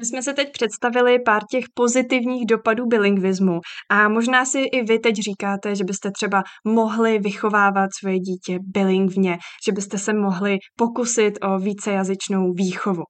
My 0.06 0.08
jsme 0.08 0.22
se 0.22 0.32
teď 0.32 0.52
představili 0.52 1.18
pár 1.18 1.42
těch 1.50 1.64
pozitivních 1.74 2.46
dopadů 2.46 2.86
bilingvismu 2.86 3.60
a 3.90 4.08
možná 4.08 4.44
si 4.44 4.60
i 4.60 4.82
vy 4.82 4.98
teď 4.98 5.14
říkáte, 5.16 5.74
že 5.74 5.84
byste 5.84 6.10
třeba 6.10 6.42
mohli 6.66 7.18
vychovávat 7.18 7.90
svoje 7.98 8.18
dítě 8.18 8.58
bilingvně, 8.62 9.38
že 9.66 9.72
byste 9.72 9.98
se 9.98 10.12
mohli 10.12 10.58
pokusit 10.78 11.34
o 11.42 11.58
vícejazyčnou 11.58 12.52
výchovu. 12.52 13.02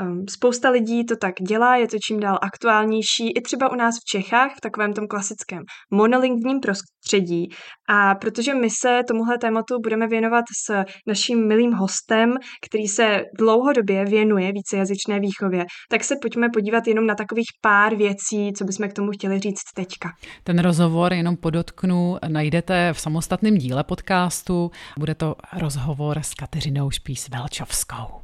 Ehm, 0.00 0.24
spousta 0.30 0.70
lidí 0.70 1.04
to 1.04 1.16
tak 1.16 1.34
dělá, 1.48 1.76
je 1.76 1.88
to 1.88 1.96
čím 2.06 2.20
dál 2.20 2.38
aktuálnější, 2.42 3.30
i 3.36 3.40
třeba 3.40 3.72
u 3.72 3.74
nás 3.74 3.94
v 3.94 4.04
Čechách, 4.10 4.50
v 4.56 4.60
takovém 4.60 4.92
tom 4.92 5.06
klasickém 5.06 5.62
monolingvním 5.90 6.60
prostředí. 6.60 7.48
A 7.88 8.14
protože 8.14 8.54
my 8.54 8.70
se 8.70 9.00
tomuhle 9.08 9.38
tématu 9.38 9.78
budeme 9.82 10.06
věnovat 10.06 10.44
s 10.66 10.84
naším 11.06 11.48
milým 11.48 11.72
hostem, 11.72 12.34
který 12.66 12.86
se 12.86 13.22
dlouhodobě 13.38 14.04
věnuje 14.04 14.52
vícejazyčné 14.52 15.20
výchově, 15.20 15.64
tak 15.90 16.04
se 16.04 16.16
pojďme 16.22 16.43
podívat 16.48 16.86
jenom 16.86 17.06
na 17.06 17.14
takových 17.14 17.46
pár 17.60 17.94
věcí, 17.94 18.52
co 18.52 18.64
bychom 18.64 18.88
k 18.88 18.92
tomu 18.92 19.10
chtěli 19.10 19.40
říct 19.40 19.62
teďka. 19.74 20.08
Ten 20.44 20.58
rozhovor, 20.58 21.12
jenom 21.12 21.36
podotknu, 21.36 22.16
najdete 22.28 22.92
v 22.92 23.00
samostatném 23.00 23.58
díle 23.58 23.84
podcastu. 23.84 24.70
Bude 24.98 25.14
to 25.14 25.36
rozhovor 25.58 26.18
s 26.18 26.34
Kateřinou 26.34 26.90
Špís 26.90 27.28
Velčovskou. 27.28 28.20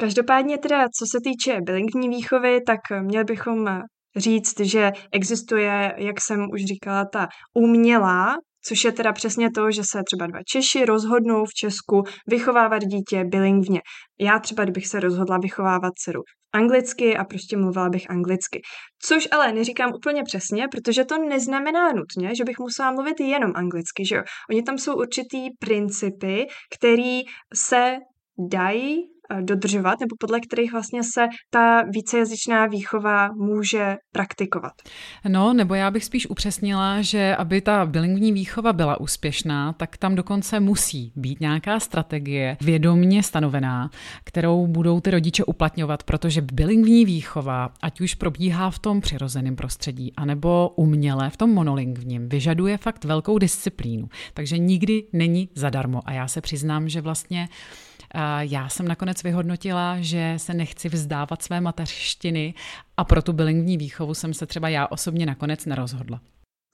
Každopádně 0.00 0.58
teda, 0.58 0.84
co 0.84 1.04
se 1.12 1.18
týče 1.24 1.60
bilingvní 1.60 2.08
výchovy, 2.08 2.60
tak 2.66 2.80
měli 3.00 3.24
bychom 3.24 3.80
říct, 4.16 4.60
že 4.60 4.92
existuje, 5.12 5.94
jak 5.96 6.20
jsem 6.20 6.46
už 6.52 6.64
říkala, 6.64 7.04
ta 7.04 7.28
umělá 7.54 8.36
což 8.64 8.84
je 8.84 8.92
teda 8.92 9.12
přesně 9.12 9.50
to, 9.54 9.70
že 9.70 9.82
se 9.84 10.02
třeba 10.04 10.26
dva 10.26 10.38
Češi 10.46 10.84
rozhodnou 10.84 11.44
v 11.44 11.54
Česku 11.54 12.02
vychovávat 12.26 12.82
dítě 12.82 13.24
bilingvně. 13.24 13.80
Já 14.20 14.38
třeba, 14.38 14.64
kdybych 14.64 14.86
se 14.86 15.00
rozhodla 15.00 15.38
vychovávat 15.38 15.92
dceru 15.96 16.20
anglicky 16.52 17.16
a 17.16 17.24
prostě 17.24 17.56
mluvila 17.56 17.88
bych 17.88 18.10
anglicky. 18.10 18.60
Což 19.02 19.28
ale 19.30 19.52
neříkám 19.52 19.90
úplně 19.94 20.22
přesně, 20.22 20.68
protože 20.68 21.04
to 21.04 21.18
neznamená 21.18 21.92
nutně, 21.92 22.34
že 22.34 22.44
bych 22.44 22.58
musela 22.58 22.92
mluvit 22.92 23.20
jenom 23.20 23.52
anglicky, 23.54 24.06
že 24.06 24.16
jo. 24.16 24.22
Oni 24.50 24.62
tam 24.62 24.78
jsou 24.78 24.94
určitý 24.96 25.50
principy, 25.58 26.46
který 26.76 27.20
se 27.54 27.96
dají 28.50 28.96
dodržovat, 29.40 30.00
nebo 30.00 30.16
podle 30.20 30.40
kterých 30.40 30.72
vlastně 30.72 31.02
se 31.02 31.26
ta 31.50 31.82
vícejazyčná 31.82 32.66
výchova 32.66 33.28
může 33.32 33.96
praktikovat. 34.12 34.72
No, 35.28 35.52
nebo 35.52 35.74
já 35.74 35.90
bych 35.90 36.04
spíš 36.04 36.30
upřesnila, 36.30 37.02
že 37.02 37.36
aby 37.36 37.60
ta 37.60 37.86
bilingvní 37.86 38.32
výchova 38.32 38.72
byla 38.72 39.00
úspěšná, 39.00 39.72
tak 39.72 39.96
tam 39.96 40.14
dokonce 40.14 40.60
musí 40.60 41.12
být 41.16 41.40
nějaká 41.40 41.80
strategie 41.80 42.56
vědomně 42.60 43.22
stanovená, 43.22 43.90
kterou 44.24 44.66
budou 44.66 45.00
ty 45.00 45.10
rodiče 45.10 45.44
uplatňovat, 45.44 46.02
protože 46.02 46.40
bilingvní 46.40 47.04
výchova, 47.04 47.72
ať 47.82 48.00
už 48.00 48.14
probíhá 48.14 48.70
v 48.70 48.78
tom 48.78 49.00
přirozeném 49.00 49.56
prostředí, 49.56 50.12
anebo 50.16 50.72
uměle 50.76 51.30
v 51.30 51.36
tom 51.36 51.50
monolingvním, 51.50 52.28
vyžaduje 52.28 52.76
fakt 52.78 53.04
velkou 53.04 53.38
disciplínu. 53.38 54.08
Takže 54.34 54.58
nikdy 54.58 55.02
není 55.12 55.48
zadarmo. 55.54 56.00
A 56.04 56.12
já 56.12 56.28
se 56.28 56.40
přiznám, 56.40 56.88
že 56.88 57.00
vlastně 57.00 57.48
já 58.40 58.68
jsem 58.68 58.88
nakonec 58.88 59.22
vyhodnotila, 59.22 59.96
že 60.00 60.34
se 60.36 60.54
nechci 60.54 60.88
vzdávat 60.88 61.42
své 61.42 61.60
mateřštiny 61.60 62.54
a 62.96 63.04
pro 63.04 63.22
tu 63.22 63.32
bilingvní 63.32 63.76
výchovu 63.76 64.14
jsem 64.14 64.34
se 64.34 64.46
třeba 64.46 64.68
já 64.68 64.86
osobně 64.86 65.26
nakonec 65.26 65.66
nerozhodla. 65.66 66.20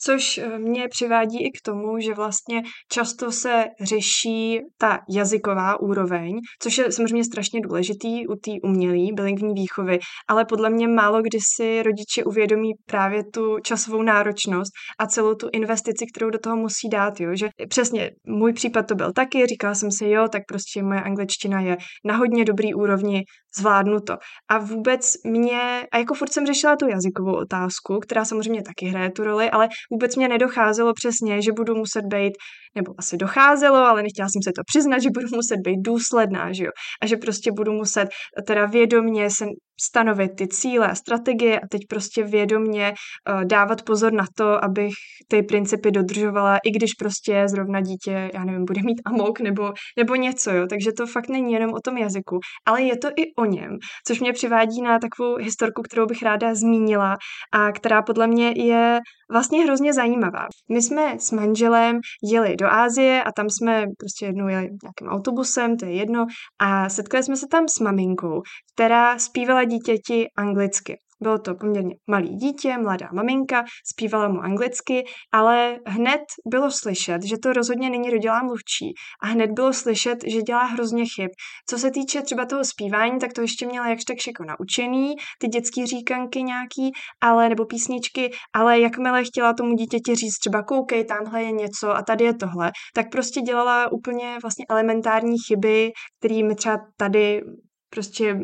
Což 0.01 0.39
eh, 0.39 0.59
mě 0.59 0.89
přivádí 0.89 1.47
i 1.47 1.51
k 1.51 1.63
tomu, 1.65 2.01
že 2.01 2.15
vlastně 2.15 2.63
často 2.93 3.33
se 3.33 3.65
řeší 3.81 4.61
ta 4.79 4.99
jazyková 5.11 5.81
úroveň, 5.81 6.37
což 6.63 6.79
je 6.79 6.93
samozřejmě 6.93 7.25
strašně 7.25 7.61
důležitý 7.61 8.27
u 8.27 8.35
té 8.35 8.51
umělé 8.65 9.13
bilingvní 9.15 9.55
výchovy, 9.55 9.99
ale 10.29 10.45
podle 10.45 10.71
mě 10.71 10.89
málo 10.89 11.23
kdy 11.23 11.39
si 11.55 11.83
rodiče 11.83 12.25
uvědomí 12.25 12.71
právě 12.87 13.25
tu 13.35 13.59
časovou 13.63 14.03
náročnost 14.03 14.73
a 14.99 15.07
celou 15.07 15.35
tu 15.35 15.49
investici, 15.53 16.05
kterou 16.15 16.31
do 16.31 16.39
toho 16.39 16.57
musí 16.57 16.89
dát. 16.89 17.21
Jo? 17.21 17.31
Že 17.37 17.49
přesně 17.69 18.11
můj 18.27 18.53
případ 18.53 18.87
to 18.87 18.95
byl 18.95 19.13
taky, 19.13 19.47
říkala 19.47 19.75
jsem 19.75 19.91
si, 19.91 20.09
jo, 20.09 20.29
tak 20.29 20.43
prostě 20.49 20.83
moje 20.83 21.01
angličtina 21.01 21.61
je 21.61 21.77
na 22.05 22.17
hodně 22.17 22.45
dobrý 22.45 22.75
úrovni, 22.75 23.25
zvládnu 23.59 24.01
to. 24.01 24.17
A 24.51 24.59
vůbec 24.59 25.13
mě, 25.25 25.87
a 25.93 25.99
jako 25.99 26.15
furt 26.15 26.33
jsem 26.33 26.47
řešila 26.47 26.77
tu 26.77 26.89
jazykovou 26.89 27.35
otázku, 27.37 27.99
která 27.99 28.25
samozřejmě 28.25 28.63
taky 28.63 28.87
hraje 28.87 29.11
tu 29.11 29.25
roli, 29.25 29.51
ale 29.51 29.69
vůbec 29.93 30.17
mě 30.17 30.29
nedocházelo 30.29 30.93
přesně, 30.95 31.43
že 31.43 31.53
budu 31.53 31.75
muset 31.75 32.03
být, 32.05 32.33
nebo 32.75 32.95
asi 32.99 33.17
docházelo, 33.17 33.77
ale 33.77 34.03
nechtěla 34.03 34.29
jsem 34.29 34.43
se 34.43 34.51
to 34.57 34.63
přiznat, 34.67 34.99
že 34.99 35.09
budu 35.15 35.27
muset 35.35 35.57
být 35.57 35.81
důsledná, 35.85 36.53
že 36.53 36.65
jo? 36.65 36.71
A 37.03 37.07
že 37.07 37.17
prostě 37.17 37.51
budu 37.53 37.73
muset 37.73 38.09
teda 38.47 38.67
vědomně 38.67 39.31
se 39.31 39.45
stanovit 39.81 40.37
ty 40.37 40.49
cíle 40.49 40.89
a 40.89 40.95
strategie 40.95 41.61
a 41.61 41.67
teď 41.71 41.83
prostě 41.89 42.25
vědomně 42.25 42.95
uh, 42.95 43.45
dávat 43.45 43.83
pozor 43.83 44.13
na 44.13 44.25
to, 44.37 44.65
abych 44.65 44.95
ty 45.29 45.43
principy 45.43 45.91
dodržovala, 45.91 46.59
i 46.65 46.71
když 46.71 46.95
prostě 46.95 47.49
zrovna 47.49 47.81
dítě, 47.81 48.31
já 48.35 48.45
nevím, 48.45 48.65
bude 48.65 48.81
mít 48.83 49.01
amok 49.05 49.41
nebo, 49.41 49.73
nebo 49.97 50.15
něco, 50.15 50.51
jo. 50.51 50.67
Takže 50.71 50.93
to 50.93 51.07
fakt 51.07 51.29
není 51.29 51.53
jenom 51.53 51.73
o 51.75 51.81
tom 51.81 51.97
jazyku, 51.97 52.39
ale 52.67 52.83
je 52.83 52.99
to 52.99 53.09
i 53.09 53.35
o 53.39 53.45
něm, 53.45 53.71
což 54.07 54.21
mě 54.21 54.33
přivádí 54.33 54.83
na 54.83 54.99
takovou 54.99 55.37
historku, 55.37 55.83
kterou 55.83 56.07
bych 56.07 56.23
ráda 56.23 56.55
zmínila 56.55 57.17
a 57.53 57.73
která 57.73 58.03
podle 58.03 58.27
mě 58.27 58.53
je 58.57 59.01
vlastně 59.31 59.65
hrozně 59.65 59.93
zajímavá. 59.93 60.47
My 60.73 60.83
jsme 60.83 61.19
s 61.19 61.33
manželem 61.33 61.99
jeli 62.33 62.57
do 62.57 62.67
Ázie 62.67 63.23
a 63.23 63.33
tam 63.33 63.51
jsme 63.51 63.85
prostě 63.99 64.27
jednou 64.27 64.49
jeli 64.49 64.69
nějakým 64.83 65.09
autobusem, 65.09 65.77
to 65.77 65.85
je 65.87 65.93
jedno, 65.93 66.27
a 66.61 66.89
setkali 66.89 67.23
jsme 67.23 67.37
se 67.37 67.47
tam 67.51 67.69
s 67.69 67.81
maminkou, 67.81 68.43
která 68.75 69.19
zpívala 69.19 69.65
dítěti 69.67 70.27
anglicky. 70.37 70.99
Bylo 71.23 71.39
to 71.39 71.55
poměrně 71.55 71.95
malý 72.07 72.29
dítě, 72.29 72.79
mladá 72.79 73.09
maminka, 73.13 73.65
zpívala 73.93 74.29
mu 74.29 74.41
anglicky, 74.41 75.05
ale 75.33 75.79
hned 75.87 76.21
bylo 76.49 76.71
slyšet, 76.71 77.23
že 77.23 77.39
to 77.39 77.53
rozhodně 77.53 77.91
není 77.91 78.11
rodilá 78.11 78.43
mluvčí 78.43 78.95
a 79.23 79.27
hned 79.27 79.51
bylo 79.51 79.73
slyšet, 79.73 80.19
že 80.27 80.43
dělá 80.43 80.65
hrozně 80.65 81.05
chyb. 81.15 81.31
Co 81.69 81.79
se 81.79 81.91
týče 81.91 82.23
třeba 82.23 82.47
toho 82.47 82.65
zpívání, 82.65 83.19
tak 83.19 83.33
to 83.33 83.41
ještě 83.41 83.67
měla 83.67 83.89
jakž 83.89 84.05
tak 84.05 84.17
jako 84.27 84.45
naučený, 84.45 85.15
ty 85.41 85.49
dětské 85.49 85.87
říkanky 85.87 86.43
nějaký, 86.43 86.93
ale 87.21 87.49
nebo 87.49 87.65
písničky, 87.65 88.31
ale 88.55 88.81
jakmile 88.81 89.25
chtěla 89.25 89.53
tomu 89.53 89.75
dítěti 89.75 90.15
říct 90.15 90.39
třeba 90.39 90.63
koukej, 90.63 91.05
tamhle 91.05 91.43
je 91.43 91.53
něco 91.53 91.91
a 91.91 92.03
tady 92.03 92.25
je 92.25 92.35
tohle, 92.35 92.73
tak 92.95 93.07
prostě 93.11 93.41
dělala 93.41 93.93
úplně 93.93 94.39
vlastně 94.43 94.65
elementární 94.71 95.37
chyby, 95.49 95.93
které 96.19 96.43
my 96.43 96.55
třeba 96.55 96.79
tady 96.97 97.43
prostě 97.91 98.37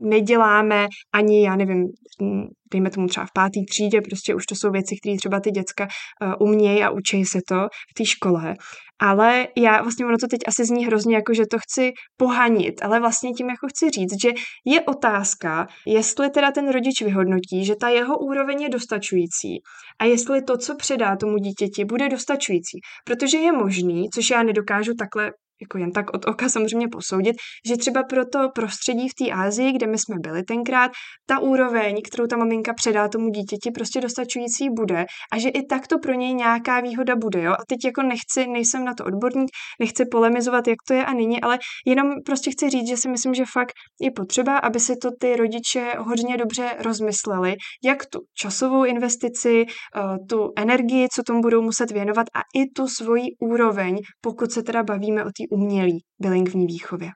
neděláme 0.00 0.86
ani, 1.14 1.44
já 1.44 1.56
nevím, 1.56 1.84
dejme 2.72 2.90
tomu 2.90 3.06
třeba 3.06 3.26
v 3.26 3.32
pátý 3.34 3.64
třídě, 3.66 4.00
prostě 4.00 4.34
už 4.34 4.46
to 4.46 4.54
jsou 4.54 4.70
věci, 4.70 4.96
které 5.02 5.16
třeba 5.16 5.40
ty 5.40 5.50
děcka 5.50 5.84
uh, 5.86 6.48
umějí 6.48 6.82
a 6.82 6.90
učí 6.90 7.24
se 7.24 7.38
to 7.48 7.54
v 7.90 7.94
té 7.96 8.04
škole. 8.04 8.54
Ale 8.98 9.48
já 9.56 9.82
vlastně 9.82 10.06
ono 10.06 10.16
to 10.20 10.26
teď 10.26 10.40
asi 10.46 10.64
zní 10.64 10.86
hrozně 10.86 11.14
jako, 11.14 11.34
že 11.34 11.42
to 11.50 11.58
chci 11.58 11.92
pohanit, 12.16 12.82
ale 12.82 13.00
vlastně 13.00 13.30
tím 13.30 13.48
jako 13.48 13.66
chci 13.68 13.90
říct, 13.90 14.22
že 14.22 14.30
je 14.66 14.80
otázka, 14.80 15.66
jestli 15.86 16.30
teda 16.30 16.50
ten 16.50 16.68
rodič 16.68 17.02
vyhodnotí, 17.02 17.64
že 17.64 17.74
ta 17.80 17.88
jeho 17.88 18.18
úroveň 18.18 18.62
je 18.62 18.68
dostačující 18.68 19.58
a 20.00 20.04
jestli 20.04 20.42
to, 20.42 20.56
co 20.56 20.76
předá 20.76 21.16
tomu 21.16 21.38
dítěti, 21.38 21.84
bude 21.84 22.08
dostačující. 22.08 22.78
Protože 23.04 23.38
je 23.38 23.52
možný, 23.52 24.04
což 24.14 24.30
já 24.30 24.42
nedokážu 24.42 24.92
takhle 24.98 25.32
jako 25.60 25.78
jen 25.78 25.92
tak 25.92 26.14
od 26.14 26.28
oka 26.28 26.48
samozřejmě 26.48 26.88
posoudit, 26.88 27.36
že 27.68 27.76
třeba 27.76 28.02
pro 28.02 28.24
to 28.24 28.38
prostředí 28.54 29.08
v 29.08 29.14
té 29.24 29.32
Ázii, 29.32 29.72
kde 29.72 29.86
my 29.86 29.98
jsme 29.98 30.16
byli 30.20 30.42
tenkrát, 30.42 30.90
ta 31.26 31.38
úroveň, 31.38 32.02
kterou 32.04 32.26
ta 32.26 32.36
maminka 32.36 32.72
předá 32.74 33.08
tomu 33.08 33.28
dítěti, 33.28 33.70
prostě 33.70 34.00
dostačující 34.00 34.68
bude 34.70 35.04
a 35.32 35.38
že 35.38 35.48
i 35.48 35.66
tak 35.66 35.86
to 35.86 35.98
pro 35.98 36.12
něj 36.12 36.34
nějaká 36.34 36.80
výhoda 36.80 37.16
bude. 37.16 37.42
Jo? 37.42 37.52
A 37.52 37.64
teď 37.68 37.78
jako 37.84 38.02
nechci, 38.02 38.46
nejsem 38.46 38.84
na 38.84 38.94
to 38.94 39.04
odborník, 39.04 39.50
nechci 39.80 40.04
polemizovat, 40.10 40.68
jak 40.68 40.78
to 40.88 40.94
je 40.94 41.04
a 41.04 41.12
není, 41.12 41.40
ale 41.40 41.58
jenom 41.86 42.08
prostě 42.26 42.50
chci 42.50 42.70
říct, 42.70 42.88
že 42.88 42.96
si 42.96 43.08
myslím, 43.08 43.34
že 43.34 43.44
fakt 43.52 43.72
je 44.00 44.10
potřeba, 44.10 44.58
aby 44.58 44.80
si 44.80 44.96
to 44.96 45.10
ty 45.20 45.36
rodiče 45.36 45.92
hodně 45.98 46.36
dobře 46.36 46.76
rozmysleli, 46.78 47.56
jak 47.84 48.06
tu 48.06 48.18
časovou 48.34 48.84
investici, 48.84 49.64
eh, 49.66 50.00
tu 50.28 50.52
energii, 50.56 51.08
co 51.14 51.22
tomu 51.22 51.40
budou 51.40 51.62
muset 51.62 51.90
věnovat 51.90 52.26
a 52.34 52.40
i 52.54 52.66
tu 52.76 52.88
svoji 52.88 53.26
úroveň, 53.40 53.98
pokud 54.20 54.52
se 54.52 54.62
teda 54.62 54.82
bavíme 54.82 55.24
o 55.24 55.28
té 55.28 55.45
umělý 55.48 56.02
bilingvní 56.18 56.66
výchově. 56.66 57.10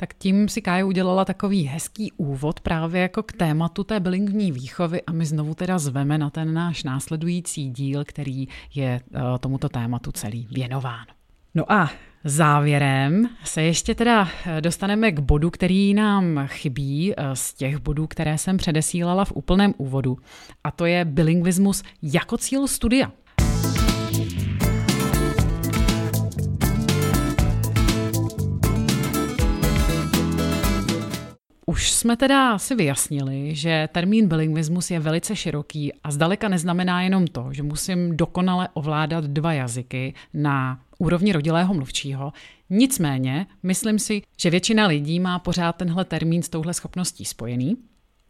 Tak 0.00 0.14
tím 0.14 0.48
si 0.48 0.62
Kája 0.62 0.86
udělala 0.86 1.24
takový 1.24 1.64
hezký 1.64 2.12
úvod 2.12 2.60
právě 2.60 3.02
jako 3.02 3.22
k 3.22 3.32
tématu 3.32 3.84
té 3.84 4.00
bilingvní 4.00 4.52
výchovy 4.52 5.02
a 5.02 5.12
my 5.12 5.26
znovu 5.26 5.54
teda 5.54 5.78
zveme 5.78 6.18
na 6.18 6.30
ten 6.30 6.54
náš 6.54 6.84
následující 6.84 7.70
díl, 7.70 8.04
který 8.04 8.48
je 8.74 9.00
eh, 9.14 9.20
tomuto 9.40 9.68
tématu 9.68 10.12
celý 10.12 10.48
věnován. 10.50 11.04
No 11.54 11.72
a 11.72 11.90
závěrem 12.24 13.28
se 13.44 13.62
ještě 13.62 13.94
teda 13.94 14.28
eh, 14.46 14.60
dostaneme 14.60 15.12
k 15.12 15.18
bodu, 15.18 15.50
který 15.50 15.94
nám 15.94 16.46
chybí 16.46 17.14
eh, 17.16 17.36
z 17.36 17.54
těch 17.54 17.78
bodů, 17.78 18.06
které 18.06 18.38
jsem 18.38 18.56
předesílala 18.56 19.24
v 19.24 19.32
úplném 19.32 19.74
úvodu 19.78 20.16
a 20.64 20.70
to 20.70 20.86
je 20.86 21.04
bilingvismus 21.04 21.82
jako 22.02 22.36
cíl 22.36 22.66
studia. 22.68 23.12
Už 31.68 31.90
jsme 31.90 32.16
teda 32.16 32.58
si 32.58 32.74
vyjasnili, 32.74 33.54
že 33.54 33.88
termín 33.92 34.28
bilingvismus 34.28 34.90
je 34.90 35.00
velice 35.00 35.36
široký 35.36 35.92
a 36.04 36.10
zdaleka 36.10 36.48
neznamená 36.48 37.02
jenom 37.02 37.26
to, 37.26 37.48
že 37.50 37.62
musím 37.62 38.16
dokonale 38.16 38.68
ovládat 38.74 39.24
dva 39.24 39.52
jazyky 39.52 40.14
na 40.34 40.80
úrovni 40.98 41.32
rodilého 41.32 41.74
mluvčího. 41.74 42.32
Nicméně, 42.70 43.46
myslím 43.62 43.98
si, 43.98 44.22
že 44.40 44.50
většina 44.50 44.86
lidí 44.86 45.20
má 45.20 45.38
pořád 45.38 45.76
tenhle 45.76 46.04
termín 46.04 46.42
s 46.42 46.48
touhle 46.48 46.74
schopností 46.74 47.24
spojený. 47.24 47.76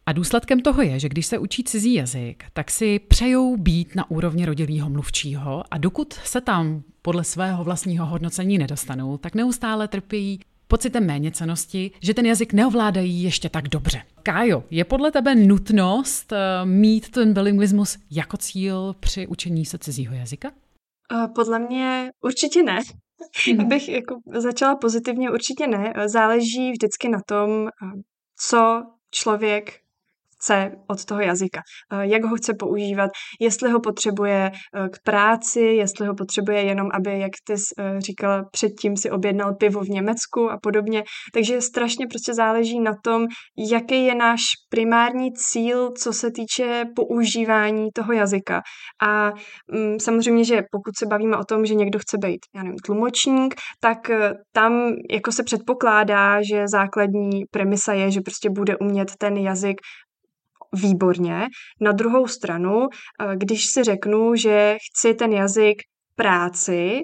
A 0.06 0.12
důsledkem 0.12 0.60
toho 0.60 0.82
je, 0.82 0.98
že 0.98 1.08
když 1.08 1.26
se 1.26 1.38
učí 1.38 1.64
cizí 1.64 1.94
jazyk, 1.94 2.44
tak 2.52 2.70
si 2.70 2.98
přejou 2.98 3.56
být 3.56 3.94
na 3.94 4.10
úrovni 4.10 4.46
rodilého 4.46 4.90
mluvčího 4.90 5.64
a 5.70 5.78
dokud 5.78 6.12
se 6.12 6.40
tam 6.40 6.82
podle 7.02 7.24
svého 7.24 7.64
vlastního 7.64 8.06
hodnocení 8.06 8.58
nedostanou, 8.58 9.18
tak 9.18 9.34
neustále 9.34 9.88
trpí 9.88 10.40
pocitem 10.68 11.06
méněcenosti, 11.06 11.90
že 12.02 12.14
ten 12.14 12.26
jazyk 12.26 12.52
neovládají 12.52 13.22
ještě 13.22 13.48
tak 13.48 13.68
dobře. 13.68 14.02
Kájo, 14.22 14.64
je 14.70 14.84
podle 14.84 15.10
tebe 15.10 15.34
nutnost 15.34 16.32
eh, 16.32 16.36
mít 16.64 17.10
ten 17.10 17.34
bilingvismus 17.34 17.98
jako 18.10 18.36
cíl 18.36 18.94
při 19.00 19.26
učení 19.26 19.64
se 19.64 19.78
cizího 19.78 20.14
jazyka? 20.14 20.50
Podle 21.34 21.58
mě 21.58 22.10
určitě 22.24 22.62
ne. 22.62 22.80
Mhm. 23.52 23.60
Abych 23.60 23.88
jako 23.88 24.14
začala 24.34 24.76
pozitivně, 24.76 25.30
určitě 25.30 25.66
ne. 25.66 25.92
Záleží 26.06 26.72
vždycky 26.72 27.08
na 27.08 27.18
tom, 27.28 27.68
co 28.40 28.82
člověk 29.10 29.80
chce 30.38 30.70
od 30.86 31.04
toho 31.04 31.20
jazyka, 31.20 31.60
eh, 31.92 32.06
jak 32.06 32.24
ho 32.24 32.36
chce 32.36 32.54
používat, 32.54 33.10
jestli 33.40 33.70
ho 33.70 33.80
potřebuje 33.80 34.50
eh, 34.50 34.88
k 34.88 35.02
práci, 35.04 35.60
jestli 35.60 36.06
ho 36.06 36.14
potřebuje 36.14 36.62
jenom, 36.62 36.88
aby, 36.94 37.20
jak 37.20 37.32
ty 37.46 37.54
eh, 37.78 38.00
říkala 38.00 38.44
předtím, 38.52 38.96
si 38.96 39.10
objednal 39.10 39.54
pivo 39.54 39.80
v 39.80 39.88
Německu 39.88 40.50
a 40.50 40.58
podobně. 40.62 41.04
Takže 41.34 41.60
strašně 41.60 42.06
prostě 42.06 42.34
záleží 42.34 42.80
na 42.80 42.92
tom, 43.04 43.26
jaký 43.72 44.04
je 44.04 44.14
náš 44.14 44.40
primární 44.68 45.32
cíl, 45.32 45.90
co 45.90 46.12
se 46.12 46.30
týče 46.30 46.84
používání 46.96 47.88
toho 47.94 48.12
jazyka. 48.12 48.62
A 49.08 49.30
mm, 49.72 50.00
samozřejmě, 50.00 50.44
že 50.44 50.62
pokud 50.72 50.96
se 50.98 51.06
bavíme 51.06 51.36
o 51.36 51.44
tom, 51.44 51.66
že 51.66 51.74
někdo 51.74 51.98
chce 51.98 52.18
být, 52.18 52.40
já 52.54 52.62
nevím, 52.62 52.78
tlumočník, 52.84 53.54
tak 53.80 53.98
tam 54.52 54.92
jako 55.10 55.32
se 55.32 55.42
předpokládá, 55.42 56.42
že 56.42 56.68
základní 56.68 57.44
premisa 57.50 57.92
je, 57.92 58.10
že 58.10 58.20
prostě 58.20 58.50
bude 58.50 58.76
umět 58.76 59.08
ten 59.18 59.36
jazyk 59.36 59.76
výborně. 60.72 61.46
Na 61.80 61.92
druhou 61.92 62.26
stranu, 62.26 62.86
eh, 62.92 63.36
když 63.36 63.66
si 63.66 63.84
řeknu, 63.84 64.34
že 64.34 64.76
chci 64.90 65.14
ten 65.14 65.32
jazyk 65.32 65.76
práci, 66.16 67.00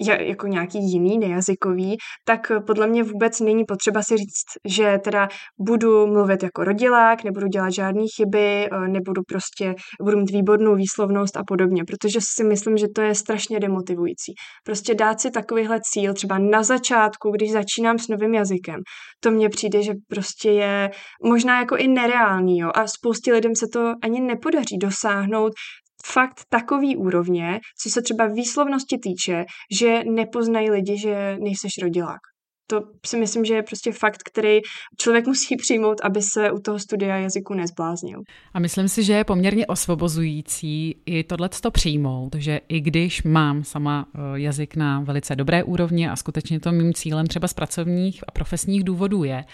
jako 0.00 0.46
nějaký 0.46 0.78
jiný 0.78 1.18
nejazykový, 1.18 1.96
tak 2.24 2.52
podle 2.66 2.86
mě 2.86 3.02
vůbec 3.02 3.40
není 3.40 3.64
potřeba 3.64 4.02
si 4.02 4.16
říct, 4.16 4.74
že 4.76 4.98
teda 5.04 5.28
budu 5.58 6.06
mluvit 6.06 6.42
jako 6.42 6.64
rodilák, 6.64 7.24
nebudu 7.24 7.46
dělat 7.46 7.70
žádné 7.70 8.04
chyby, 8.16 8.68
eh, 8.72 8.88
nebudu 8.88 9.22
prostě, 9.28 9.74
budu 10.02 10.16
mít 10.18 10.30
výbornou 10.30 10.74
výslovnost 10.74 11.36
a 11.36 11.42
podobně, 11.46 11.84
protože 11.84 12.18
si 12.22 12.44
myslím, 12.44 12.76
že 12.76 12.86
to 12.94 13.02
je 13.02 13.14
strašně 13.14 13.60
demotivující. 13.60 14.32
Prostě 14.64 14.94
dát 14.94 15.20
si 15.20 15.30
takovýhle 15.30 15.80
cíl 15.92 16.14
třeba 16.14 16.38
na 16.38 16.62
začátku, 16.62 17.30
když 17.30 17.52
začínám 17.52 17.98
s 17.98 18.08
novým 18.08 18.34
jazykem, 18.34 18.80
to 19.20 19.30
mně 19.30 19.48
přijde, 19.48 19.82
že 19.82 19.92
prostě 20.08 20.50
je 20.50 20.90
možná 21.24 21.60
jako 21.60 21.76
i 21.76 21.88
nereálný, 21.88 22.58
jo, 22.58 22.70
a 22.74 22.86
spoustě 22.86 23.32
lidem 23.32 23.54
se 23.56 23.66
to 23.72 23.92
ani 24.02 24.20
nepodaří 24.20 24.78
dosáhnout 24.80 25.52
fakt 26.12 26.40
takový 26.48 26.96
úrovně, 26.96 27.60
co 27.82 27.90
se 27.90 28.02
třeba 28.02 28.26
výslovnosti 28.26 28.98
týče, 28.98 29.44
že 29.80 30.04
nepoznají 30.04 30.70
lidi, 30.70 30.98
že 30.98 31.36
nejseš 31.40 31.72
rodilák. 31.82 32.20
To 32.66 32.80
si 33.06 33.16
myslím, 33.16 33.44
že 33.44 33.54
je 33.54 33.62
prostě 33.62 33.92
fakt, 33.92 34.22
který 34.22 34.60
člověk 35.00 35.26
musí 35.26 35.56
přijmout, 35.62 36.00
aby 36.02 36.22
se 36.22 36.50
u 36.50 36.58
toho 36.58 36.78
studia 36.78 37.16
jazyku 37.16 37.54
nezbláznil. 37.54 38.20
A 38.54 38.60
myslím 38.60 38.88
si, 38.88 39.02
že 39.02 39.12
je 39.12 39.24
poměrně 39.24 39.66
osvobozující 39.66 41.02
i 41.06 41.24
tohle 41.24 41.48
to 41.48 41.70
přijmout, 41.70 42.34
že 42.34 42.60
i 42.68 42.80
když 42.80 43.22
mám 43.22 43.64
sama 43.64 44.06
eh, 44.14 44.18
jazyk 44.34 44.76
na 44.76 45.00
velice 45.00 45.36
dobré 45.36 45.64
úrovni 45.64 46.08
a 46.08 46.16
skutečně 46.16 46.60
to 46.60 46.72
mým 46.72 46.92
cílem 46.94 47.26
třeba 47.26 47.48
z 47.48 47.52
pracovních 47.52 48.24
a 48.28 48.30
profesních 48.30 48.84
důvodů 48.84 49.24
je, 49.24 49.44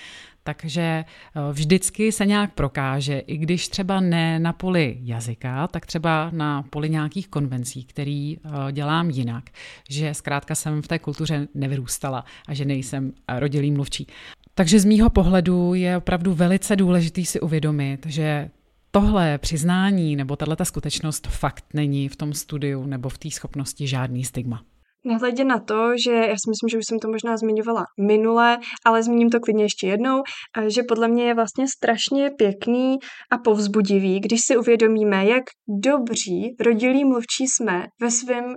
Takže 0.42 0.82
eh, 0.82 1.40
vždycky 1.52 2.12
se 2.12 2.26
nějak 2.26 2.54
prokáže, 2.54 3.18
i 3.18 3.36
když 3.36 3.68
třeba 3.68 4.00
ne 4.00 4.38
na 4.38 4.52
poli 4.52 4.98
jazyka, 5.02 5.66
tak 5.66 5.86
třeba 5.86 6.30
na 6.34 6.62
poli 6.62 6.90
nějakých 6.90 7.28
konvencí, 7.28 7.84
který 7.84 8.36
eh, 8.36 8.72
dělám 8.72 9.10
jinak, 9.10 9.44
že 9.88 10.14
zkrátka 10.14 10.54
jsem 10.54 10.82
v 10.82 10.88
té 10.88 10.98
kultuře 10.98 11.48
nevyrůstala 11.54 12.24
a 12.48 12.54
že 12.54 12.64
nejsem 12.64 13.12
rodilý 13.38 13.70
mluvčí. 13.70 14.06
Takže 14.54 14.80
z 14.80 14.84
mýho 14.84 15.10
pohledu 15.10 15.74
je 15.74 15.96
opravdu 15.96 16.34
velice 16.34 16.76
důležitý 16.76 17.26
si 17.26 17.40
uvědomit, 17.40 18.06
že 18.06 18.50
tohle 18.90 19.38
přiznání 19.38 20.16
nebo 20.16 20.36
tato 20.36 20.64
skutečnost 20.64 21.26
fakt 21.26 21.64
není 21.74 22.08
v 22.08 22.16
tom 22.16 22.32
studiu 22.32 22.86
nebo 22.86 23.08
v 23.08 23.18
té 23.18 23.30
schopnosti 23.30 23.86
žádný 23.86 24.24
stigma. 24.24 24.62
Nehledě 25.04 25.44
na 25.44 25.60
to, 25.60 25.92
že 26.04 26.12
já 26.12 26.26
si 26.26 26.50
myslím, 26.50 26.68
že 26.70 26.78
už 26.78 26.84
jsem 26.88 26.98
to 26.98 27.08
možná 27.08 27.36
zmiňovala 27.36 27.84
minule, 28.00 28.58
ale 28.86 29.02
zmíním 29.02 29.30
to 29.30 29.40
klidně 29.40 29.64
ještě 29.64 29.86
jednou, 29.86 30.22
že 30.68 30.82
podle 30.82 31.08
mě 31.08 31.24
je 31.24 31.34
vlastně 31.34 31.64
strašně 31.68 32.30
pěkný 32.30 32.96
a 33.32 33.38
povzbudivý, 33.38 34.20
když 34.20 34.40
si 34.44 34.56
uvědomíme, 34.56 35.26
jak 35.26 35.42
dobří 35.82 36.56
rodilí 36.60 37.04
mluvčí 37.04 37.46
jsme 37.46 37.84
ve 38.00 38.10
svém 38.10 38.54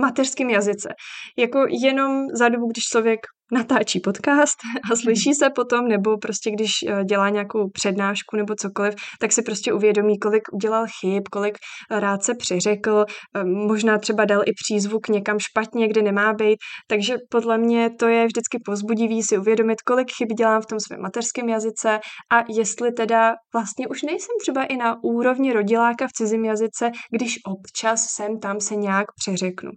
mateřském 0.00 0.50
jazyce. 0.50 0.88
Jako 1.38 1.58
jenom 1.82 2.26
za 2.34 2.48
dobu, 2.48 2.66
když 2.66 2.84
člověk 2.84 3.20
natáčí 3.52 4.00
podcast 4.00 4.58
a 4.92 4.96
slyší 4.96 5.34
se 5.34 5.50
potom, 5.50 5.88
nebo 5.88 6.18
prostě 6.18 6.50
když 6.50 6.70
eh, 6.88 7.04
dělá 7.04 7.28
nějakou 7.28 7.70
přednášku 7.70 8.36
nebo 8.36 8.54
cokoliv, 8.54 8.94
tak 9.20 9.32
si 9.32 9.42
prostě 9.42 9.72
uvědomí, 9.72 10.18
kolik 10.18 10.42
udělal 10.52 10.86
chyb, 11.00 11.22
kolik 11.32 11.58
rád 11.90 12.22
se 12.22 12.34
přiřekl, 12.34 13.04
eh, 13.36 13.44
možná 13.44 13.98
třeba 13.98 14.24
dal 14.24 14.42
i 14.46 14.52
přízvuk 14.64 15.08
někam 15.08 15.38
špatně, 15.38 15.88
kde 15.88 16.02
nemá 16.02 16.32
být. 16.32 16.58
Takže 16.88 17.16
podle 17.30 17.58
mě 17.58 17.90
to 17.98 18.08
je 18.08 18.26
vždycky 18.26 18.58
pozbudivý 18.64 19.22
si 19.22 19.38
uvědomit, 19.38 19.82
kolik 19.82 20.08
chyb 20.18 20.28
dělám 20.38 20.62
v 20.62 20.66
tom 20.66 20.80
svém 20.80 21.00
mateřském 21.00 21.48
jazyce 21.48 22.00
a 22.32 22.44
jestli 22.48 22.92
teda 22.92 23.34
vlastně 23.54 23.88
už 23.88 24.02
nejsem 24.02 24.34
třeba 24.40 24.64
i 24.64 24.76
na 24.76 24.96
úrovni 25.04 25.52
rodiláka 25.52 26.06
v 26.08 26.12
cizím 26.12 26.44
jazyce, 26.44 26.90
když 27.10 27.38
občas 27.46 28.06
sem 28.06 28.40
tam 28.40 28.60
se 28.60 28.76
nějak 28.76 29.06
přeřeknu. 29.20 29.70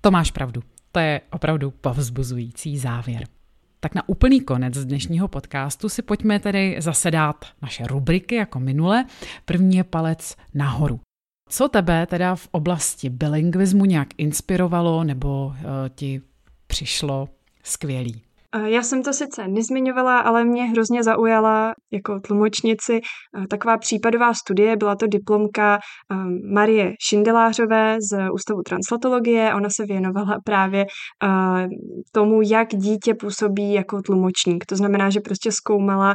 To 0.00 0.10
máš 0.10 0.30
pravdu. 0.30 0.73
To 0.94 1.00
je 1.00 1.20
opravdu 1.30 1.70
povzbuzující 1.70 2.78
závěr. 2.78 3.26
Tak 3.80 3.94
na 3.94 4.08
úplný 4.08 4.40
konec 4.40 4.84
dnešního 4.84 5.28
podcastu 5.28 5.88
si 5.88 6.02
pojďme 6.02 6.40
tedy 6.40 6.76
zase 6.78 7.10
dát 7.10 7.44
naše 7.62 7.86
rubriky 7.86 8.34
jako 8.34 8.60
minule. 8.60 9.04
První 9.44 9.76
je 9.76 9.84
palec 9.84 10.36
nahoru. 10.54 11.00
Co 11.48 11.68
tebe 11.68 12.06
teda 12.06 12.36
v 12.36 12.48
oblasti 12.50 13.10
bilingvismu 13.10 13.84
nějak 13.84 14.08
inspirovalo 14.18 15.04
nebo 15.04 15.46
uh, 15.46 15.54
ti 15.94 16.20
přišlo 16.66 17.28
skvělý? 17.62 18.23
Já 18.64 18.82
jsem 18.82 19.02
to 19.02 19.12
sice 19.12 19.48
nezmiňovala, 19.48 20.18
ale 20.18 20.44
mě 20.44 20.64
hrozně 20.64 21.02
zaujala 21.02 21.72
jako 21.92 22.20
tlumočnici 22.20 23.00
taková 23.50 23.78
případová 23.78 24.34
studie, 24.34 24.76
byla 24.76 24.96
to 24.96 25.06
diplomka 25.06 25.78
Marie 26.54 26.92
Šindelářové 27.08 27.96
z 28.10 28.30
Ústavu 28.34 28.62
translatologie. 28.62 29.54
Ona 29.54 29.68
se 29.70 29.86
věnovala 29.86 30.38
právě 30.44 30.86
tomu, 32.12 32.42
jak 32.42 32.68
dítě 32.68 33.14
působí 33.14 33.72
jako 33.72 34.02
tlumočník. 34.02 34.66
To 34.66 34.76
znamená, 34.76 35.10
že 35.10 35.20
prostě 35.20 35.52
zkoumala, 35.52 36.14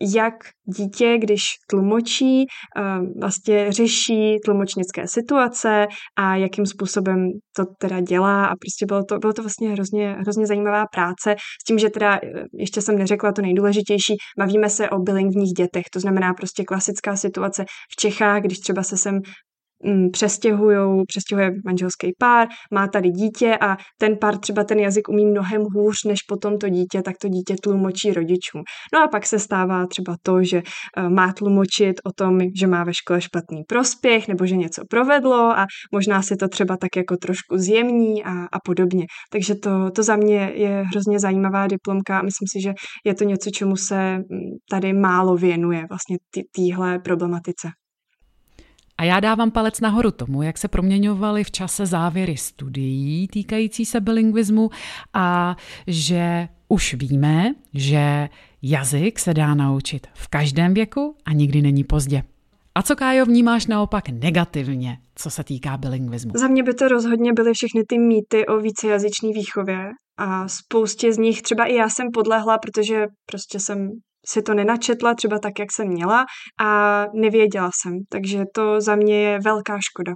jak 0.00 0.34
dítě, 0.64 1.18
když 1.18 1.42
tlumočí, 1.70 2.44
eh, 2.44 2.82
vlastně 3.20 3.72
řeší 3.72 4.36
tlumočnické 4.44 5.08
situace 5.08 5.86
a 6.18 6.36
jakým 6.36 6.66
způsobem 6.66 7.28
to 7.56 7.64
teda 7.78 8.00
dělá. 8.00 8.46
A 8.46 8.56
prostě 8.56 8.86
bylo 8.86 9.04
to, 9.04 9.18
bylo 9.18 9.32
to 9.32 9.42
vlastně 9.42 9.70
hrozně, 9.70 10.12
hrozně 10.12 10.46
zajímavá 10.46 10.84
práce. 10.86 11.36
S 11.62 11.64
tím, 11.64 11.78
že 11.78 11.90
teda 11.90 12.16
eh, 12.16 12.44
ještě 12.58 12.82
jsem 12.82 12.98
neřekla 12.98 13.32
to 13.32 13.42
nejdůležitější, 13.42 14.16
bavíme 14.38 14.70
se 14.70 14.90
o 14.90 14.98
bilingvních 14.98 15.52
dětech, 15.52 15.84
to 15.92 16.00
znamená 16.00 16.34
prostě 16.34 16.64
klasická 16.64 17.16
situace 17.16 17.64
v 17.92 17.96
Čechách, 17.96 18.42
když 18.42 18.58
třeba 18.58 18.82
se 18.82 18.96
sem 18.96 19.20
Mm, 19.84 20.10
přestěhujou, 20.10 21.04
přestěhuje 21.04 21.50
manželský 21.64 22.12
pár, 22.18 22.48
má 22.72 22.88
tady 22.88 23.10
dítě 23.10 23.58
a 23.60 23.76
ten 23.98 24.16
pár 24.16 24.38
třeba 24.38 24.64
ten 24.64 24.78
jazyk 24.78 25.08
umí 25.08 25.26
mnohem 25.26 25.62
hůř 25.74 26.04
než 26.04 26.22
potom 26.28 26.58
to 26.58 26.68
dítě, 26.68 27.02
tak 27.02 27.14
to 27.22 27.28
dítě 27.28 27.56
tlumočí 27.62 28.12
rodičům. 28.12 28.62
No 28.94 29.02
a 29.02 29.08
pak 29.08 29.26
se 29.26 29.38
stává 29.38 29.86
třeba 29.86 30.16
to, 30.22 30.42
že 30.42 30.62
eh, 30.96 31.08
má 31.08 31.32
tlumočit 31.32 31.96
o 32.04 32.12
tom, 32.12 32.40
že 32.60 32.66
má 32.66 32.84
ve 32.84 32.94
škole 32.94 33.20
špatný 33.20 33.62
prospěch 33.68 34.28
nebo 34.28 34.46
že 34.46 34.56
něco 34.56 34.82
provedlo 34.90 35.58
a 35.58 35.66
možná 35.92 36.22
si 36.22 36.36
to 36.36 36.48
třeba 36.48 36.76
tak 36.76 36.96
jako 36.96 37.16
trošku 37.16 37.58
zjemní 37.58 38.24
a, 38.24 38.30
a 38.30 38.58
podobně. 38.64 39.06
Takže 39.32 39.54
to, 39.54 39.90
to 39.90 40.02
za 40.02 40.16
mě 40.16 40.52
je 40.54 40.84
hrozně 40.90 41.18
zajímavá 41.18 41.66
diplomka 41.66 42.18
a 42.18 42.22
myslím 42.22 42.46
si, 42.52 42.62
že 42.62 42.72
je 43.04 43.14
to 43.14 43.24
něco, 43.24 43.50
čemu 43.50 43.76
se 43.76 44.18
mm, 44.18 44.24
tady 44.70 44.92
málo 44.92 45.36
věnuje 45.36 45.84
vlastně 45.90 46.16
týhle 46.52 46.98
problematice. 46.98 47.68
A 48.98 49.04
já 49.04 49.20
dávám 49.20 49.50
palec 49.50 49.80
nahoru 49.80 50.10
tomu, 50.10 50.42
jak 50.42 50.58
se 50.58 50.68
proměňovaly 50.68 51.44
v 51.44 51.50
čase 51.50 51.86
závěry 51.86 52.36
studií 52.36 53.28
týkající 53.28 53.84
se 53.84 54.00
bilingvismu 54.00 54.70
a 55.14 55.56
že 55.86 56.48
už 56.68 56.94
víme, 56.94 57.54
že 57.74 58.28
jazyk 58.62 59.18
se 59.18 59.34
dá 59.34 59.54
naučit 59.54 60.06
v 60.14 60.28
každém 60.28 60.74
věku 60.74 61.16
a 61.24 61.32
nikdy 61.32 61.62
není 61.62 61.84
pozdě. 61.84 62.22
A 62.74 62.82
co, 62.82 62.96
Kájo, 62.96 63.26
vnímáš 63.26 63.66
naopak 63.66 64.08
negativně, 64.08 64.98
co 65.14 65.30
se 65.30 65.44
týká 65.44 65.76
bilingvismu? 65.76 66.32
Za 66.34 66.48
mě 66.48 66.62
by 66.62 66.74
to 66.74 66.88
rozhodně 66.88 67.32
byly 67.32 67.52
všechny 67.54 67.82
ty 67.88 67.98
mýty 67.98 68.46
o 68.46 68.60
vícejazyčné 68.60 69.28
výchově 69.34 69.90
a 70.18 70.48
spoustě 70.48 71.12
z 71.12 71.18
nich 71.18 71.42
třeba 71.42 71.64
i 71.64 71.74
já 71.74 71.88
jsem 71.88 72.06
podlehla, 72.14 72.58
protože 72.58 73.06
prostě 73.26 73.60
jsem 73.60 73.90
si 74.26 74.42
to 74.42 74.54
nenačetla 74.54 75.14
třeba 75.14 75.38
tak, 75.38 75.58
jak 75.58 75.72
jsem 75.72 75.88
měla 75.88 76.24
a 76.60 77.04
nevěděla 77.14 77.70
jsem. 77.74 77.92
Takže 78.08 78.44
to 78.54 78.80
za 78.80 78.96
mě 78.96 79.20
je 79.20 79.38
velká 79.44 79.78
škoda. 79.80 80.12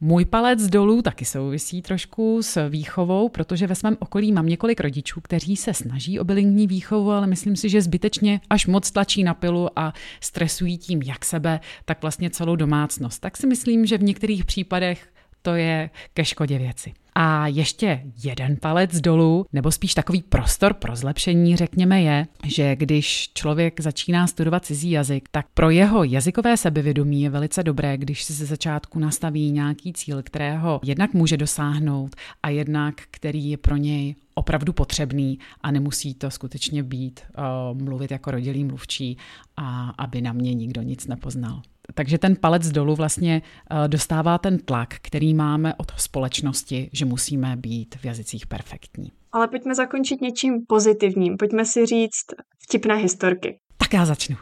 Můj 0.00 0.24
palec 0.24 0.66
dolů 0.66 1.02
taky 1.02 1.24
souvisí 1.24 1.82
trošku 1.82 2.42
s 2.42 2.68
výchovou, 2.68 3.28
protože 3.28 3.66
ve 3.66 3.74
svém 3.74 3.96
okolí 4.00 4.32
mám 4.32 4.46
několik 4.46 4.80
rodičů, 4.80 5.20
kteří 5.20 5.56
se 5.56 5.74
snaží 5.74 6.20
o 6.20 6.24
bilingní 6.24 6.66
výchovu, 6.66 7.10
ale 7.10 7.26
myslím 7.26 7.56
si, 7.56 7.68
že 7.68 7.82
zbytečně 7.82 8.40
až 8.50 8.66
moc 8.66 8.90
tlačí 8.90 9.24
na 9.24 9.34
pilu 9.34 9.78
a 9.78 9.92
stresují 10.20 10.78
tím 10.78 11.02
jak 11.02 11.24
sebe, 11.24 11.60
tak 11.84 12.02
vlastně 12.02 12.30
celou 12.30 12.56
domácnost. 12.56 13.20
Tak 13.20 13.36
si 13.36 13.46
myslím, 13.46 13.86
že 13.86 13.98
v 13.98 14.02
některých 14.02 14.44
případech 14.44 15.08
to 15.48 15.54
je 15.54 15.90
ke 16.14 16.24
škodě 16.24 16.58
věci. 16.58 16.92
A 17.14 17.46
ještě 17.46 18.02
jeden 18.24 18.56
palec 18.56 19.00
dolů, 19.00 19.46
nebo 19.52 19.70
spíš 19.70 19.94
takový 19.94 20.22
prostor 20.22 20.74
pro 20.74 20.96
zlepšení, 20.96 21.56
řekněme, 21.56 22.02
je, 22.02 22.26
že 22.44 22.76
když 22.76 23.30
člověk 23.34 23.80
začíná 23.80 24.26
studovat 24.26 24.64
cizí 24.64 24.90
jazyk, 24.90 25.28
tak 25.30 25.46
pro 25.54 25.70
jeho 25.70 26.04
jazykové 26.04 26.56
sebevědomí 26.56 27.22
je 27.22 27.30
velice 27.30 27.62
dobré, 27.62 27.96
když 27.96 28.22
si 28.22 28.32
ze 28.32 28.46
začátku 28.46 28.98
nastaví 28.98 29.50
nějaký 29.50 29.92
cíl, 29.92 30.22
kterého 30.22 30.80
jednak 30.84 31.14
může 31.14 31.36
dosáhnout 31.36 32.16
a 32.42 32.48
jednak 32.48 32.94
který 33.10 33.50
je 33.50 33.56
pro 33.56 33.76
něj 33.76 34.14
opravdu 34.34 34.72
potřebný 34.72 35.38
a 35.60 35.70
nemusí 35.70 36.14
to 36.14 36.30
skutečně 36.30 36.82
být 36.82 37.20
uh, 37.20 37.82
mluvit 37.82 38.10
jako 38.10 38.30
rodilý 38.30 38.64
mluvčí 38.64 39.16
a 39.56 39.90
aby 39.98 40.20
na 40.20 40.32
mě 40.32 40.54
nikdo 40.54 40.82
nic 40.82 41.06
nepoznal. 41.06 41.62
Takže 41.94 42.18
ten 42.18 42.36
palec 42.36 42.70
dolů 42.70 42.94
vlastně 42.94 43.42
uh, 43.70 43.88
dostává 43.88 44.38
ten 44.38 44.58
tlak, 44.58 44.94
který 45.02 45.34
máme 45.34 45.74
od 45.74 45.92
společnosti, 45.96 46.90
že 46.92 47.04
musíme 47.04 47.56
být 47.56 47.94
v 47.94 48.04
jazycích 48.04 48.46
perfektní. 48.46 49.12
Ale 49.32 49.48
pojďme 49.48 49.74
zakončit 49.74 50.20
něčím 50.20 50.54
pozitivním. 50.68 51.36
Pojďme 51.36 51.64
si 51.64 51.86
říct 51.86 52.26
vtipné 52.68 52.94
historky. 52.94 53.58
Tak 53.88 53.94
já 53.94 54.06
začnu. 54.06 54.36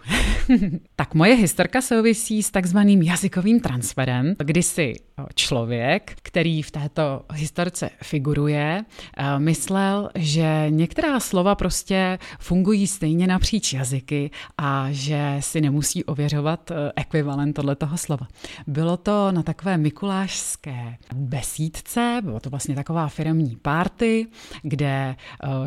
tak 0.96 1.14
moje 1.14 1.34
historka 1.34 1.80
souvisí 1.82 2.42
s 2.42 2.50
takzvaným 2.50 3.02
jazykovým 3.02 3.60
transferem, 3.60 4.34
kdy 4.38 4.62
si 4.62 4.94
člověk, 5.34 6.12
který 6.22 6.62
v 6.62 6.70
této 6.70 7.22
historce 7.32 7.90
figuruje, 8.02 8.84
myslel, 9.38 10.10
že 10.14 10.66
některá 10.68 11.20
slova 11.20 11.54
prostě 11.54 12.18
fungují 12.38 12.86
stejně 12.86 13.26
napříč 13.26 13.72
jazyky 13.72 14.30
a 14.58 14.86
že 14.90 15.36
si 15.40 15.60
nemusí 15.60 16.04
ověřovat 16.04 16.70
e, 16.70 16.92
ekvivalent 16.96 17.56
tohoto 17.56 17.88
slova. 17.96 18.28
Bylo 18.66 18.96
to 18.96 19.32
na 19.32 19.42
takové 19.42 19.78
mikulášské 19.78 20.96
besídce, 21.14 22.20
bylo 22.22 22.40
to 22.40 22.50
vlastně 22.50 22.74
taková 22.74 23.08
firmní 23.08 23.56
párty, 23.56 24.26
kde 24.62 25.16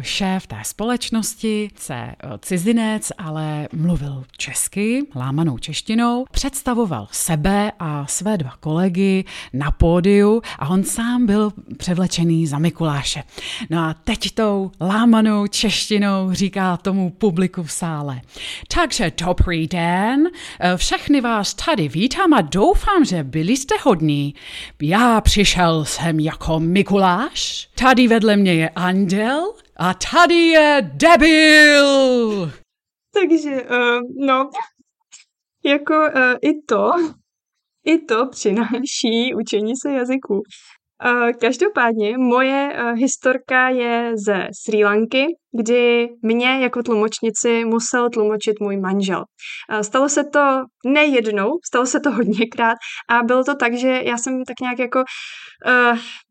šéf 0.01 0.47
té 0.47 0.57
společnosti, 0.63 1.69
se 1.75 2.11
cizinec, 2.39 3.11
ale 3.17 3.68
mluvil 3.73 4.23
česky, 4.37 5.03
lámanou 5.15 5.57
češtinou, 5.57 6.25
představoval 6.31 7.07
sebe 7.11 7.71
a 7.79 8.07
své 8.07 8.37
dva 8.37 8.53
kolegy 8.59 9.25
na 9.53 9.71
pódiu 9.71 10.41
a 10.59 10.69
on 10.69 10.83
sám 10.83 11.25
byl 11.25 11.51
převlečený 11.77 12.47
za 12.47 12.59
Mikuláše. 12.59 13.23
No 13.69 13.79
a 13.79 13.93
teď 13.93 14.31
tou 14.31 14.71
lámanou 14.81 15.47
češtinou 15.47 16.33
říká 16.33 16.77
tomu 16.77 17.09
publiku 17.09 17.63
v 17.63 17.71
sále. 17.71 18.21
Takže 18.73 19.11
dobrý 19.25 19.67
den, 19.67 20.27
všechny 20.75 21.21
vás 21.21 21.53
tady 21.53 21.87
vítám 21.87 22.33
a 22.33 22.41
doufám, 22.41 23.05
že 23.05 23.23
byli 23.23 23.57
jste 23.57 23.75
hodní. 23.83 24.35
Já 24.81 25.21
přišel 25.21 25.85
jsem 25.85 26.19
jako 26.19 26.59
Mikuláš, 26.59 27.69
tady 27.75 28.07
vedle 28.07 28.37
mě 28.37 28.53
je 28.53 28.69
Andel, 28.69 29.53
A 29.79 29.93
tady 29.93 30.35
je 30.35 30.91
debil! 30.93 32.51
Takže, 33.13 33.63
uh, 33.63 33.99
no, 34.27 34.49
jako 35.65 35.93
uh, 35.93 36.35
i 36.41 36.61
to, 36.67 36.91
i 37.85 37.97
to 37.97 38.27
přináší 38.27 39.35
učení 39.41 39.73
se 39.75 39.91
jazyku. 39.91 40.33
Uh, 41.05 41.31
každopádně 41.41 42.17
moje 42.17 42.73
uh, 42.73 42.91
historka 42.91 43.69
je 43.69 44.11
ze 44.25 44.47
Sri 44.63 44.83
Lanky, 44.83 45.25
kdy 45.59 46.09
mě 46.21 46.59
jako 46.59 46.83
tlumočnici 46.83 47.65
musel 47.65 48.09
tlumočit 48.09 48.59
můj 48.59 48.77
manžel. 48.77 49.23
Uh, 49.73 49.79
stalo 49.79 50.09
se 50.09 50.23
to 50.23 50.39
nejednou, 50.85 51.51
stalo 51.65 51.85
se 51.85 51.99
to 51.99 52.11
hodněkrát 52.11 52.77
a 53.09 53.23
bylo 53.23 53.43
to 53.43 53.55
tak, 53.55 53.73
že 53.73 54.01
já 54.05 54.17
jsem 54.17 54.43
tak 54.45 54.59
nějak 54.61 54.79
jako 54.79 55.03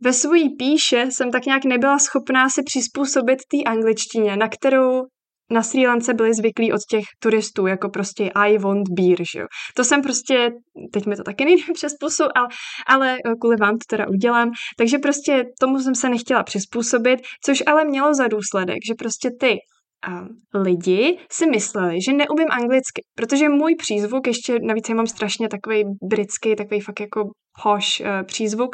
ve 0.03 0.13
svojí 0.13 0.57
píše 0.57 1.07
jsem 1.11 1.31
tak 1.31 1.47
nějak 1.47 1.65
nebyla 1.65 1.99
schopná 1.99 2.49
se 2.49 2.63
přizpůsobit 2.63 3.39
té 3.51 3.71
angličtině, 3.71 4.37
na 4.37 4.49
kterou 4.49 5.03
na 5.51 5.63
Sri 5.63 5.87
Lance 5.87 6.15
byli 6.15 6.35
zvyklí 6.35 6.73
od 6.73 6.81
těch 6.91 7.05
turistů, 7.23 7.67
jako 7.67 7.89
prostě 7.89 8.31
I 8.35 8.59
want 8.59 8.89
beer, 8.89 9.19
že 9.33 9.41
jo. 9.41 9.47
To 9.77 9.85
jsem 9.85 10.03
prostě, 10.03 10.51
teď 10.93 11.07
mi 11.07 11.17
to 11.17 11.23
taky 11.23 11.45
nejde 11.45 11.63
přes 11.75 11.93
pusu, 12.01 12.25
ale, 12.35 12.49
ale 12.87 13.17
eh, 13.17 13.35
kvůli 13.41 13.57
vám 13.57 13.73
to 13.73 13.97
teda 13.97 14.09
udělám, 14.09 14.51
takže 14.79 14.99
prostě 14.99 15.45
tomu 15.61 15.79
jsem 15.79 15.95
se 15.95 16.09
nechtěla 16.09 16.43
přizpůsobit, 16.43 17.21
což 17.45 17.63
ale 17.67 17.85
mělo 17.85 18.15
za 18.15 18.29
důsledek, 18.29 18.79
že 18.89 18.95
prostě 18.99 19.31
ty 19.41 19.59
a 20.07 20.25
lidi 20.55 21.19
si 21.33 21.47
mysleli, 21.47 22.03
že 22.03 22.13
neumím 22.13 22.49
anglicky, 22.51 23.03
protože 23.15 23.49
můj 23.49 23.75
přízvuk, 23.75 24.27
ještě 24.27 24.59
navíc 24.63 24.89
já 24.89 24.95
mám 24.95 25.07
strašně 25.07 25.49
takový 25.49 25.85
britský, 26.11 26.57
takový 26.57 26.81
fakt 26.81 27.01
jako 27.01 27.25
posh 27.63 28.01
uh, 28.01 28.07
přízvuk, 28.27 28.69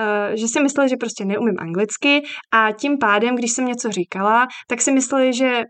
uh, 0.00 0.36
že 0.36 0.48
si 0.48 0.62
mysleli, 0.62 0.88
že 0.88 0.96
prostě 0.96 1.24
neumím 1.24 1.56
anglicky 1.58 2.22
a 2.52 2.72
tím 2.72 2.98
pádem, 2.98 3.36
když 3.36 3.52
jsem 3.52 3.64
něco 3.64 3.90
říkala, 3.90 4.46
tak 4.68 4.80
si 4.80 4.92
mysleli, 4.92 5.32
že 5.32 5.62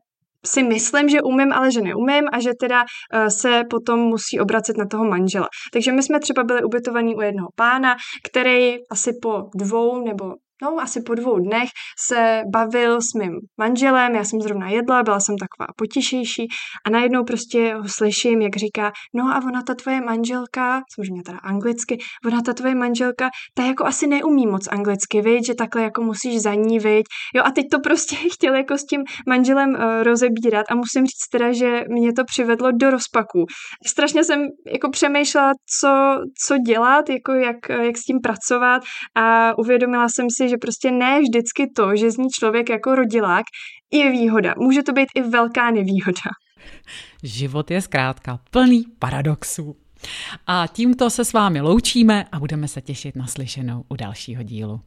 si 0.47 0.63
myslím, 0.63 1.09
že 1.09 1.23
umím, 1.23 1.53
ale 1.53 1.73
že 1.73 1.81
neumím 1.81 2.25
a 2.33 2.41
že 2.41 2.51
teda 2.61 2.83
uh, 2.83 3.27
se 3.29 3.63
potom 3.71 4.01
musí 4.01 4.41
obracet 4.41 4.77
na 4.77 4.87
toho 4.87 5.05
manžela. 5.05 5.49
Takže 5.73 5.93
my 5.93 6.03
jsme 6.03 6.21
třeba 6.21 6.45
byli 6.45 6.65
ubytovaní 6.65 7.17
u 7.17 7.21
jednoho 7.21 7.49
pána, 7.55 7.97
který 8.31 8.77
asi 8.91 9.13
po 9.23 9.43
dvou 9.55 10.05
nebo 10.05 10.25
no 10.63 10.81
asi 10.81 11.03
po 11.03 11.15
dvou 11.15 11.39
dnech 11.39 11.69
se 12.07 12.43
bavil 12.53 13.01
s 13.01 13.15
mým 13.19 13.33
manželem, 13.59 14.15
já 14.15 14.25
jsem 14.25 14.41
zrovna 14.41 14.69
jedla, 14.69 15.03
byla 15.03 15.21
jsem 15.21 15.37
taková 15.37 15.73
potišejší 15.77 16.49
a 16.87 16.91
najednou 16.91 17.25
prostě 17.25 17.75
ho 17.75 17.89
slyším, 17.89 18.43
jak 18.43 18.57
říká, 18.57 18.93
no 19.15 19.25
a 19.25 19.41
ona 19.47 19.63
ta 19.63 19.75
tvoje 19.75 20.01
manželka, 20.01 20.83
samozřejmě 20.95 21.23
teda 21.27 21.39
anglicky, 21.39 21.99
ona 22.27 22.43
ta 22.43 22.53
tvoje 22.53 22.75
manželka, 22.75 23.31
ta 23.55 23.65
jako 23.65 23.85
asi 23.85 24.07
neumí 24.07 24.47
moc 24.47 24.69
anglicky, 24.69 25.21
viď, 25.21 25.47
že 25.47 25.55
takhle 25.55 25.83
jako 25.83 26.03
musíš 26.03 26.43
za 26.43 26.55
ní, 26.55 26.79
viď. 26.79 27.07
Jo 27.35 27.43
a 27.45 27.51
teď 27.51 27.65
to 27.71 27.79
prostě 27.81 28.17
chtěl 28.35 28.55
jako 28.55 28.79
s 28.79 28.85
tím 28.85 29.01
manželem 29.29 29.71
uh, 29.71 30.03
rozebírat 30.03 30.67
a 30.71 30.75
musím 30.75 31.07
říct 31.07 31.29
teda, 31.33 31.53
že 31.53 31.85
mě 31.89 32.13
to 32.13 32.25
přivedlo 32.25 32.71
do 32.73 32.91
rozpaku. 32.91 33.45
Strašně 33.87 34.25
jsem 34.25 34.41
jako 34.73 34.91
přemýšlela, 34.91 35.53
co, 35.81 35.89
co 36.47 36.59
dělat, 36.59 37.09
jako 37.09 37.33
jak, 37.33 37.57
jak 37.69 37.97
s 37.97 38.05
tím 38.05 38.19
pracovat 38.23 38.83
a 39.17 39.59
uvědomila 39.59 40.09
jsem 40.09 40.27
si, 40.37 40.49
že 40.51 40.57
prostě 40.61 40.91
ne 40.91 41.21
vždycky 41.21 41.71
to, 41.77 41.97
že 41.97 42.11
zní 42.11 42.29
člověk 42.39 42.71
jako 42.71 42.95
rodilák, 42.95 43.45
je 43.93 44.11
výhoda. 44.11 44.55
Může 44.59 44.83
to 44.83 44.93
být 44.93 45.09
i 45.15 45.23
velká 45.23 45.71
nevýhoda. 45.71 46.31
Život 47.23 47.71
je 47.71 47.81
zkrátka 47.81 48.41
plný 48.51 48.85
paradoxů. 48.99 49.77
A 50.47 50.67
tímto 50.67 51.11
se 51.11 51.25
s 51.25 51.33
vámi 51.33 51.61
loučíme 51.61 52.25
a 52.33 52.39
budeme 52.39 52.69
se 52.69 52.81
těšit 52.81 53.17
na 53.17 53.27
slyšenou 53.27 53.85
u 53.89 53.97
dalšího 53.97 54.43
dílu. 54.43 54.81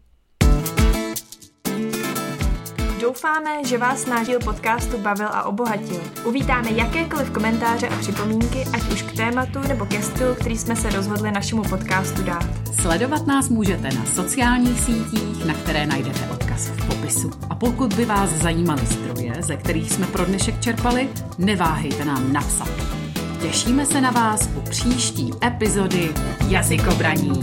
Doufáme, 3.04 3.64
že 3.66 3.78
vás 3.78 4.06
náš 4.06 4.28
díl 4.28 4.40
podcastu 4.40 4.98
bavil 4.98 5.28
a 5.28 5.44
obohatil. 5.44 6.02
Uvítáme 6.24 6.72
jakékoliv 6.72 7.32
komentáře 7.32 7.88
a 7.88 7.98
připomínky, 7.98 8.66
ať 8.74 8.92
už 8.92 9.02
k 9.02 9.16
tématu 9.16 9.60
nebo 9.68 9.86
ke 9.86 10.02
stylu, 10.02 10.36
který 10.36 10.58
jsme 10.58 10.76
se 10.76 10.90
rozhodli 10.90 11.32
našemu 11.32 11.64
podcastu 11.64 12.24
dát. 12.24 12.46
Sledovat 12.82 13.28
nás 13.28 13.50
můžete 13.50 13.90
na 13.90 14.06
sociálních 14.06 14.80
sítích, 14.80 15.46
na 15.46 15.54
které 15.54 15.86
najdete 15.86 16.30
odkaz 16.32 16.68
v 16.68 16.88
popisu. 16.88 17.32
A 17.50 17.56
pokud 17.56 17.94
by 17.94 18.06
vás 18.06 18.30
zajímaly 18.30 18.86
zdroje, 18.86 19.34
ze 19.40 19.58
kterých 19.58 19.92
jsme 19.92 20.08
pro 20.08 20.26
dnešek 20.26 20.60
čerpali, 20.60 21.10
neváhejte 21.38 22.06
nám 22.06 22.34
napsat. 22.34 22.70
Těšíme 23.42 23.86
se 23.86 24.02
na 24.02 24.12
vás 24.12 24.50
u 24.56 24.62
příští 24.62 25.32
epizody 25.44 26.14
Jazykobraní. 26.48 27.42